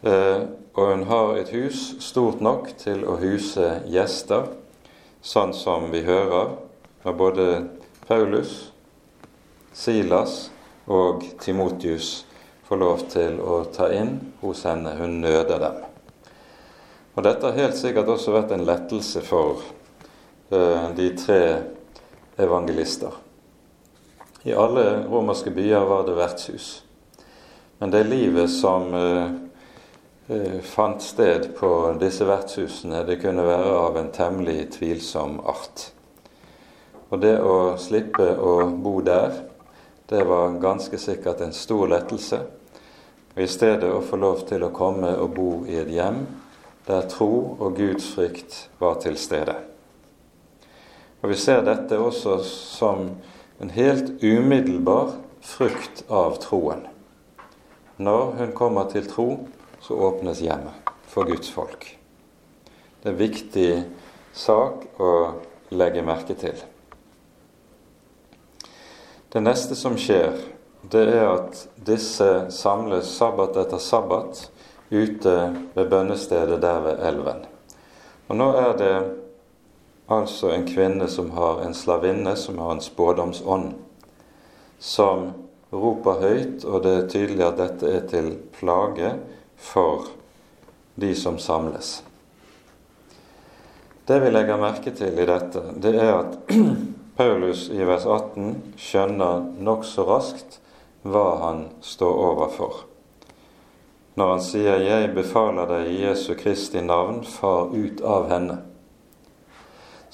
Eh, 0.03 0.41
og 0.73 0.91
hun 0.91 1.03
har 1.03 1.35
et 1.37 1.49
hus 1.49 1.95
stort 1.99 2.41
nok 2.41 2.73
til 2.77 3.05
å 3.05 3.17
huse 3.21 3.81
gjester, 3.87 4.49
sånn 5.21 5.53
som 5.53 5.91
vi 5.91 6.03
hører 6.03 6.57
av 7.05 7.17
både 7.17 7.67
Paulus, 8.07 8.71
Silas 9.73 10.49
og 10.87 11.23
Timotius 11.39 12.25
får 12.67 12.77
lov 12.77 13.09
til 13.09 13.39
å 13.41 13.63
ta 13.73 13.89
inn 13.93 14.33
hos 14.41 14.63
henne. 14.63 14.97
Hun 14.97 15.21
nøder 15.21 15.59
dem. 15.59 15.94
Og 17.15 17.23
Dette 17.23 17.47
har 17.47 17.55
helt 17.55 17.77
sikkert 17.79 18.09
også 18.11 18.33
vært 18.35 18.51
en 18.51 18.65
lettelse 18.67 19.21
for 19.23 19.61
uh, 20.51 20.89
de 20.97 21.07
tre 21.15 21.41
evangelister. 22.43 23.13
I 24.43 24.51
alle 24.51 24.83
romerske 25.07 25.53
byer 25.55 25.87
var 25.87 26.03
det 26.05 26.17
vertshus. 26.17 26.67
Men 27.79 27.91
det 27.91 28.03
livet 28.07 28.51
som 28.51 28.93
eh, 28.93 30.59
fant 30.61 31.01
sted 31.01 31.47
på 31.57 31.69
disse 31.99 32.27
vertshusene, 32.27 33.01
det 33.07 33.17
kunne 33.23 33.43
være 33.47 33.73
av 33.79 33.97
en 33.97 34.11
temmelig 34.13 34.69
tvilsom 34.77 35.39
art. 35.49 35.87
Og 37.09 37.19
det 37.23 37.33
å 37.41 37.73
slippe 37.81 38.29
å 38.37 38.53
bo 38.69 38.99
der, 39.01 39.41
det 40.11 40.23
var 40.29 40.59
ganske 40.61 40.99
sikkert 41.01 41.41
en 41.41 41.55
stor 41.55 41.89
lettelse. 41.89 42.43
Og 43.33 43.43
I 43.43 43.49
stedet 43.49 43.89
å 43.89 44.03
få 44.05 44.21
lov 44.21 44.45
til 44.47 44.63
å 44.63 44.73
komme 44.75 45.15
og 45.17 45.33
bo 45.35 45.51
i 45.65 45.81
et 45.81 45.91
hjem 45.95 46.21
der 46.87 47.07
tro 47.09 47.57
og 47.59 47.77
gudsfrykt 47.77 48.69
var 48.79 48.99
til 49.01 49.17
stede. 49.17 49.55
Og 51.21 51.29
Vi 51.29 51.35
ser 51.35 51.63
dette 51.65 51.97
også 51.97 52.37
som 52.45 53.09
en 53.61 53.69
helt 53.69 54.23
umiddelbar 54.23 55.15
frukt 55.41 56.03
av 56.09 56.37
troen. 56.41 56.85
Når 57.97 58.35
hun 58.37 58.51
kommer 58.53 58.89
til 58.91 59.07
tro, 59.07 59.47
så 59.81 59.93
åpnes 59.93 60.41
hjemmet 60.43 60.93
for 61.07 61.25
Guds 61.25 61.51
folk. 61.51 61.87
Det 63.01 63.09
er 63.09 63.13
en 63.13 63.19
viktig 63.19 63.69
sak 64.33 64.85
å 64.99 65.11
legge 65.71 66.03
merke 66.05 66.35
til. 66.37 66.57
Det 69.33 69.41
neste 69.43 69.75
som 69.75 69.97
skjer, 69.99 70.35
det 70.91 71.05
er 71.11 71.25
at 71.29 71.65
disse 71.87 72.27
samles 72.53 73.09
sabbat 73.17 73.57
etter 73.63 73.81
sabbat 73.81 74.45
ute 74.91 75.35
ved 75.75 75.89
bønnestedet 75.89 76.61
der 76.61 76.81
ved 76.85 77.05
elven. 77.07 77.45
Og 78.27 78.37
nå 78.37 78.49
er 78.57 78.73
det 78.77 78.95
altså 80.09 80.51
en 80.53 80.67
kvinne 80.67 81.07
som 81.09 81.31
har 81.33 81.63
en 81.65 81.73
slavinne 81.73 82.35
som 82.37 82.57
har 82.61 82.75
en 82.75 82.81
spådomsånd, 82.81 83.73
som 84.79 85.31
roper 85.73 86.21
høyt, 86.21 86.65
og 86.65 86.83
det 86.85 86.93
er 86.95 87.07
tydelig 87.09 87.45
at 87.45 87.57
dette 87.59 87.89
er 87.89 88.03
til 88.09 88.33
plage 88.59 89.15
for 89.57 90.09
de 90.95 91.15
som 91.17 91.39
samles. 91.41 92.03
Det 94.05 94.19
vi 94.21 94.29
legger 94.29 94.61
merke 94.61 94.93
til 94.93 95.17
i 95.17 95.25
dette, 95.25 95.63
det 95.81 95.95
er 95.97 96.13
at 96.19 96.37
Paulus 97.17 97.69
i 97.73 97.81
vers 97.87 98.05
18 98.05 98.75
skjønner 98.77 99.47
nokså 99.65 100.05
raskt 100.05 100.59
hva 101.05 101.25
han 101.41 101.63
står 101.81 102.21
overfor. 102.29 102.83
Når 104.15 104.29
han 104.31 104.41
sier 104.41 104.79
'Jeg 104.79 105.15
befaler 105.15 105.65
deg 105.67 105.87
i 105.87 106.01
Jesu 106.05 106.35
Kristi 106.35 106.81
navn, 106.81 107.23
far 107.23 107.75
ut 107.75 108.01
av 108.01 108.29
henne' 108.29 108.61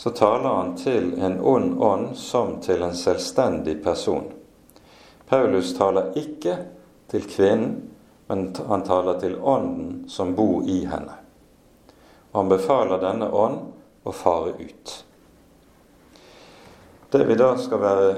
så 0.01 0.09
taler 0.09 0.49
han 0.49 0.77
til 0.77 1.13
en 1.19 1.39
ond 1.39 1.81
ånd 1.81 2.15
som 2.17 2.55
til 2.61 2.81
en 2.81 2.95
selvstendig 2.97 3.83
person. 3.83 4.23
Paulus 5.29 5.75
taler 5.77 6.17
ikke 6.17 6.55
til 7.11 7.27
kvinnen, 7.29 7.75
men 8.25 8.47
han 8.67 8.81
taler 8.81 9.19
til 9.21 9.35
ånden 9.37 10.09
som 10.09 10.33
bor 10.33 10.65
i 10.65 10.79
henne. 10.89 11.19
Og 12.31 12.39
han 12.39 12.49
befaler 12.49 13.03
denne 13.03 13.29
ånd 13.29 13.59
å 14.03 14.15
fare 14.15 14.55
ut. 14.57 14.95
Det 17.13 17.21
vi 17.29 17.37
da 17.37 17.51
skal 17.61 17.85
være 17.85 18.11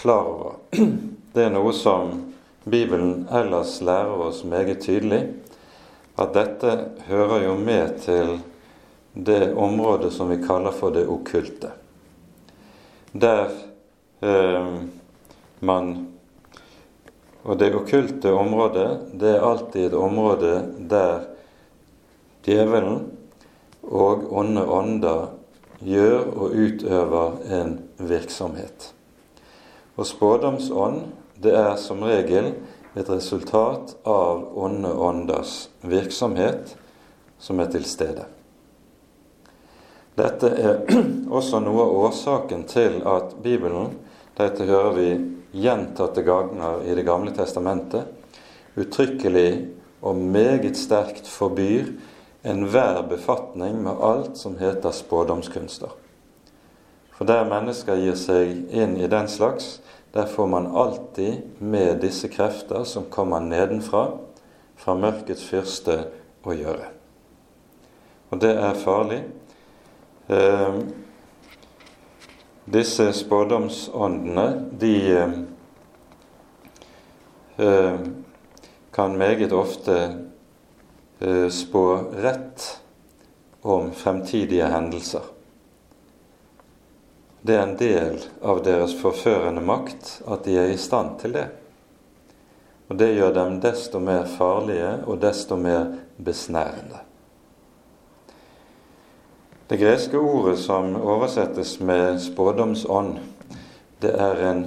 klar 0.00 0.32
over, 0.32 0.56
det 1.36 1.44
er 1.44 1.52
noe 1.52 1.76
som 1.76 2.14
Bibelen 2.64 3.28
ellers 3.32 3.80
lærer 3.80 4.26
oss 4.28 4.42
meget 4.44 4.80
tydelig, 4.82 5.22
at 6.18 6.34
dette 6.34 6.74
hører 7.06 7.44
jo 7.44 7.54
med 7.54 7.98
til 8.02 8.38
det 9.14 9.54
området 9.54 10.12
som 10.12 10.30
vi 10.30 10.40
kaller 10.42 10.74
for 10.74 10.94
det 10.94 11.06
okkulte. 11.08 11.70
Der 13.14 13.48
eh, 14.22 14.74
man 15.60 16.08
Og 17.48 17.56
det 17.56 17.70
okkulte 17.74 18.32
området, 18.34 19.14
det 19.20 19.30
er 19.36 19.44
alltid 19.46 19.86
et 19.86 19.94
område 19.94 20.50
der 20.90 21.22
djevelen 22.44 23.06
og 23.82 24.26
onde 24.36 24.64
ånder 24.68 25.30
gjør 25.80 26.26
og 26.34 26.56
utøver 26.58 27.38
en 27.60 27.78
virksomhet. 27.98 28.90
Og 29.96 30.06
spådomsånd, 30.06 31.00
det 31.42 31.54
er 31.54 31.76
som 31.78 32.02
regel 32.02 32.52
et 32.98 33.10
resultat 33.10 33.94
av 34.08 34.42
onde 34.58 34.90
ånders 34.92 35.68
virksomhet 35.86 36.74
som 37.38 37.60
er 37.62 37.70
til 37.70 37.86
stede. 37.86 38.26
Dette 40.18 40.50
er 40.50 40.80
også 41.38 41.60
noe 41.62 41.84
av 41.84 41.96
årsaken 42.08 42.64
til 42.70 43.00
at 43.06 43.36
Bibelen, 43.42 43.92
dette 44.38 44.66
hører 44.66 44.96
vi 44.96 45.08
gjentatte 45.62 46.22
ganger 46.26 46.82
i 46.86 46.94
Det 46.98 47.06
gamle 47.06 47.34
testamentet, 47.34 48.10
uttrykkelig 48.78 49.68
og 50.02 50.18
meget 50.18 50.76
sterkt 50.78 51.26
forbyr 51.30 51.92
enhver 52.46 53.02
befatning 53.10 53.80
med 53.82 54.02
alt 54.02 54.38
som 54.38 54.58
heter 54.58 54.94
spådomskunster. 54.94 55.90
For 57.14 57.26
der 57.26 57.48
mennesker 57.50 57.98
gir 57.98 58.14
seg 58.14 58.70
inn 58.70 58.94
i 58.98 59.08
den 59.10 59.26
slags, 59.30 59.80
der 60.18 60.26
får 60.26 60.50
man 60.50 60.66
alltid 60.74 61.62
med 61.62 62.02
disse 62.02 62.28
krefter 62.28 62.84
som 62.84 63.06
kommer 63.10 63.40
nedenfra, 63.44 64.08
fra 64.78 64.94
mørkets 64.98 65.46
fyrste, 65.46 66.02
å 66.46 66.54
gjøre. 66.54 66.86
Og 68.30 68.40
det 68.40 68.52
er 68.56 68.76
farlig, 68.78 69.18
Eh, 70.28 70.74
disse 72.64 73.12
spådomsåndene, 73.12 74.64
de 74.80 75.26
eh, 77.56 78.00
kan 78.92 79.16
meget 79.16 79.52
ofte 79.52 79.96
eh, 81.18 81.48
spå 81.48 81.84
rett 82.12 82.80
om 83.62 83.88
fremtidige 83.92 84.68
hendelser. 84.68 85.24
Det 87.48 87.54
er 87.56 87.62
en 87.64 87.78
del 87.80 88.18
av 88.44 88.58
deres 88.60 88.92
forførende 89.00 89.62
makt 89.64 90.18
at 90.28 90.42
de 90.44 90.58
er 90.60 90.68
i 90.68 90.76
stand 90.76 91.14
til 91.22 91.32
det. 91.32 91.46
Og 92.92 92.98
det 93.00 93.14
gjør 93.14 93.32
dem 93.38 93.54
desto 93.64 94.02
mer 94.04 94.26
farlige 94.28 94.90
og 95.08 95.22
desto 95.22 95.56
mer 95.56 95.94
besnærende. 96.20 97.00
Det 99.64 99.80
greske 99.80 100.20
ordet 100.20 100.58
som 100.60 100.92
oversettes 101.00 101.78
med 101.80 102.20
spådomsånd, 102.20 103.16
det 104.04 104.12
er 104.12 104.44
en 104.50 104.62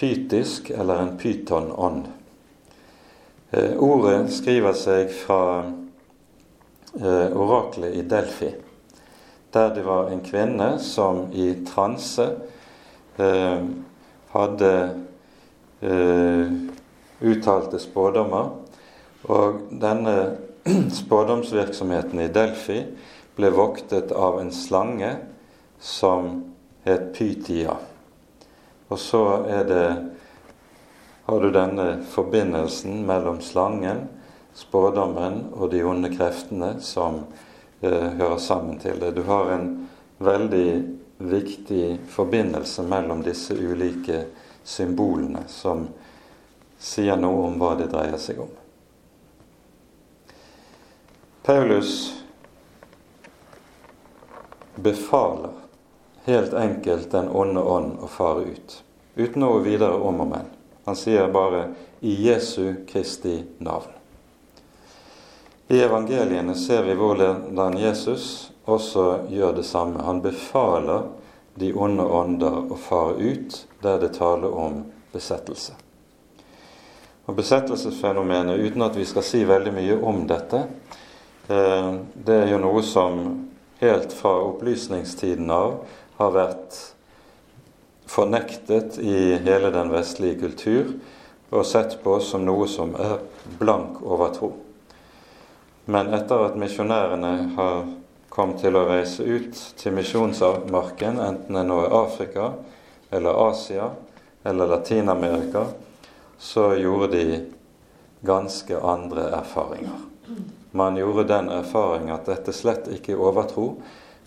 pytisk 0.00 0.72
eller 0.72 1.04
en 1.04 1.14
pytonånd. 1.20 2.06
Eh, 3.52 3.76
ordet 3.76 4.32
skriver 4.32 4.72
seg 4.72 5.12
fra 5.12 5.42
eh, 5.60 7.28
oraklet 7.36 8.00
i 8.00 8.08
Delfi, 8.08 8.54
der 9.54 9.74
det 9.74 9.84
var 9.86 10.10
en 10.10 10.22
kvinne 10.24 10.74
som 10.82 11.28
i 11.32 11.52
transe 11.66 12.26
eh, 13.16 13.62
hadde 14.34 14.72
eh, 15.80 16.54
uttalte 17.22 17.78
spådommer. 17.78 18.50
Og 19.24 19.60
denne 19.70 20.16
spådomsvirksomheten 21.00 22.24
i 22.24 22.32
Delfi 22.34 22.80
ble 23.38 23.50
voktet 23.54 24.12
av 24.12 24.40
en 24.42 24.52
slange 24.54 25.14
som 25.80 26.34
het 26.84 27.12
Pytia. 27.14 27.78
Og 28.90 29.00
så 29.00 29.24
er 29.48 29.64
det 29.70 29.86
har 31.24 31.40
du 31.40 31.48
denne 31.48 32.02
forbindelsen 32.12 32.98
mellom 33.08 33.38
slangen, 33.40 34.02
spådommen 34.54 35.46
og 35.56 35.70
de 35.72 35.80
onde 35.88 36.10
kreftene 36.12 36.74
som 36.84 37.22
hører 37.90 38.38
sammen 38.38 38.78
til 38.78 39.00
det. 39.00 39.14
Du 39.16 39.22
har 39.28 39.50
en 39.52 39.88
veldig 40.18 40.68
viktig 41.18 41.98
forbindelse 42.08 42.82
mellom 42.82 43.22
disse 43.22 43.54
ulike 43.54 44.24
symbolene 44.64 45.44
som 45.48 45.86
sier 46.78 47.16
noe 47.20 47.46
om 47.48 47.58
hva 47.60 47.74
det 47.78 47.90
dreier 47.92 48.20
seg 48.20 48.40
om. 48.44 48.52
Paulus 51.44 51.94
befaler 54.74 55.52
helt 56.24 56.54
enkelt 56.56 57.10
den 57.12 57.28
onde 57.28 57.60
ånd 57.60 57.98
å 58.00 58.08
fare 58.08 58.46
ut, 58.48 58.78
uten 59.14 59.44
noe 59.44 59.60
videre 59.64 60.00
om 60.00 60.24
og 60.24 60.30
men. 60.30 60.48
Han 60.84 60.96
sier 60.96 61.28
bare 61.32 61.74
'i 62.00 62.14
Jesu 62.28 62.74
Kristi 62.86 63.44
navn'. 63.58 64.03
I 65.68 65.80
evangeliene 65.80 66.54
ser 66.54 66.82
vi 66.84 66.94
hvordan 66.94 67.78
Jesus 67.80 68.50
også 68.64 69.24
gjør 69.32 69.54
det 69.56 69.64
samme. 69.64 70.02
Han 70.04 70.20
befaler 70.22 71.06
de 71.54 71.70
onde 71.72 72.04
ånder 72.04 72.72
å 72.72 72.76
fare 72.76 73.16
ut 73.16 73.56
der 73.84 74.00
det 74.02 74.12
taler 74.18 74.52
om 74.52 74.82
besettelse. 75.14 75.76
Og 77.24 77.38
Besettelsesfenomenet, 77.38 78.60
uten 78.60 78.84
at 78.84 78.96
vi 78.98 79.06
skal 79.08 79.24
si 79.24 79.44
veldig 79.48 79.72
mye 79.72 79.96
om 80.04 80.26
dette, 80.28 80.66
eh, 81.48 81.92
det 82.14 82.36
er 82.42 82.50
jo 82.52 82.60
noe 82.60 82.82
som 82.84 83.22
helt 83.80 84.12
fra 84.12 84.34
opplysningstiden 84.50 85.48
av 85.50 85.78
har 86.18 86.34
vært 86.36 86.76
fornektet 88.04 88.98
i 89.00 89.38
hele 89.46 89.72
den 89.72 89.88
vestlige 89.94 90.42
kultur 90.44 90.92
og 91.54 91.64
sett 91.66 91.96
på 92.04 92.18
som 92.20 92.44
noe 92.44 92.68
som 92.68 92.92
er 93.00 93.18
blank 93.58 94.02
overtro. 94.02 94.52
Men 95.84 96.14
etter 96.16 96.46
at 96.46 96.56
misjonærene 96.56 97.32
har 97.58 97.84
kommet 98.32 98.62
til 98.64 98.76
å 98.76 98.86
reise 98.88 99.24
ut 99.24 99.58
til 99.78 99.94
misjonsmarken, 99.94 101.20
enten 101.20 101.58
det 101.58 101.64
nå 101.68 101.80
er 101.84 101.96
Afrika 101.98 102.48
eller 103.14 103.40
Asia 103.50 103.90
eller 104.44 104.72
Latin-Amerika, 104.72 105.66
så 106.38 106.72
gjorde 106.80 107.12
de 107.12 107.42
ganske 108.24 108.80
andre 108.80 109.28
erfaringer. 109.38 110.02
Man 110.74 110.96
gjorde 110.96 111.28
den 111.28 111.52
erfaring 111.52 112.10
at 112.10 112.26
dette 112.26 112.52
slett 112.56 112.88
ikke 112.90 113.14
er 113.14 113.22
overtro, 113.22 113.68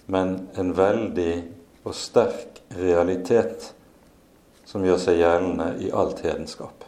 men 0.07 0.37
en 0.55 0.71
veldig 0.77 1.33
og 1.87 1.95
sterk 1.95 2.61
realitet 2.77 3.73
som 4.67 4.85
gjør 4.85 4.99
seg 5.01 5.21
gjeldende 5.21 5.73
i 5.83 5.91
alt 5.91 6.21
hedenskap. 6.23 6.86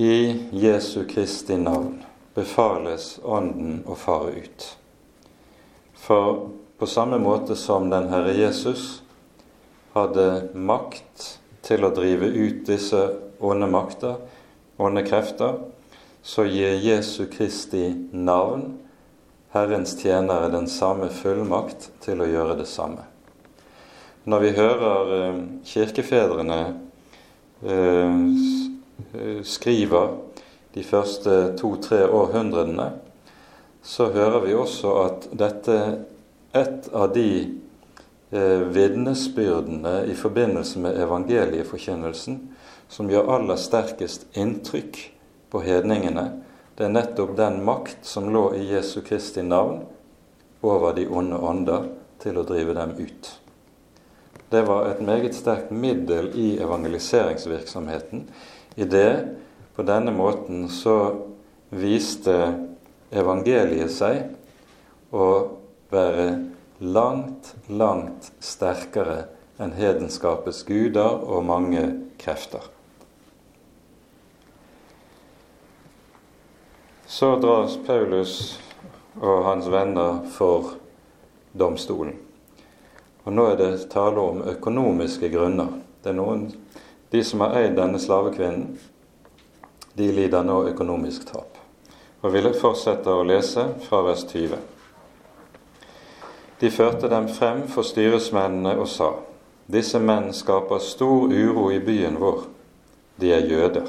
I 0.00 0.36
Jesu 0.50 1.04
Kristi 1.04 1.56
navn 1.56 1.98
befales 2.34 3.18
Ånden 3.22 3.82
å 3.84 3.92
fare 4.00 4.30
ut. 4.32 4.62
For 5.92 6.38
på 6.80 6.86
samme 6.88 7.18
måte 7.20 7.52
som 7.52 7.90
den 7.92 8.06
Herre 8.08 8.32
Jesus 8.32 9.02
hadde 9.92 10.54
makt 10.56 11.26
til 11.68 11.84
å 11.84 11.90
drive 11.92 12.30
ut 12.32 12.62
disse 12.70 13.02
onde 13.44 13.68
makter, 13.68 14.16
onde 14.80 15.04
krefter, 15.04 15.60
så 16.24 16.46
gir 16.48 16.80
Jesu 16.80 17.26
Kristi 17.28 17.90
navn 18.16 18.78
Herrens 19.52 19.98
tjenere 20.00 20.48
den 20.56 20.70
samme 20.72 21.10
fullmakt 21.12 21.90
til 22.00 22.24
å 22.24 22.30
gjøre 22.30 22.56
det 22.62 22.70
samme. 22.72 23.04
Når 24.24 24.46
vi 24.46 24.56
hører 24.62 25.14
eh, 25.18 25.44
kirkefedrene 25.74 26.60
eh, 27.68 28.68
skriver 29.46 30.16
de 30.74 30.82
første 30.86 31.36
to-tre 31.58 32.04
århundrene, 32.06 32.90
så 33.82 34.10
hører 34.12 34.44
vi 34.44 34.54
også 34.54 34.92
at 35.04 35.28
dette 35.40 35.76
et 36.52 36.88
av 36.92 37.12
de 37.14 37.30
eh, 38.30 38.62
vitnesbyrdene 38.74 40.04
i 40.10 40.16
forbindelse 40.18 40.82
med 40.82 40.98
evangelieforkynnelsen 41.00 42.40
som 42.90 43.10
gjør 43.10 43.30
aller 43.36 43.58
sterkest 43.60 44.26
inntrykk 44.38 44.98
på 45.50 45.62
hedningene, 45.62 46.26
det 46.80 46.86
er 46.86 46.94
nettopp 46.94 47.34
den 47.36 47.58
makt 47.66 48.06
som 48.08 48.30
lå 48.32 48.54
i 48.56 48.62
Jesu 48.70 49.02
Kristi 49.04 49.42
navn 49.44 49.82
over 50.64 50.94
de 50.96 51.06
onde 51.06 51.36
ånder 51.36 51.90
til 52.22 52.38
å 52.40 52.44
drive 52.48 52.74
dem 52.76 52.94
ut. 52.98 53.28
Det 54.50 54.62
var 54.66 54.88
et 54.88 55.02
meget 55.04 55.36
sterkt 55.36 55.70
middel 55.70 56.32
i 56.34 56.54
evangeliseringsvirksomheten. 56.58 58.24
I 58.76 58.84
det, 58.84 59.28
på 59.74 59.82
denne 59.82 60.12
måten, 60.14 60.68
så 60.68 60.96
viste 61.70 62.36
evangeliet 63.10 63.90
seg 63.94 65.14
å 65.14 65.26
være 65.90 66.26
langt, 66.80 67.54
langt 67.66 68.30
sterkere 68.44 69.24
enn 69.60 69.74
hedenskapets 69.76 70.62
guder 70.68 71.20
og 71.20 71.44
mange 71.44 71.82
krefter. 72.20 72.62
Så 77.10 77.34
dras 77.42 77.74
Paulus 77.86 78.34
og 79.18 79.44
hans 79.44 79.66
venner 79.68 80.22
for 80.30 80.76
domstolen. 81.52 82.14
Og 83.26 83.34
nå 83.34 83.48
er 83.50 83.58
det 83.58 83.88
tale 83.92 84.22
om 84.22 84.44
økonomiske 84.48 85.28
grunner. 85.32 85.74
Det 86.00 86.12
er 86.12 86.16
noen, 86.16 86.46
De 87.10 87.22
som 87.24 87.40
har 87.44 87.56
eid 87.58 87.76
denne 87.78 87.98
slavekvinnen, 87.98 88.78
de 89.98 90.10
lider 90.14 90.44
nå 90.46 90.60
økonomisk 90.70 91.26
tap. 91.32 91.56
Og 92.22 92.34
vil 92.34 92.50
fortsette 92.54 93.10
å 93.10 93.24
lese 93.26 93.64
fra 93.86 94.02
vers 94.06 94.26
20. 94.28 94.58
De 96.60 96.70
førte 96.70 97.08
dem 97.08 97.26
frem 97.32 97.64
for 97.68 97.86
styresmennene 97.86 98.76
og 98.78 98.88
sa:" 98.88 99.14
Disse 99.70 99.98
menn 100.02 100.32
skaper 100.34 100.78
stor 100.82 101.30
uro 101.30 101.70
i 101.70 101.78
byen 101.78 102.18
vår. 102.18 102.46
De 103.22 103.32
er 103.32 103.46
jøder 103.46 103.86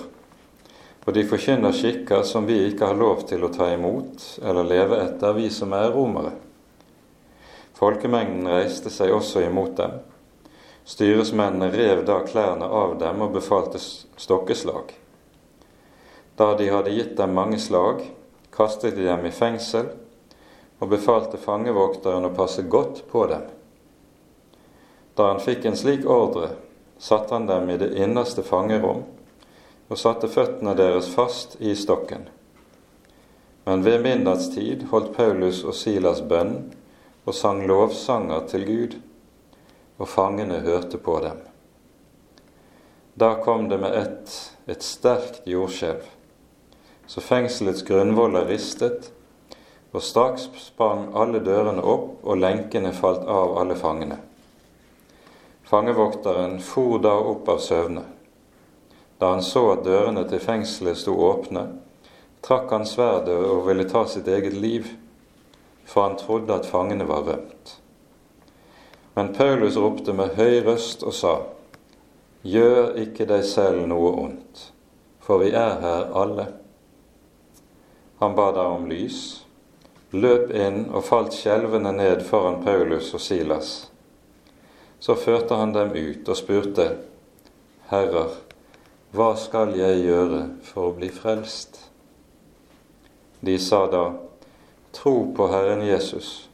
og 1.05 1.13
de 1.13 1.23
forkynner 1.25 1.73
skikker 1.73 2.21
som 2.27 2.45
vi 2.45 2.59
ikke 2.67 2.91
har 2.91 2.97
lov 2.97 3.23
til 3.29 3.41
å 3.43 3.51
ta 3.53 3.71
imot 3.73 4.21
eller 4.45 4.67
leve 4.67 4.99
etter, 5.01 5.33
vi 5.33 5.49
som 5.53 5.73
er 5.73 5.89
romere. 5.93 6.35
Folkemengden 7.79 8.45
reiste 8.51 8.91
seg 8.93 9.13
også 9.15 9.41
imot 9.47 9.73
dem. 9.79 9.95
Styresmennene 10.85 11.69
rev 11.71 12.05
da 12.05 12.19
klærne 12.25 12.65
av 12.65 12.97
dem 12.99 13.21
og 13.21 13.35
befalte 13.35 13.79
stokkeslag. 13.81 14.95
Da 16.35 16.53
de 16.57 16.69
hadde 16.73 16.93
gitt 16.95 17.15
dem 17.17 17.35
mange 17.37 17.59
slag, 17.61 18.01
kastet 18.51 18.95
de 18.97 19.05
dem 19.05 19.25
i 19.25 19.33
fengsel 19.35 19.91
og 20.81 20.89
befalte 20.89 21.37
fangevokteren 21.37 22.25
å 22.25 22.33
passe 22.35 22.65
godt 22.65 23.03
på 23.11 23.27
dem. 23.29 23.45
Da 25.15 25.29
han 25.29 25.41
fikk 25.43 25.67
en 25.69 25.77
slik 25.77 26.07
ordre, 26.09 26.55
satte 26.97 27.35
han 27.35 27.47
dem 27.49 27.69
i 27.69 27.77
det 27.81 27.91
innerste 27.97 28.43
fangerom 28.45 29.03
og 29.91 29.99
satte 29.99 30.29
føttene 30.31 30.73
deres 30.77 31.09
fast 31.11 31.57
i 31.59 31.75
stokken. 31.75 32.25
Men 33.65 33.83
ved 33.85 34.01
midnattstid 34.01 34.87
holdt 34.89 35.13
Paulus 35.13 35.61
og 35.67 35.75
Silas 35.77 36.23
bønn 36.25 36.55
og 37.27 37.35
sang 37.37 37.61
lovsanger 37.69 38.47
til 38.49 38.65
Gud, 38.65 38.95
og 40.01 40.09
fangene 40.09 40.63
hørte 40.65 40.97
på 40.97 41.19
dem. 41.21 41.37
Da 43.13 43.35
kom 43.43 43.69
det 43.69 43.77
med 43.77 43.93
ett 43.93 44.33
et 44.65 44.83
sterkt 44.85 45.47
jordskjelv, 45.49 46.03
så 47.05 47.21
fengselets 47.21 47.83
grunnvoller 47.83 48.45
ristet, 48.47 49.09
og 49.91 50.03
straks 50.05 50.47
sprang 50.61 51.09
alle 51.17 51.41
dørene 51.43 51.83
opp, 51.83 52.21
og 52.23 52.39
lenkene 52.39 52.93
falt 52.95 53.25
av 53.27 53.57
alle 53.59 53.75
fangene. 53.75 54.17
Fangevokteren 55.67 56.59
for 56.63 57.01
da 57.03 57.13
opp 57.33 57.49
av 57.51 57.59
søvne. 57.63 58.05
Da 59.19 59.33
han 59.33 59.43
så 59.43 59.65
at 59.73 59.83
dørene 59.85 60.23
til 60.29 60.39
fengselet 60.43 61.01
sto 61.01 61.17
åpne, 61.27 61.65
trakk 62.45 62.71
han 62.71 62.87
sverdet 62.87 63.35
og 63.35 63.67
ville 63.67 63.89
ta 63.89 64.05
sitt 64.07 64.27
eget 64.31 64.55
liv, 64.55 64.87
for 65.85 66.07
han 66.07 66.17
trodde 66.21 66.55
at 66.55 66.69
fangene 66.69 67.07
var 67.09 67.27
rømt. 67.27 67.80
Men 69.13 69.33
Paulus 69.33 69.77
ropte 69.77 70.13
med 70.13 70.35
høy 70.37 70.61
røst 70.65 71.03
og 71.03 71.13
sa:" 71.13 71.35
Gjør 72.41 72.95
ikke 72.97 73.27
deg 73.29 73.43
selv 73.45 73.83
noe 73.85 74.11
ondt, 74.17 74.71
for 75.21 75.43
vi 75.43 75.51
er 75.53 75.75
her 75.83 76.07
alle. 76.17 76.47
Han 78.21 78.33
ba 78.35 78.47
da 78.55 78.63
om 78.73 78.87
lys, 78.89 79.43
løp 80.11 80.49
inn 80.57 80.87
og 80.89 81.05
falt 81.05 81.37
skjelvende 81.37 81.91
ned 81.93 82.23
foran 82.25 82.63
Paulus 82.65 83.13
og 83.13 83.21
Silas. 83.21 83.91
Så 84.99 85.15
førte 85.15 85.55
han 85.55 85.73
dem 85.73 85.93
ut 85.93 86.29
og 86.29 86.37
spurte, 86.37 86.87
Herrer, 87.91 88.33
hva 89.11 89.31
skal 89.37 89.75
jeg 89.77 90.03
gjøre 90.05 90.43
for 90.63 90.89
å 90.89 90.95
bli 90.97 91.09
frelst? 91.13 91.77
De 93.41 93.57
sa 93.59 93.85
da, 93.91 94.05
Tro 94.93 95.31
på 95.35 95.47
Herren 95.47 95.81
Jesus, 95.87 96.49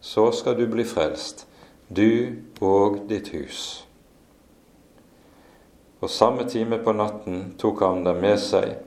så 0.00 0.30
skal 0.32 0.56
du 0.58 0.66
bli 0.66 0.84
frelst, 0.84 1.46
du 1.94 2.36
og 2.60 3.02
ditt 3.08 3.28
hus. 3.34 3.84
Og 6.00 6.10
samme 6.10 6.46
time 6.48 6.78
på 6.82 6.94
natten 6.96 7.52
tok 7.60 7.82
han 7.84 8.02
dem 8.06 8.22
med 8.24 8.40
seg, 8.42 8.78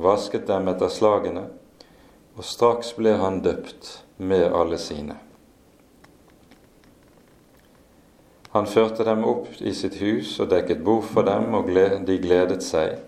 vasket 0.00 0.48
dem 0.48 0.70
etter 0.72 0.90
slagene, 0.90 1.44
og 2.34 2.46
straks 2.46 2.94
ble 2.96 3.14
han 3.20 3.42
døpt 3.44 3.90
med 4.16 4.48
alle 4.48 4.80
sine. 4.80 5.20
Han 8.54 8.66
førte 8.70 9.04
dem 9.06 9.24
opp 9.26 9.48
i 9.60 9.74
sitt 9.74 9.98
hus 10.00 10.36
og 10.40 10.50
dekket 10.54 10.84
bord 10.86 11.06
for 11.10 11.26
dem, 11.26 11.54
og 11.58 11.70
de 11.70 12.18
gledet 12.22 12.62
seg, 12.62 13.00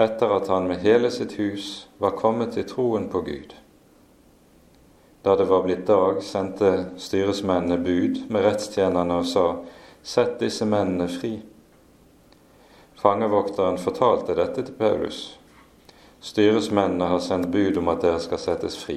etter 0.00 0.36
at 0.36 0.48
han 0.48 0.70
med 0.70 0.86
hele 0.86 1.10
sitt 1.10 1.34
hus 1.38 1.88
var 1.98 2.16
kommet 2.18 2.54
til 2.54 2.66
troen 2.70 3.10
på 3.10 3.24
Gud. 3.26 3.56
Da 5.22 5.36
det 5.36 5.44
var 5.44 5.62
blitt 5.62 5.86
dag, 5.86 6.22
sendte 6.22 6.84
styresmennene 6.96 7.78
bud 7.78 8.22
med 8.28 8.44
rettstjenerne 8.44 9.18
og 9.20 9.26
sa:" 9.26 9.56
Sett 10.02 10.38
disse 10.40 10.64
mennene 10.64 11.08
fri. 11.08 11.42
Fangevokteren 13.02 13.76
fortalte 13.78 14.34
dette 14.34 14.62
til 14.62 14.74
Paulus. 14.74 15.38
Styresmennene 16.20 17.04
har 17.04 17.20
sendt 17.20 17.50
bud 17.52 17.76
om 17.76 17.88
at 17.92 18.00
dere 18.00 18.20
skal 18.20 18.40
settes 18.40 18.78
fri. 18.80 18.96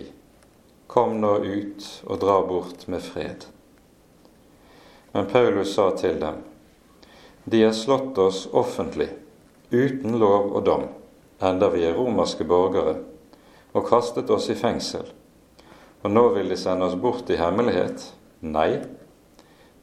Kom 0.88 1.18
nå 1.20 1.34
ut 1.44 1.88
og 2.08 2.20
dra 2.22 2.38
bort 2.48 2.88
med 2.88 3.04
fred. 3.04 3.44
Men 5.12 5.28
Paulus 5.28 5.74
sa 5.76 5.90
til 5.92 6.20
dem, 6.22 6.40
De 7.44 7.64
har 7.64 7.72
slått 7.72 8.18
oss 8.18 8.48
offentlig, 8.52 9.10
uten 9.72 10.20
lov 10.20 10.54
og 10.56 10.64
dom, 10.66 10.88
enda 11.42 11.70
vi 11.70 11.84
er 11.84 12.00
romerske 12.00 12.44
borgere, 12.48 12.96
og 13.74 13.88
kastet 13.90 14.30
oss 14.30 14.50
i 14.50 14.56
fengsel 14.56 15.12
og 16.04 16.12
nå 16.12 16.24
vil 16.36 16.52
de 16.52 16.58
sende 16.60 16.86
oss 16.86 16.98
bort 17.00 17.30
i 17.32 17.40
hemmelighet? 17.40 18.10
Nei, 18.44 18.82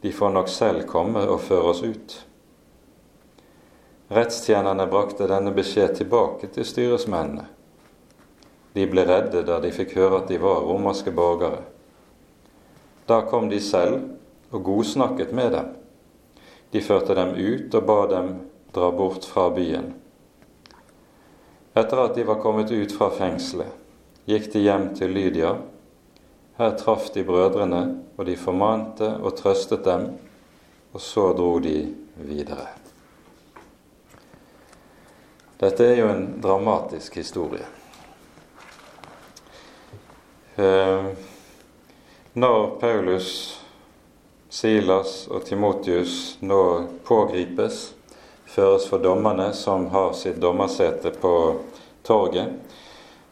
de 0.00 0.12
får 0.12 0.34
nok 0.34 0.50
selv 0.52 0.84
komme 0.88 1.22
og 1.24 1.40
føre 1.46 1.72
oss 1.72 1.80
ut. 1.82 2.16
Rettstjenerne 4.12 4.84
brakte 4.90 5.28
denne 5.30 5.52
beskjed 5.56 5.96
tilbake 6.00 6.50
til 6.52 6.66
styresmennene. 6.68 7.46
De 8.74 8.86
ble 8.90 9.04
redde 9.08 9.42
da 9.46 9.58
de 9.62 9.72
fikk 9.74 9.96
høre 9.96 10.20
at 10.20 10.28
de 10.30 10.38
var 10.42 10.62
romerske 10.66 11.12
borgere. 11.14 11.64
Da 13.08 13.22
kom 13.26 13.48
de 13.50 13.58
selv 13.62 14.52
og 14.52 14.64
godsnakket 14.66 15.32
med 15.34 15.54
dem. 15.56 15.72
De 16.70 16.82
førte 16.84 17.16
dem 17.18 17.32
ut 17.34 17.74
og 17.74 17.86
ba 17.86 17.98
dem 18.12 18.34
dra 18.74 18.92
bort 18.94 19.26
fra 19.26 19.48
byen. 19.54 19.92
Etter 21.74 22.04
at 22.04 22.14
de 22.14 22.26
var 22.26 22.42
kommet 22.42 22.70
ut 22.70 22.92
fra 22.94 23.08
fengselet, 23.14 23.70
gikk 24.26 24.50
de 24.52 24.62
hjem 24.66 24.90
til 24.98 25.14
Lydia 25.14 25.54
her 26.60 26.76
traff 26.76 27.08
de 27.14 27.24
brødrene, 27.24 28.02
og 28.16 28.26
de 28.28 28.36
formante 28.36 29.06
og 29.24 29.32
trøstet 29.38 29.80
dem, 29.84 30.10
og 30.92 31.00
så 31.00 31.30
dro 31.32 31.54
de 31.58 31.94
videre. 32.20 32.66
Dette 35.60 35.86
er 35.86 36.02
jo 36.02 36.10
en 36.12 36.26
dramatisk 36.42 37.16
historie. 37.16 37.64
Eh, 40.60 41.08
når 42.32 42.76
Paulus, 42.80 43.30
Silas 44.52 45.14
og 45.30 45.46
Timotius 45.48 46.36
nå 46.44 46.62
pågripes, 47.08 47.94
føres 48.44 48.84
for 48.88 49.00
dommerne 49.00 49.48
som 49.56 49.88
har 49.94 50.12
sitt 50.12 50.36
dommersete 50.42 51.14
på 51.22 51.34
torget, 52.04 52.52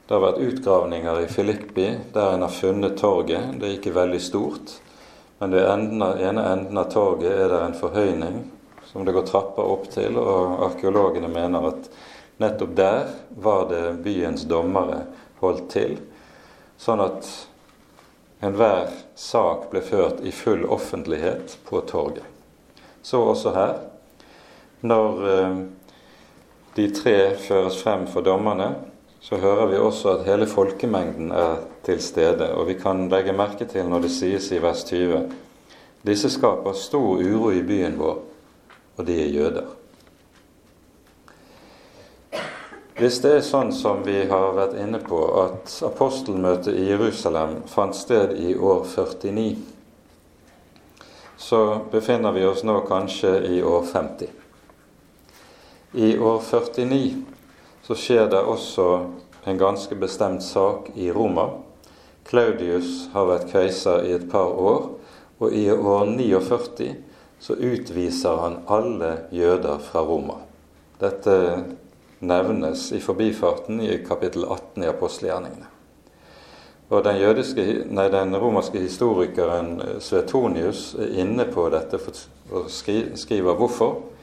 det 0.09 0.15
har 0.15 0.23
vært 0.23 0.39
utgravninger 0.41 1.19
i 1.21 1.27
Filippi 1.29 1.89
der 2.13 2.31
en 2.33 2.43
har 2.47 2.53
funnet 2.53 2.95
torget. 2.97 3.59
Det 3.61 3.67
er 3.67 3.75
ikke 3.77 3.93
veldig 3.93 4.21
stort, 4.25 4.71
men 5.39 5.53
ved 5.53 5.69
enden 5.69 6.01
ene 6.01 6.45
enden 6.49 6.81
av 6.81 6.89
torget 6.95 7.29
er 7.29 7.53
det 7.53 7.59
en 7.67 7.77
forhøyning 7.77 8.39
som 8.89 9.05
det 9.05 9.13
går 9.13 9.27
trapper 9.29 9.69
opp 9.69 9.85
til, 9.93 10.17
og 10.17 10.65
arkeologene 10.71 11.29
mener 11.29 11.69
at 11.75 11.91
nettopp 12.41 12.73
der 12.81 13.13
var 13.37 13.69
det 13.69 13.85
byens 14.01 14.49
dommere 14.49 15.03
holdt 15.43 15.69
til, 15.77 15.99
sånn 16.81 17.05
at 17.05 17.29
enhver 18.41 18.89
sak 19.13 19.69
ble 19.69 19.85
ført 19.85 20.25
i 20.25 20.33
full 20.33 20.65
offentlighet 20.73 21.59
på 21.69 21.85
torget. 21.85 22.25
Så 23.05 23.21
også 23.29 23.53
her. 23.53 23.81
Når 24.81 25.25
eh, 25.29 25.65
de 26.81 26.93
tre 26.97 27.19
føres 27.37 27.83
frem 27.83 28.09
for 28.09 28.25
dommerne, 28.25 28.73
så 29.21 29.37
hører 29.37 29.67
vi 29.67 29.77
også 29.83 30.17
at 30.17 30.27
hele 30.27 30.47
folkemengden 30.47 31.33
er 31.35 31.65
til 31.85 32.01
stede. 32.03 32.53
Og 32.55 32.69
vi 32.69 32.79
kan 32.79 33.09
legge 33.11 33.33
merke 33.33 33.67
til 33.67 33.89
når 33.89 34.07
det 34.07 34.15
sies 34.15 34.51
i 34.53 34.63
vers 34.63 34.85
20 34.85 35.27
disse 36.07 36.31
skaper 36.31 36.73
stor 36.73 37.19
uro 37.19 37.51
i 37.53 37.63
byen 37.63 37.99
vår, 37.99 38.21
og 38.97 39.07
de 39.07 39.17
er 39.23 39.33
jøder. 39.35 39.67
Hvis 42.99 43.21
det 43.23 43.33
er 43.37 43.45
sånn 43.47 43.71
som 43.75 44.01
vi 44.07 44.25
har 44.31 44.55
vært 44.57 44.75
inne 44.79 44.99
på, 45.03 45.19
at 45.43 45.75
apostelmøtet 45.87 46.75
i 46.75 46.89
Jerusalem 46.89 47.61
fant 47.71 47.95
sted 47.95 48.35
i 48.39 48.57
år 48.57 48.87
49, 48.91 49.53
så 51.39 51.61
befinner 51.93 52.35
vi 52.35 52.47
oss 52.47 52.65
nå 52.67 52.81
kanskje 52.89 53.37
i 53.53 53.61
år 53.63 53.87
50. 53.93 54.33
I 55.95 56.11
år 56.19 56.43
49 56.43 57.38
så 57.89 57.97
skjer 57.97 58.27
det 58.29 58.41
også 58.45 58.87
en 59.49 59.59
ganske 59.59 59.97
bestemt 59.97 60.43
sak 60.45 60.91
i 60.95 61.07
Roma. 61.09 61.47
Claudius 62.29 63.07
har 63.15 63.25
vært 63.31 63.47
keiser 63.49 64.05
i 64.05 64.11
et 64.13 64.27
par 64.29 64.53
år, 64.53 64.91
og 65.41 65.55
i 65.57 65.71
år 65.73 66.11
49 66.11 66.91
så 67.41 67.57
utviser 67.57 68.43
han 68.43 68.59
alle 68.69 69.15
jøder 69.33 69.81
fra 69.81 70.03
Roma. 70.05 70.37
Dette 71.01 71.39
nevnes 72.21 72.91
i 72.93 73.01
forbifarten 73.01 73.81
i 73.81 74.03
kapittel 74.05 74.45
18 74.45 74.85
i 74.85 74.91
apostelgjerningene. 74.93 75.73
Og 76.93 77.05
den, 77.09 77.23
jødiske, 77.23 77.65
nei, 77.89 78.11
den, 78.13 78.37
romerske 78.37 78.85
historikeren 78.85 79.79
Svetonius 80.05 80.91
er 81.01 81.17
inne 81.25 81.49
på 81.49 81.71
dette 81.73 82.01
og 82.53 82.69
skriver 82.69 83.57
hvorfor. 83.57 84.18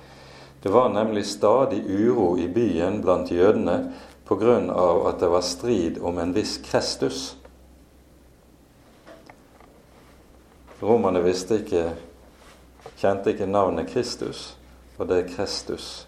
Det 0.65 0.71
var 0.71 0.89
nemlig 0.89 1.25
stadig 1.25 1.83
uro 1.89 2.37
i 2.37 2.47
byen 2.49 3.01
blant 3.01 3.31
jødene 3.31 3.93
pga. 4.25 4.55
at 5.09 5.19
det 5.19 5.27
var 5.27 5.41
strid 5.41 6.01
om 6.01 6.17
en 6.17 6.33
viss 6.33 6.57
Kristus. 6.57 7.37
Romerne 10.81 11.21
visste 11.21 11.59
ikke, 11.61 11.83
kjente 12.97 13.29
ikke 13.29 13.45
navnet 13.45 13.91
Kristus, 13.93 14.57
og 14.97 15.07
det 15.07 15.19
er 15.19 15.29
Kristus. 15.35 16.07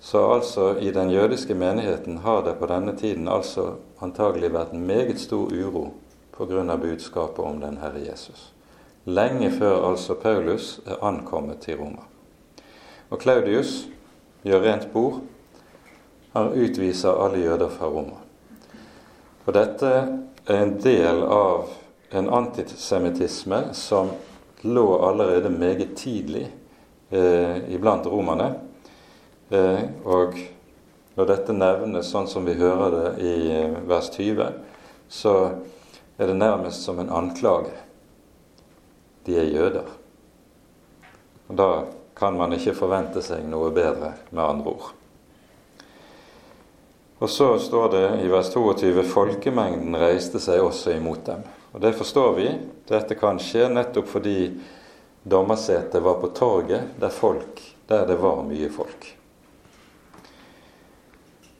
Så 0.00 0.32
altså 0.34 0.76
i 0.82 0.90
den 0.90 1.10
jødiske 1.10 1.54
menigheten 1.54 2.18
har 2.18 2.42
det 2.42 2.58
på 2.58 2.66
denne 2.66 2.96
tiden 2.96 3.28
altså 3.28 3.76
antagelig 4.02 4.50
vært 4.52 4.74
meget 4.74 5.20
stor 5.20 5.46
uro 5.54 5.94
pga. 6.34 6.76
budskapet 6.76 7.44
om 7.44 7.60
den 7.60 7.78
Herre 7.78 8.02
Jesus. 8.10 8.52
Lenge 9.04 9.50
før 9.50 9.90
altså 9.90 10.14
Paulus 10.14 10.80
er 10.86 11.04
ankommet 11.04 11.58
til 11.58 11.78
Roma. 11.78 12.15
Og 13.10 13.20
Claudius 13.22 13.86
gjør 14.46 14.64
rent 14.64 14.88
bord. 14.92 15.20
Han 16.34 16.52
utviser 16.52 17.16
alle 17.24 17.44
jøder 17.44 17.70
fra 17.72 17.88
Roma. 17.90 18.18
Og 19.46 19.54
dette 19.54 19.90
er 20.46 20.62
en 20.62 20.74
del 20.82 21.22
av 21.22 21.70
en 22.10 22.28
antisemittisme 22.34 23.62
som 23.74 24.10
lå 24.66 24.86
allerede 25.06 25.50
meget 25.50 25.94
tidlig 25.96 26.48
eh, 27.10 27.62
iblant 27.70 28.06
romerne. 28.10 28.54
Eh, 29.50 29.82
og 30.04 30.38
når 31.16 31.30
dette 31.30 31.54
nevnes 31.54 32.10
sånn 32.10 32.26
som 32.28 32.46
vi 32.46 32.56
hører 32.58 32.96
det 32.96 33.10
i 33.22 33.34
eh, 33.54 33.78
vers 33.86 34.10
20, 34.12 34.50
så 35.08 35.36
er 36.18 36.32
det 36.32 36.38
nærmest 36.40 36.82
som 36.82 36.98
en 36.98 37.12
anklage. 37.12 37.74
De 39.26 39.38
er 39.38 39.52
jøder. 39.54 39.94
Og 41.46 41.54
da 41.58 41.70
kan 42.16 42.36
man 42.36 42.54
ikke 42.56 42.76
forvente 42.76 43.20
seg 43.24 43.44
noe 43.48 43.68
bedre, 43.76 44.14
med 44.30 44.44
andre 44.44 44.72
ord. 44.72 44.94
Og 47.18 47.30
så 47.32 47.58
står 47.60 47.90
det 47.92 48.06
i 48.24 48.28
vers 48.28 48.48
22 48.52 49.04
folkemengden 49.08 49.96
reiste 50.00 50.40
seg 50.40 50.64
også 50.64 50.96
imot 50.96 51.24
dem. 51.28 51.44
Og 51.72 51.80
det 51.80 51.94
forstår 51.96 52.32
vi. 52.36 52.48
Dette 52.88 53.16
kan 53.16 53.40
skje 53.40 53.68
nettopp 53.72 54.08
fordi 54.08 54.38
dommersetet 55.24 56.02
var 56.04 56.20
på 56.20 56.30
torget, 56.36 56.92
der, 57.00 57.12
folk, 57.12 57.60
der 57.88 58.04
det 58.08 58.18
var 58.20 58.44
mye 58.44 58.68
folk. 58.72 59.08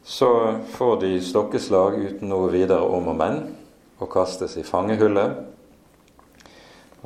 Så 0.07 0.30
får 0.76 1.00
de 1.00 1.16
stokkeslag 1.24 1.96
uten 1.98 2.30
noe 2.30 2.52
videre 2.52 2.84
om 2.84 3.09
og 3.11 3.16
men 3.18 3.40
og 3.98 4.12
kastes 4.12 4.54
i 4.61 4.64
fangehullet. 4.64 5.40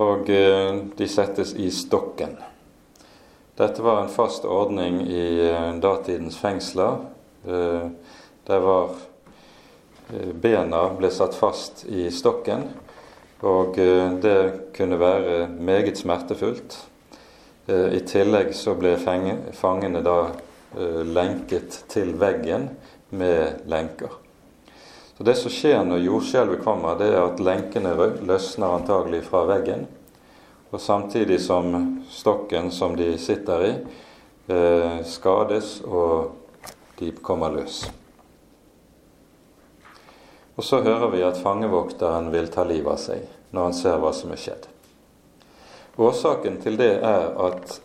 Og 0.00 0.28
eh, 0.30 0.82
de 0.98 1.08
settes 1.08 1.54
i 1.54 1.70
stokken. 1.72 2.34
Dette 3.60 3.82
var 3.82 4.00
en 4.00 4.08
fast 4.08 4.44
ordning 4.48 5.02
i 5.04 5.24
eh, 5.50 5.74
datidens 5.82 6.38
fengsler. 6.40 7.02
Der 7.44 7.90
det 8.46 8.58
var 8.64 8.94
Bena 10.42 10.80
ble 10.96 11.10
satt 11.12 11.36
fast 11.36 11.84
i 11.84 12.06
stokken, 12.10 12.64
og 13.46 13.76
det 13.76 14.38
kunne 14.74 14.98
være 14.98 15.44
meget 15.60 16.00
smertefullt. 16.00 16.74
I 17.70 18.00
tillegg 18.08 18.50
så 18.58 18.74
ble 18.80 18.96
fangene 18.98 20.02
da 20.02 20.16
lenket 21.06 21.78
til 21.92 22.16
veggen 22.18 22.66
med 23.14 23.62
lenker. 23.70 24.18
Så 25.16 25.24
Det 25.24 25.36
som 25.36 25.52
skjer 25.52 25.82
når 25.84 26.04
jordskjelvet 26.08 26.64
kommer, 26.64 26.98
det 26.98 27.12
er 27.12 27.22
at 27.22 27.40
lenkene 27.44 27.92
løsner 28.24 28.80
antagelig 28.80 29.26
fra 29.28 29.44
veggen. 29.52 29.86
Og 30.70 30.80
samtidig 30.80 31.40
som 31.42 31.74
stokken 32.10 32.70
som 32.70 32.96
de 32.96 33.18
sitter 33.18 33.64
i, 33.66 33.72
eh, 34.54 35.04
skades, 35.04 35.80
og 35.80 36.30
de 36.98 37.10
kommer 37.22 37.50
løs. 37.50 37.90
Og 40.56 40.64
så 40.64 40.82
hører 40.82 41.08
vi 41.10 41.22
at 41.22 41.38
fangevokteren 41.40 42.30
vil 42.32 42.48
ta 42.52 42.64
livet 42.64 42.92
av 42.92 42.98
seg 43.00 43.22
når 43.50 43.62
han 43.62 43.74
ser 43.74 43.96
hva 43.98 44.12
som 44.12 44.32
er 44.34 44.40
skjedd. 44.42 44.66
Årsaken 46.00 46.60
til 46.62 46.76
det 46.76 46.92
er 47.00 47.32
at 47.40 47.80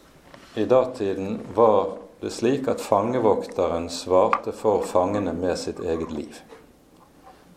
i 0.55 0.65
datiden 0.65 1.39
var 1.55 1.97
det 2.21 2.33
slik 2.35 2.67
at 2.71 2.83
fangevokteren 2.83 3.89
svarte 3.89 4.51
for 4.55 4.83
fangene 4.87 5.33
med 5.33 5.57
sitt 5.59 5.79
eget 5.79 6.11
liv. 6.11 6.37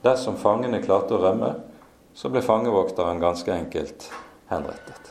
Dersom 0.03 0.39
fangene 0.39 0.83
klarte 0.83 1.19
å 1.19 1.23
rømme, 1.23 1.53
så 2.15 2.31
ble 2.31 2.43
fangevokteren 2.43 3.23
ganske 3.23 3.55
enkelt 3.55 4.11
henrettet. 4.51 5.08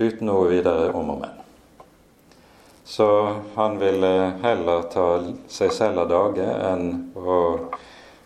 Uten 0.00 0.30
noe 0.30 0.48
videre 0.48 0.88
om 0.96 1.10
og 1.12 1.18
men. 1.20 1.40
Så 2.88 3.06
han 3.54 3.76
ville 3.78 4.32
heller 4.42 4.86
ta 4.88 5.06
seg 5.52 5.74
selv 5.76 6.00
av 6.02 6.08
dage 6.08 6.46
enn 6.48 6.86
å 7.14 7.36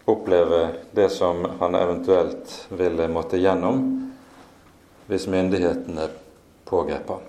oppleve 0.07 0.61
det 0.95 1.09
som 1.11 1.43
han 1.59 1.75
eventuelt 1.75 2.55
ville 2.71 3.09
måtte 3.11 3.41
gjennom 3.43 3.83
hvis 5.09 5.27
myndighetene 5.29 6.07
pågrep 6.65 7.11
ham. 7.11 7.27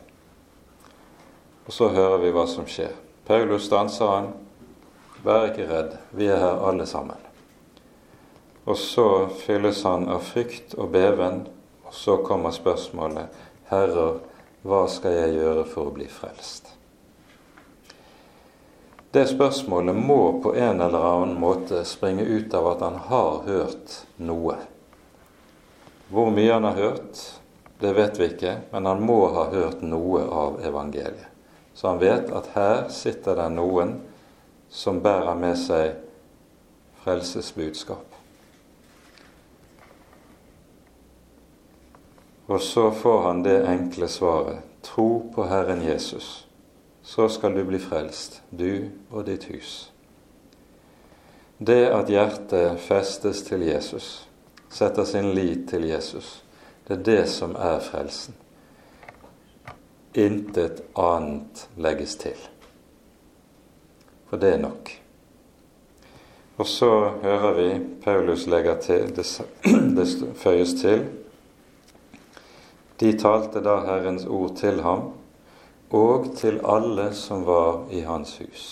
Og 1.66 1.74
så 1.74 1.89
hører 1.89 2.22
vi 2.22 2.32
hva 2.36 2.46
som 2.48 2.70
skjer. 2.70 2.93
Paulus 3.26 3.66
stanser 3.66 4.12
han. 4.12 4.30
Vær 5.26 5.50
ikke 5.50 5.66
redd, 5.72 5.98
vi 6.14 6.30
er 6.30 6.38
her 6.38 6.62
alle 6.70 6.86
sammen. 6.86 7.18
Og 8.70 8.78
så 8.78 9.26
fylles 9.41 9.82
han 9.89 10.06
av 10.10 10.22
frykt 10.26 10.78
og 10.78 10.93
beven, 10.93 11.43
og 11.86 11.93
så 11.93 12.20
kommer 12.22 12.54
spørsmålet, 12.54 13.34
Herrer, 13.70 14.20
hva 14.66 14.86
skal 14.89 15.13
jeg 15.13 15.36
gjøre 15.38 15.63
for 15.70 15.91
å 15.91 15.93
bli 15.93 16.07
frelst? 16.09 16.72
Det 19.13 19.28
spørsmålet 19.30 19.95
må 19.95 20.41
på 20.43 20.55
en 20.57 20.82
eller 20.82 21.05
annen 21.07 21.38
måte 21.39 21.84
springe 21.88 22.26
ut 22.26 22.53
av 22.57 22.72
at 22.74 22.82
han 22.84 22.97
har 23.07 23.45
hørt 23.45 23.93
noe. 24.18 24.57
Hvor 26.09 26.34
mye 26.34 26.49
han 26.51 26.66
har 26.68 26.82
hørt, 26.82 27.22
det 27.80 27.93
vet 27.93 28.20
vi 28.20 28.32
ikke, 28.34 28.57
men 28.74 28.89
han 28.89 29.05
må 29.05 29.20
ha 29.38 29.45
hørt 29.53 29.86
noe 29.86 30.26
av 30.26 30.59
evangeliet. 30.66 31.30
Så 31.76 31.91
han 31.91 32.01
vet 32.01 32.34
at 32.34 32.51
her 32.55 32.86
sitter 32.89 33.38
det 33.38 33.47
noen 33.53 33.97
som 34.72 35.01
bærer 35.03 35.38
med 35.38 35.59
seg 35.59 35.97
frelsesbudskap. 37.03 38.14
Og 42.46 42.62
så 42.62 42.91
får 42.91 43.22
han 43.24 43.43
det 43.43 43.58
enkle 43.68 44.08
svaret 44.08 44.62
tro 44.86 45.32
på 45.36 45.48
Herren 45.50 45.82
Jesus, 45.82 46.48
så 47.02 47.30
skal 47.30 47.56
du 47.56 47.64
bli 47.66 47.80
frelst, 47.82 48.41
du 48.50 48.89
og 49.10 49.26
ditt 49.26 49.48
hus. 49.50 49.91
Det 51.58 51.88
at 51.89 52.10
hjertet 52.12 52.80
festes 52.86 53.41
til 53.48 53.66
Jesus, 53.66 54.28
setter 54.70 55.08
sin 55.10 55.32
lit 55.34 55.70
til 55.70 55.88
Jesus, 55.89 56.43
det 56.88 57.00
er 57.00 57.06
det 57.10 57.22
som 57.34 57.56
er 57.58 57.80
frelsen 57.82 58.36
intet 60.16 60.82
annet 60.93 61.68
legges 61.76 62.16
til. 62.16 62.38
For 64.30 64.39
det 64.39 64.54
er 64.56 64.62
nok. 64.64 64.91
Og 66.58 66.68
så 66.68 66.89
hører 67.24 67.54
vi 67.54 67.68
Paulus 68.04 68.46
legger 68.48 68.80
til, 68.82 69.12
det, 69.16 69.28
føyes 70.43 70.74
til 70.80 71.04
De 72.98 73.14
talte 73.20 73.60
da 73.60 73.82
Herrens 73.84 74.26
ord 74.26 74.56
til 74.56 74.80
ham 74.80 75.10
og 75.91 76.30
til 76.39 76.62
alle 76.64 77.10
som 77.14 77.43
var 77.43 77.89
i 77.91 78.02
hans 78.08 78.38
hus. 78.39 78.68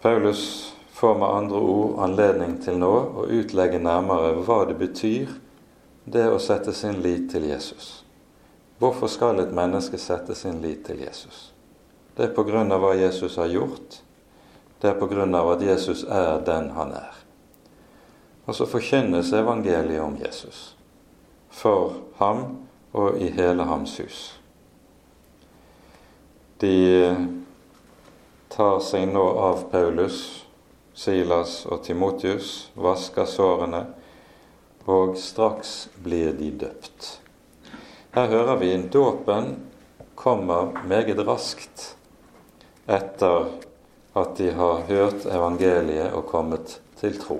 Paulus 0.00 0.72
får 0.96 1.18
med 1.18 1.28
andre 1.28 1.58
ord 1.60 1.98
anledning 2.06 2.54
til 2.64 2.78
nå 2.80 2.92
å 3.20 3.26
utlegge 3.28 3.80
nærmere 3.82 4.32
hva 4.46 4.62
det 4.68 4.78
betyr, 4.80 5.34
det 6.04 6.24
å 6.30 6.40
sette 6.40 6.72
sin 6.72 7.02
lit 7.04 7.28
til 7.32 7.44
Jesus. 7.50 8.06
Hvorfor 8.80 9.12
skal 9.12 9.40
et 9.42 9.52
menneske 9.52 10.00
sette 10.00 10.34
sin 10.34 10.62
lit 10.64 10.86
til 10.86 11.02
Jesus? 11.04 11.50
Det 12.16 12.30
er 12.30 12.36
på 12.36 12.46
grunn 12.48 12.72
av 12.72 12.80
hva 12.80 12.94
Jesus 12.96 13.36
har 13.36 13.52
gjort. 13.52 14.00
Det 14.80 14.88
er 14.88 14.96
på 14.96 15.08
grunn 15.10 15.36
av 15.36 15.50
at 15.56 15.64
Jesus 15.64 16.04
er 16.08 16.40
den 16.48 16.70
han 16.76 16.96
er. 16.96 17.12
Og 18.46 18.56
så 18.56 18.68
forkynnes 18.68 19.34
evangeliet 19.36 20.04
om 20.04 20.16
Jesus 20.20 20.75
for 21.56 21.94
ham 22.20 22.42
og 22.92 23.16
i 23.20 23.30
hele 23.32 23.64
hans 23.68 23.96
hus. 24.00 24.20
De 26.60 26.76
tar 28.52 28.80
seg 28.84 29.08
nå 29.12 29.24
av 29.40 29.66
Paulus, 29.72 30.18
Silas 30.96 31.58
og 31.68 31.82
Timotius, 31.84 32.70
vasker 32.72 33.28
sårene, 33.28 33.82
og 34.88 35.16
straks 35.20 35.88
blir 36.00 36.32
de 36.38 36.52
døpt. 36.64 37.08
Her 38.16 38.30
hører 38.32 38.60
vi 38.60 38.70
dåpen 38.92 39.56
kommer 40.16 40.70
meget 40.88 41.20
raskt 41.26 41.90
etter 42.88 43.50
at 44.16 44.36
de 44.38 44.52
har 44.56 44.86
hørt 44.88 45.26
evangeliet 45.28 46.14
og 46.16 46.24
kommet 46.30 46.78
til 47.00 47.18
tro. 47.20 47.36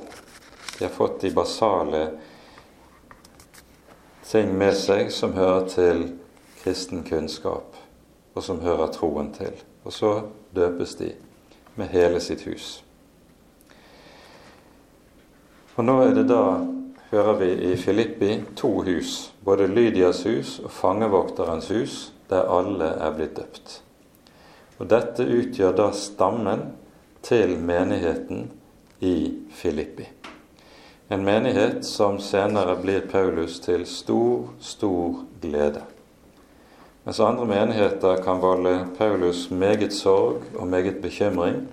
De 0.76 0.84
har 0.84 0.92
fått 0.92 1.22
de 1.24 1.30
basale 1.32 2.02
ting 4.26 4.52
med 4.58 4.74
seg 4.74 5.12
som 5.14 5.36
hører 5.36 5.68
til 5.70 6.02
kristen 6.62 7.04
kunnskap, 7.06 7.76
og 8.34 8.42
som 8.42 8.60
hører 8.60 8.90
troen 8.94 9.30
til. 9.34 9.54
Og 9.86 9.94
så 9.94 10.12
døpes 10.54 10.96
de 10.98 11.12
med 11.76 11.92
hele 11.92 12.20
sitt 12.20 12.42
hus. 12.48 12.82
Og 15.76 15.84
nå 15.84 15.98
er 16.02 16.14
det 16.16 16.26
da 16.30 16.42
hører 17.12 17.38
vi 17.38 17.50
i 17.70 17.76
Filippi 17.76 18.40
to 18.56 18.80
hus, 18.82 19.32
både 19.44 19.68
Lydias 19.70 20.24
hus 20.26 20.58
og 20.64 20.70
fangevokterens 20.72 21.68
hus, 21.68 21.98
der 22.30 22.48
alle 22.50 22.88
er 22.98 23.12
blitt 23.14 23.36
døpt. 23.36 23.80
Og 24.78 24.88
Dette 24.90 25.24
utgjør 25.24 25.76
da 25.76 25.90
stammen 25.94 26.70
til 27.22 27.56
menigheten 27.58 28.48
i 29.00 29.16
Filippi. 29.54 30.08
En 31.08 31.24
menighet 31.24 31.84
som 31.84 32.18
senere 32.18 32.76
blir 32.82 33.00
Paulus 33.00 33.60
til 33.62 33.84
stor, 33.86 34.48
stor 34.58 35.20
glede. 35.40 35.84
Mens 37.06 37.20
andre 37.22 37.46
menigheter 37.46 38.18
kan 38.24 38.40
volde 38.42 38.88
Paulus 38.98 39.44
meget 39.50 39.94
sorg 39.94 40.42
og 40.58 40.66
meget 40.66 40.98
bekymring, 41.02 41.68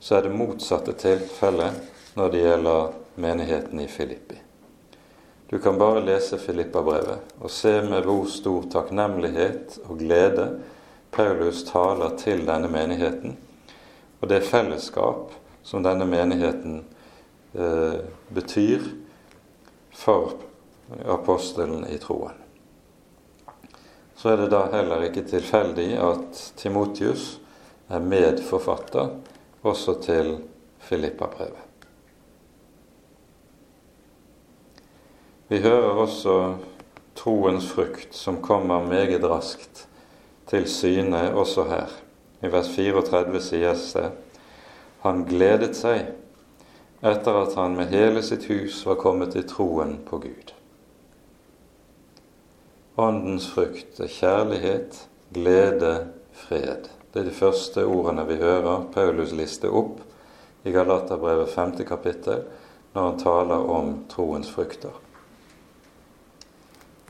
så 0.00 0.18
er 0.18 0.26
det 0.26 0.36
motsatte 0.36 0.92
tilfellet 0.92 1.80
når 2.18 2.28
det 2.28 2.44
gjelder 2.44 2.92
menigheten 3.16 3.80
i 3.80 3.88
Filippi. 3.88 4.36
Du 5.50 5.58
kan 5.58 5.78
bare 5.80 6.04
lese 6.04 6.36
Filippa-brevet 6.38 7.40
og 7.40 7.50
se 7.50 7.78
med 7.82 8.04
hvor 8.04 8.28
stor 8.28 8.68
takknemlighet 8.72 9.78
og 9.88 9.98
glede 10.04 10.50
Paulus 11.12 11.64
taler 11.64 12.12
til 12.20 12.44
denne 12.44 12.68
menigheten, 12.68 13.38
og 14.20 14.28
det 14.28 14.44
fellesskap 14.44 15.32
som 15.62 15.80
denne 15.82 16.04
menigheten 16.04 16.82
eh, 17.54 18.00
betyr 18.28 18.80
for 19.94 20.32
apostelen 21.06 21.86
i 21.86 21.98
troen. 21.98 22.40
Så 24.16 24.32
er 24.32 24.36
det 24.40 24.50
da 24.54 24.64
heller 24.72 25.04
ikke 25.04 25.26
tilfeldig 25.28 25.90
at 26.00 26.40
Timotius 26.56 27.38
er 27.92 28.00
medforfatter 28.00 29.10
også 29.62 29.98
til 30.04 30.36
Filippa-brevet. 30.84 31.60
Vi 35.48 35.60
hører 35.60 36.00
også 36.00 36.36
troens 37.14 37.66
frukt 37.68 38.14
som 38.16 38.40
kommer 38.42 38.86
meget 38.88 39.24
raskt 39.28 39.86
til 40.48 40.64
syne 40.68 41.34
også 41.34 41.66
her. 41.68 41.92
I 42.42 42.50
vers 42.52 42.68
34 42.72 43.40
sies 43.44 43.90
det 43.92 44.10
han 45.04 45.26
gledet 45.28 45.76
seg 45.76 46.14
etter 47.04 47.36
at 47.42 47.54
han 47.54 47.76
med 47.76 47.92
hele 47.92 48.22
sitt 48.24 48.46
hus 48.48 48.80
var 48.86 48.96
kommet 48.96 49.34
til 49.34 49.44
troen 49.48 49.98
på 50.08 50.22
Gud. 50.22 50.52
Åndens 52.96 53.50
frukt 53.52 53.98
er 54.00 54.08
kjærlighet, 54.08 54.96
glede, 55.34 55.94
fred. 56.32 56.88
Det 57.12 57.20
er 57.20 57.28
de 57.28 57.34
første 57.34 57.84
ordene 57.84 58.24
vi 58.28 58.38
hører 58.40 58.86
Paulus 58.94 59.34
liste 59.36 59.68
opp 59.68 60.00
i 60.64 60.72
Galaterbrevet 60.72 61.52
5. 61.52 61.74
kapittel 61.84 62.46
når 62.94 63.08
han 63.10 63.18
taler 63.20 63.66
om 63.76 63.90
troens 64.08 64.48
frukter. 64.50 64.94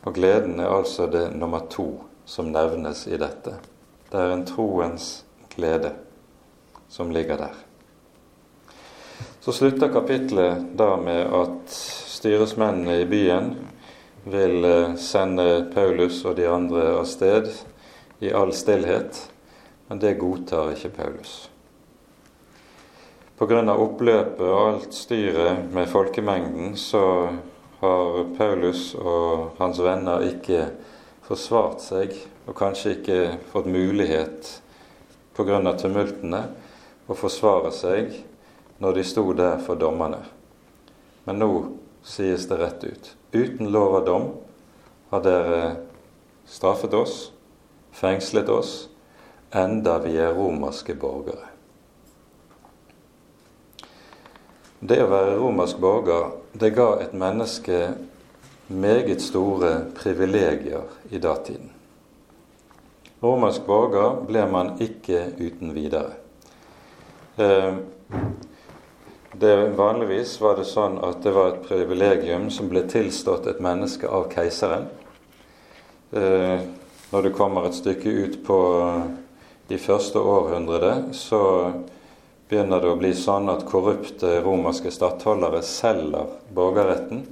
Og 0.04 0.16
gleden 0.16 0.58
er 0.60 0.72
altså 0.72 1.06
det 1.06 1.28
nummer 1.36 1.68
to 1.70 1.86
som 2.26 2.50
nevnes 2.52 3.06
i 3.06 3.20
dette. 3.20 3.54
Det 4.10 4.20
er 4.20 4.34
en 4.34 4.46
troens 4.48 5.22
glede 5.54 5.94
som 6.88 7.12
ligger 7.14 7.38
der. 7.44 7.63
Så 9.44 9.52
slutter 9.52 9.88
kapitlet 9.92 10.62
da 10.72 10.94
med 10.96 11.26
at 11.36 11.72
styresmennene 12.08 12.94
i 13.02 13.04
byen 13.04 13.50
vil 14.24 14.64
eh, 14.64 14.94
sende 14.96 15.66
Paulus 15.74 16.22
og 16.24 16.38
de 16.38 16.46
andre 16.48 16.86
av 16.94 17.04
sted 17.04 17.50
i 18.24 18.32
all 18.32 18.54
stillhet, 18.56 19.20
men 19.90 20.00
det 20.00 20.14
godtar 20.22 20.72
ikke 20.72 20.94
Paulus. 20.96 21.36
Pga. 23.36 23.60
oppløpet 23.76 24.48
og 24.48 24.58
alt 24.62 24.96
styret 24.96 25.68
med 25.76 25.92
folkemengden 25.92 26.72
så 26.80 27.04
har 27.84 28.24
Paulus 28.40 28.94
og 28.96 29.58
hans 29.60 29.84
venner 29.84 30.24
ikke 30.32 30.70
forsvart 31.28 31.84
seg 31.84 32.16
og 32.48 32.56
kanskje 32.56 32.96
ikke 32.96 33.22
fått 33.52 33.68
mulighet 33.68 34.54
pga. 35.36 35.60
tumultene 35.76 36.46
å 37.04 37.24
forsvare 37.26 37.76
seg 37.84 38.24
når 38.84 38.92
de 38.92 39.04
sto 39.04 39.32
der 39.32 39.58
for 39.64 39.80
dommerne. 39.80 40.18
Men 41.24 41.38
nå 41.40 41.50
sies 42.04 42.44
det 42.50 42.58
rett 42.60 42.82
ut. 42.84 43.06
Uten 43.32 43.70
lov 43.72 43.94
og 43.96 44.04
dom 44.04 44.26
har 45.08 45.22
dere 45.24 45.60
straffet 46.44 46.92
oss, 46.92 47.14
fengslet 47.96 48.50
oss, 48.52 48.74
enda 49.56 49.96
vi 50.04 50.18
er 50.20 50.36
romerske 50.36 50.98
borgere. 51.00 51.48
Det 54.84 55.00
å 55.00 55.08
være 55.08 55.38
romersk 55.40 55.80
borger, 55.80 56.34
det 56.52 56.74
ga 56.76 56.90
et 57.00 57.16
menneske 57.16 57.78
meget 58.68 59.24
store 59.24 59.72
privilegier 59.96 60.92
i 61.08 61.22
datiden. 61.24 61.72
Romersk 63.24 63.64
borger 63.64 64.20
ble 64.28 64.44
man 64.52 64.74
ikke 64.84 65.30
uten 65.40 65.72
videre. 65.72 66.18
Det 69.40 69.54
Vanligvis 69.74 70.36
var 70.40 70.56
det 70.56 70.66
sånn 70.68 71.00
at 71.02 71.22
det 71.24 71.32
var 71.34 71.50
et 71.50 71.64
privilegium 71.66 72.46
som 72.54 72.68
ble 72.70 72.84
tilstått 72.90 73.48
et 73.50 73.62
menneske 73.64 74.08
av 74.08 74.28
keiseren. 74.32 74.86
Eh, 76.14 76.64
når 77.10 77.22
du 77.22 77.30
kommer 77.34 77.66
et 77.66 77.76
stykke 77.76 78.08
ut 78.08 78.40
på 78.46 78.58
de 79.68 79.78
første 79.78 80.18
århundrede, 80.18 81.14
så 81.16 81.40
begynner 82.48 82.82
det 82.82 82.92
å 82.92 83.00
bli 83.00 83.14
sånn 83.18 83.50
at 83.50 83.66
korrupte 83.66 84.38
romerske 84.44 84.92
stattholdere 84.94 85.62
selger 85.66 86.36
borgerretten 86.54 87.24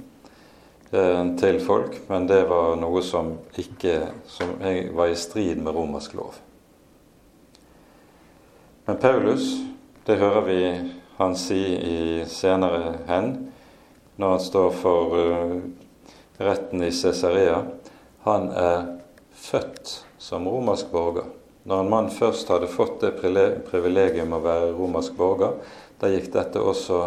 Eh, 0.93 1.37
til 1.37 1.57
folk, 1.65 1.95
men 2.07 2.27
det 2.29 2.43
var 2.45 2.75
noe 2.77 3.01
som 3.01 3.31
ikke 3.57 3.95
som 4.29 4.51
var 4.93 5.09
i 5.09 5.15
strid 5.17 5.57
med 5.57 5.73
romersk 5.73 6.13
lov. 6.13 6.35
Men 8.85 8.99
Paulus, 9.01 9.47
det 10.05 10.19
hører 10.21 10.45
vi 10.45 10.59
han 11.17 11.35
si 11.37 11.61
i 11.75 12.25
senere 12.29 12.95
hen, 13.07 13.31
når 14.15 14.35
han 14.35 14.43
står 14.43 14.75
for 14.81 15.15
uh, 15.17 15.61
retten 16.37 16.83
i 16.83 16.91
Cesarea, 16.91 17.63
han 18.23 18.49
er 18.49 18.85
født 19.33 20.05
som 20.17 20.47
romersk 20.47 20.91
borger. 20.91 21.29
Når 21.63 21.79
en 21.79 21.89
mann 21.89 22.09
først 22.11 22.49
hadde 22.51 22.71
fått 22.71 22.99
det 23.03 23.13
privilegium 23.69 24.35
å 24.35 24.41
være 24.43 24.73
romersk 24.75 25.15
borger, 25.19 25.57
da 25.99 26.09
gikk 26.11 26.31
dette 26.33 26.59
også 26.59 27.05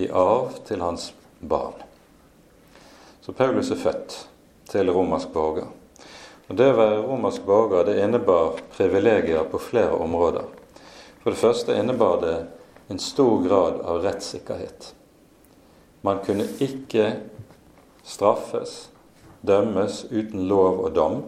i 0.00 0.08
arv 0.08 0.54
til 0.68 0.80
hans 0.80 1.10
barn. 1.40 1.76
Så 3.22 3.34
Paulus 3.36 3.70
er 3.70 3.80
født 3.80 4.16
til 4.72 4.90
romersk 4.90 5.32
borger. 5.34 5.68
Og 6.48 6.56
Det 6.56 6.70
å 6.72 6.78
være 6.78 7.02
romersk 7.04 7.44
borger 7.46 7.86
det 7.88 8.00
innebar 8.02 8.58
privilegier 8.76 9.44
på 9.48 9.60
flere 9.60 9.94
områder. 9.94 10.48
For 11.22 11.30
det 11.30 11.40
første 11.40 11.76
innebar 11.78 12.18
det 12.24 12.36
en 12.88 12.98
stor 12.98 13.42
grad 13.42 13.80
av 13.80 14.02
rettssikkerhet. 14.02 14.94
Man 16.02 16.18
kunne 16.26 16.48
ikke 16.58 17.12
straffes, 18.02 18.88
dømmes 19.40 20.04
uten 20.10 20.48
lov 20.50 20.82
og 20.86 20.94
dom. 20.96 21.20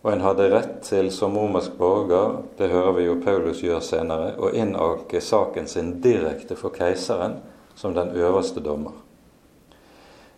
Og 0.00 0.12
en 0.14 0.24
hadde 0.24 0.48
rett 0.48 0.78
til 0.86 1.10
som 1.12 1.36
romersk 1.36 1.74
borger, 1.76 2.38
det 2.56 2.70
hører 2.72 2.96
vi 2.96 3.04
jo 3.04 3.18
Paulus 3.20 3.60
gjør 3.60 3.82
senere, 3.84 4.32
å 4.40 4.48
innake 4.56 5.20
saken 5.20 5.68
sin 5.68 5.98
direkte 6.00 6.56
for 6.56 6.72
keiseren 6.72 7.36
som 7.76 7.92
den 7.96 8.14
øverste 8.16 8.64
dommer. 8.64 8.96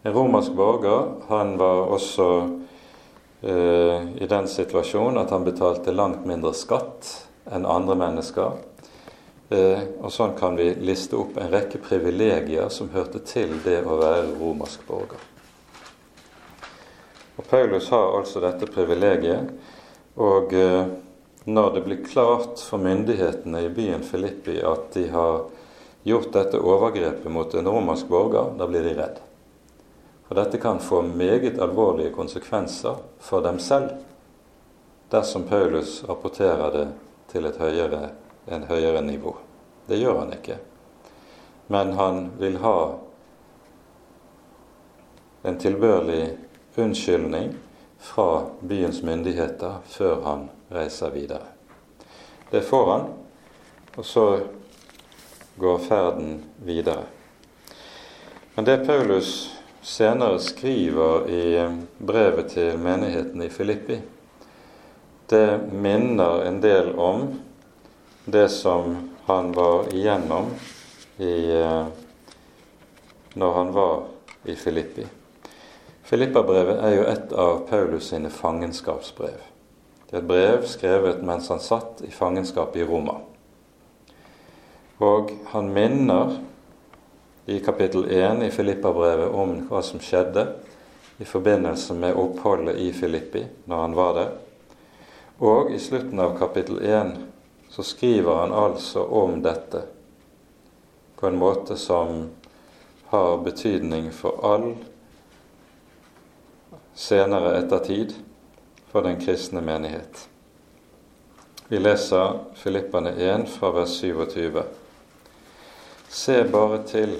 En 0.02 0.14
romersk 0.16 0.56
borger 0.58 1.12
han 1.28 1.54
var 1.60 1.84
også 1.94 2.28
eh, 3.46 4.02
i 4.18 4.26
den 4.26 4.50
situasjonen 4.50 5.22
at 5.22 5.30
han 5.30 5.46
betalte 5.46 5.94
langt 5.94 6.26
mindre 6.26 6.50
skatt 6.58 7.12
enn 7.46 7.66
andre 7.66 7.94
mennesker. 7.98 8.58
Eh, 9.52 9.82
og 10.00 10.12
sånn 10.12 10.32
kan 10.38 10.56
vi 10.56 10.70
liste 10.80 11.18
opp 11.18 11.36
en 11.36 11.50
rekke 11.52 11.80
privilegier 11.82 12.70
som 12.72 12.88
hørte 12.94 13.20
til 13.26 13.58
det 13.64 13.82
å 13.84 13.98
være 14.00 14.30
romersk 14.38 14.86
borger. 14.88 15.28
Og 17.36 17.48
Paulus 17.50 17.90
har 17.92 18.14
altså 18.16 18.40
dette 18.40 18.68
privilegiet, 18.70 19.50
og 20.16 20.54
eh, 20.56 20.86
når 21.44 21.74
det 21.74 21.82
blir 21.84 22.04
klart 22.06 22.62
for 22.62 22.80
myndighetene 22.80 23.64
i 23.66 23.72
byen 23.74 24.06
Filippi 24.06 24.60
at 24.64 24.92
de 24.94 25.08
har 25.10 25.44
gjort 26.06 26.32
dette 26.32 26.60
overgrepet 26.60 27.28
mot 27.32 27.54
en 27.54 27.68
romersk 27.68 28.08
borger, 28.08 28.54
da 28.56 28.70
blir 28.70 28.86
de 28.86 28.96
redd. 28.96 29.20
Og 30.30 30.36
dette 30.38 30.62
kan 30.62 30.80
få 30.80 31.02
meget 31.04 31.60
alvorlige 31.60 32.14
konsekvenser 32.14 33.04
for 33.20 33.44
dem 33.44 33.60
selv 33.60 33.98
dersom 35.12 35.44
Paulus 35.44 35.98
rapporterer 36.08 36.70
det 36.72 36.86
til 37.28 37.44
et 37.44 37.58
høyere, 37.60 38.06
en 38.46 38.64
høyere 38.68 39.00
nivå. 39.00 39.36
Det 39.86 39.98
gjør 40.00 40.18
han 40.18 40.32
ikke. 40.36 40.58
Men 41.66 41.92
han 41.98 42.30
vil 42.38 42.56
ha 42.62 42.78
en 45.42 45.58
tilbørlig 45.58 46.36
unnskyldning 46.76 47.54
fra 48.02 48.44
byens 48.60 49.02
myndigheter 49.02 49.82
før 49.86 50.22
han 50.26 50.48
reiser 50.70 51.10
videre. 51.14 51.46
Det 52.50 52.62
får 52.66 52.90
han, 52.90 53.06
og 53.96 54.04
så 54.04 54.26
går 55.56 55.78
ferden 55.78 56.42
videre. 56.64 57.04
Men 58.54 58.64
det 58.64 58.82
Paulus 58.86 59.52
senere 59.82 60.38
skriver 60.40 61.30
i 61.30 61.44
brevet 61.98 62.50
til 62.52 62.78
menigheten 62.78 63.42
i 63.42 63.48
Filippi, 63.48 64.00
det 65.30 65.60
minner 65.72 66.42
en 66.44 66.60
del 66.60 66.92
om 67.00 67.24
det 68.24 68.48
som 68.48 69.10
han 69.24 69.52
var 69.52 69.94
igjennom 69.94 70.50
i, 71.16 71.52
eh, 71.52 71.86
når 73.34 73.52
han 73.52 73.72
var 73.72 74.02
i 74.44 74.54
Filippi. 74.54 75.06
Filippabrevet 76.02 76.78
er 76.84 76.94
jo 76.96 77.04
et 77.08 77.32
av 77.32 77.66
Paulus 77.70 78.10
sine 78.10 78.30
fangenskapsbrev. 78.30 79.40
Det 80.10 80.16
er 80.16 80.20
et 80.20 80.28
brev 80.28 80.66
skrevet 80.68 81.22
mens 81.24 81.48
han 81.48 81.60
satt 81.62 82.02
i 82.04 82.10
fangenskap 82.12 82.76
i 82.76 82.84
Roma. 82.84 83.14
Og 85.00 85.32
han 85.54 85.72
minner 85.72 86.36
i 87.46 87.58
kapittel 87.64 88.04
1 88.12 88.44
i 88.46 88.50
Filippabrevet 88.54 89.32
om 89.34 89.56
hva 89.70 89.80
som 89.82 90.02
skjedde 90.04 90.46
i 91.18 91.24
forbindelse 91.24 91.94
med 91.94 92.18
oppholdet 92.18 92.76
i 92.78 92.92
Filippi 92.92 93.46
når 93.66 93.86
han 93.86 93.96
var 93.96 94.14
der. 94.18 94.30
Og 95.42 95.72
i 95.74 95.80
slutten 95.80 96.20
av 96.20 96.36
kapittel 96.38 96.78
1 96.84 97.16
så 97.72 97.82
skriver 97.82 98.34
han 98.36 98.52
altså 98.52 99.04
om 99.04 99.38
dette 99.42 99.82
på 101.16 101.26
en 101.26 101.38
måte 101.40 101.76
som 101.76 102.26
har 103.08 103.38
betydning 103.38 104.10
for 104.12 104.44
all 104.44 104.74
senere 106.94 107.54
ettertid 107.62 108.12
for 108.90 109.08
den 109.08 109.16
kristne 109.20 109.64
menighet. 109.64 110.28
Vi 111.68 111.80
leser 111.80 112.38
Filippane 112.54 113.10
1 113.16 113.48
fra 113.48 113.70
vers 113.72 113.96
27. 113.96 114.62
Se 116.08 116.44
bare 116.44 116.82
til 116.84 117.16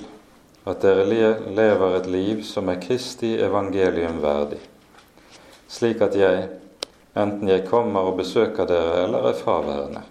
at 0.69 0.85
dere 0.85 1.09
lever 1.49 1.97
et 1.97 2.13
liv 2.13 2.43
som 2.45 2.69
er 2.69 2.83
Kristi 2.83 3.39
evangelium 3.41 4.21
verdig, 4.21 4.61
slik 5.65 6.05
at 6.05 6.19
jeg, 6.21 6.49
enten 7.17 7.49
jeg 7.49 7.65
kommer 7.73 8.13
og 8.13 8.21
besøker 8.21 8.69
dere 8.69 9.07
eller 9.07 9.33
er 9.33 9.41
fraværende, 9.41 10.05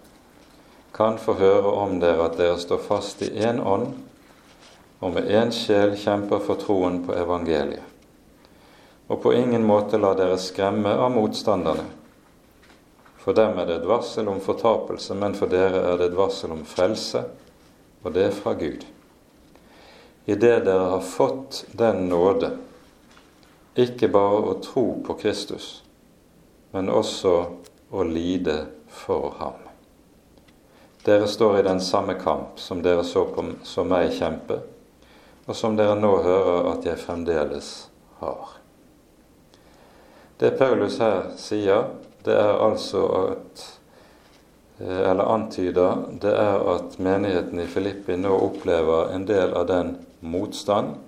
kan 0.94 1.18
få 1.18 1.34
høre 1.39 1.72
om 1.72 2.00
dere 2.00 2.28
at 2.28 2.38
dere 2.39 2.60
står 2.60 2.82
fast 2.86 3.22
i 3.26 3.32
én 3.39 3.62
ånd 3.64 3.94
og 5.02 5.16
med 5.16 5.30
én 5.34 5.50
sjel 5.56 5.96
kjemper 5.98 6.44
for 6.46 6.62
troen 6.62 7.00
på 7.06 7.16
evangeliet, 7.18 7.82
og 9.10 9.22
på 9.24 9.34
ingen 9.34 9.64
måte 9.66 9.98
lar 9.98 10.18
dere 10.20 10.38
skremme 10.38 10.94
av 10.94 11.10
motstanderne. 11.16 11.88
For 13.22 13.38
dem 13.38 13.58
er 13.58 13.68
det 13.70 13.80
et 13.80 13.89
varsel 13.89 14.30
om 14.30 14.42
fortapelse, 14.42 15.18
men 15.18 15.34
for 15.38 15.50
dere 15.50 15.82
er 15.92 15.98
det 15.98 16.12
et 16.12 16.18
varsel 16.18 16.54
om 16.54 16.62
frelse, 16.66 17.24
og 18.02 18.14
det 18.14 18.28
er 18.28 18.38
fra 18.38 18.54
Gud. 18.58 18.86
Idet 20.26 20.66
dere 20.66 20.94
har 20.94 21.06
fått 21.06 21.64
den 21.78 22.08
nåde, 22.10 22.54
ikke 23.78 24.10
bare 24.12 24.46
å 24.54 24.56
tro 24.62 24.86
på 25.06 25.18
Kristus, 25.22 25.82
men 26.74 26.94
også 26.94 27.36
å 27.89 28.06
lide 28.06 28.58
for 28.89 29.34
ham. 29.42 29.70
Dere 31.06 31.28
står 31.28 31.60
i 31.60 31.64
den 31.66 31.82
samme 31.82 32.14
kamp 32.14 32.60
som 32.60 32.82
dere 32.82 33.04
så, 33.04 33.26
på, 33.26 33.45
så 33.64 33.82
meg 33.84 34.12
kjempe, 34.14 34.60
og 35.49 35.58
som 35.58 35.74
dere 35.78 35.95
nå 35.97 36.12
hører 36.22 36.68
at 36.76 36.86
jeg 36.86 37.02
fremdeles 37.02 37.70
har. 38.20 38.58
Det 40.38 40.54
Paulus 40.60 40.99
her 41.02 41.32
sier, 41.41 41.89
det 42.22 42.38
er 42.38 42.62
altså 42.62 43.02
at 43.18 43.66
eh, 44.78 45.02
eller 45.10 45.26
antyder, 45.26 46.06
det 46.22 46.38
er 46.38 46.70
at 46.76 46.99
menigheten 47.02 47.64
i 47.64 47.70
Filippi 47.70 48.20
nå 48.22 48.38
opplever 48.38 49.10
en 49.16 49.26
del 49.26 49.58
av 49.58 49.68
den 49.74 49.95
motstand 50.22 50.99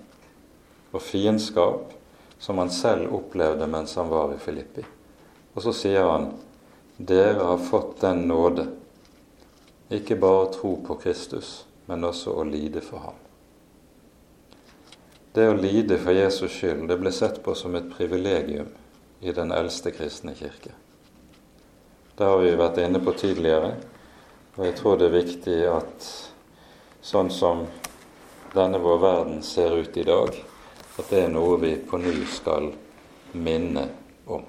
og 0.90 1.02
fiendskap 1.06 1.94
som 2.42 2.58
han 2.58 2.74
selv 2.74 3.14
opplevde 3.14 3.70
mens 3.70 3.94
han 4.02 4.10
var 4.10 4.34
i 4.34 4.42
Filippi. 4.42 4.82
Og 5.54 5.66
så 5.66 5.74
sier 5.86 6.10
han 6.10 6.32
dere 6.98 7.46
har 7.46 7.62
fått 7.62 8.02
den 8.02 8.26
nåde 8.30 8.72
ikke 10.00 10.18
bare 10.20 10.46
å 10.46 10.52
tro 10.54 10.78
på 10.86 10.98
Kristus, 11.02 11.66
men 11.86 12.06
også 12.08 12.34
å 12.40 12.46
lide 12.48 12.82
for 12.82 13.08
ham. 13.08 13.20
Det 15.34 15.48
å 15.50 15.58
lide 15.58 15.98
for 15.98 16.14
Jesus 16.14 16.54
skyld 16.54 16.86
det 16.90 17.00
ble 17.02 17.12
sett 17.12 17.40
på 17.44 17.56
som 17.58 17.76
et 17.76 17.90
privilegium 17.90 18.70
i 19.24 19.34
den 19.34 19.52
eldste 19.52 19.92
kristne 19.92 20.36
kirke. 20.38 20.76
Det 22.16 22.28
har 22.28 22.38
vi 22.38 22.52
vært 22.60 22.78
inne 22.84 23.02
på 23.02 23.16
tidligere, 23.18 23.72
og 24.56 24.66
jeg 24.68 24.76
tror 24.78 25.00
det 25.00 25.08
er 25.10 25.16
viktig 25.16 25.56
at 25.72 26.10
sånn 27.02 27.32
som 27.34 27.66
denne 28.54 28.78
vår 28.78 29.00
verden 29.02 29.42
ser 29.42 29.74
ut 29.74 29.98
i 29.98 30.06
dag, 30.06 30.38
at 31.00 31.10
det 31.10 31.24
er 31.24 31.34
noe 31.34 31.58
vi 31.64 31.74
på 31.82 31.98
ny 31.98 32.14
skal 32.30 32.70
minne 33.34 33.88
om. 34.30 34.46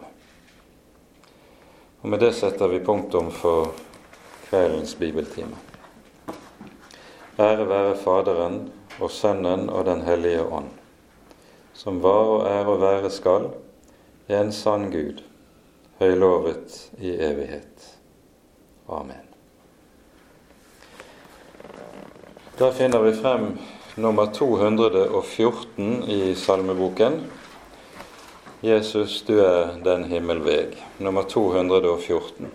Og 2.02 2.10
Med 2.12 2.20
det 2.20 2.34
setter 2.36 2.68
vi 2.68 2.84
punktum 2.84 3.30
for 3.32 3.72
kveldens 4.54 4.94
bibeltime. 4.94 5.56
Ære 7.38 7.64
være 7.68 7.96
Faderen 7.98 8.58
og 9.00 9.10
Sønnen 9.10 9.66
og 9.68 9.84
Den 9.86 10.02
hellige 10.06 10.44
ånd, 10.46 10.68
som 11.74 11.98
var 12.02 12.28
og 12.36 12.44
er 12.46 12.70
og 12.70 12.78
være 12.80 13.10
skal, 13.10 13.48
en 14.30 14.52
sann 14.52 14.92
Gud, 14.92 15.24
høylovet 15.98 16.76
i 17.02 17.10
evighet. 17.10 17.88
Amen. 18.88 19.26
Da 22.58 22.70
finner 22.70 23.02
vi 23.02 23.12
frem 23.18 23.58
nummer 23.96 24.30
214 24.32 26.02
i 26.08 26.34
salmeboken. 26.34 27.24
Jesus, 28.62 29.22
du 29.26 29.34
er 29.42 29.74
den 29.84 30.04
himmelveg. 30.04 30.78
Nummer 30.98 31.22
214. 31.22 32.54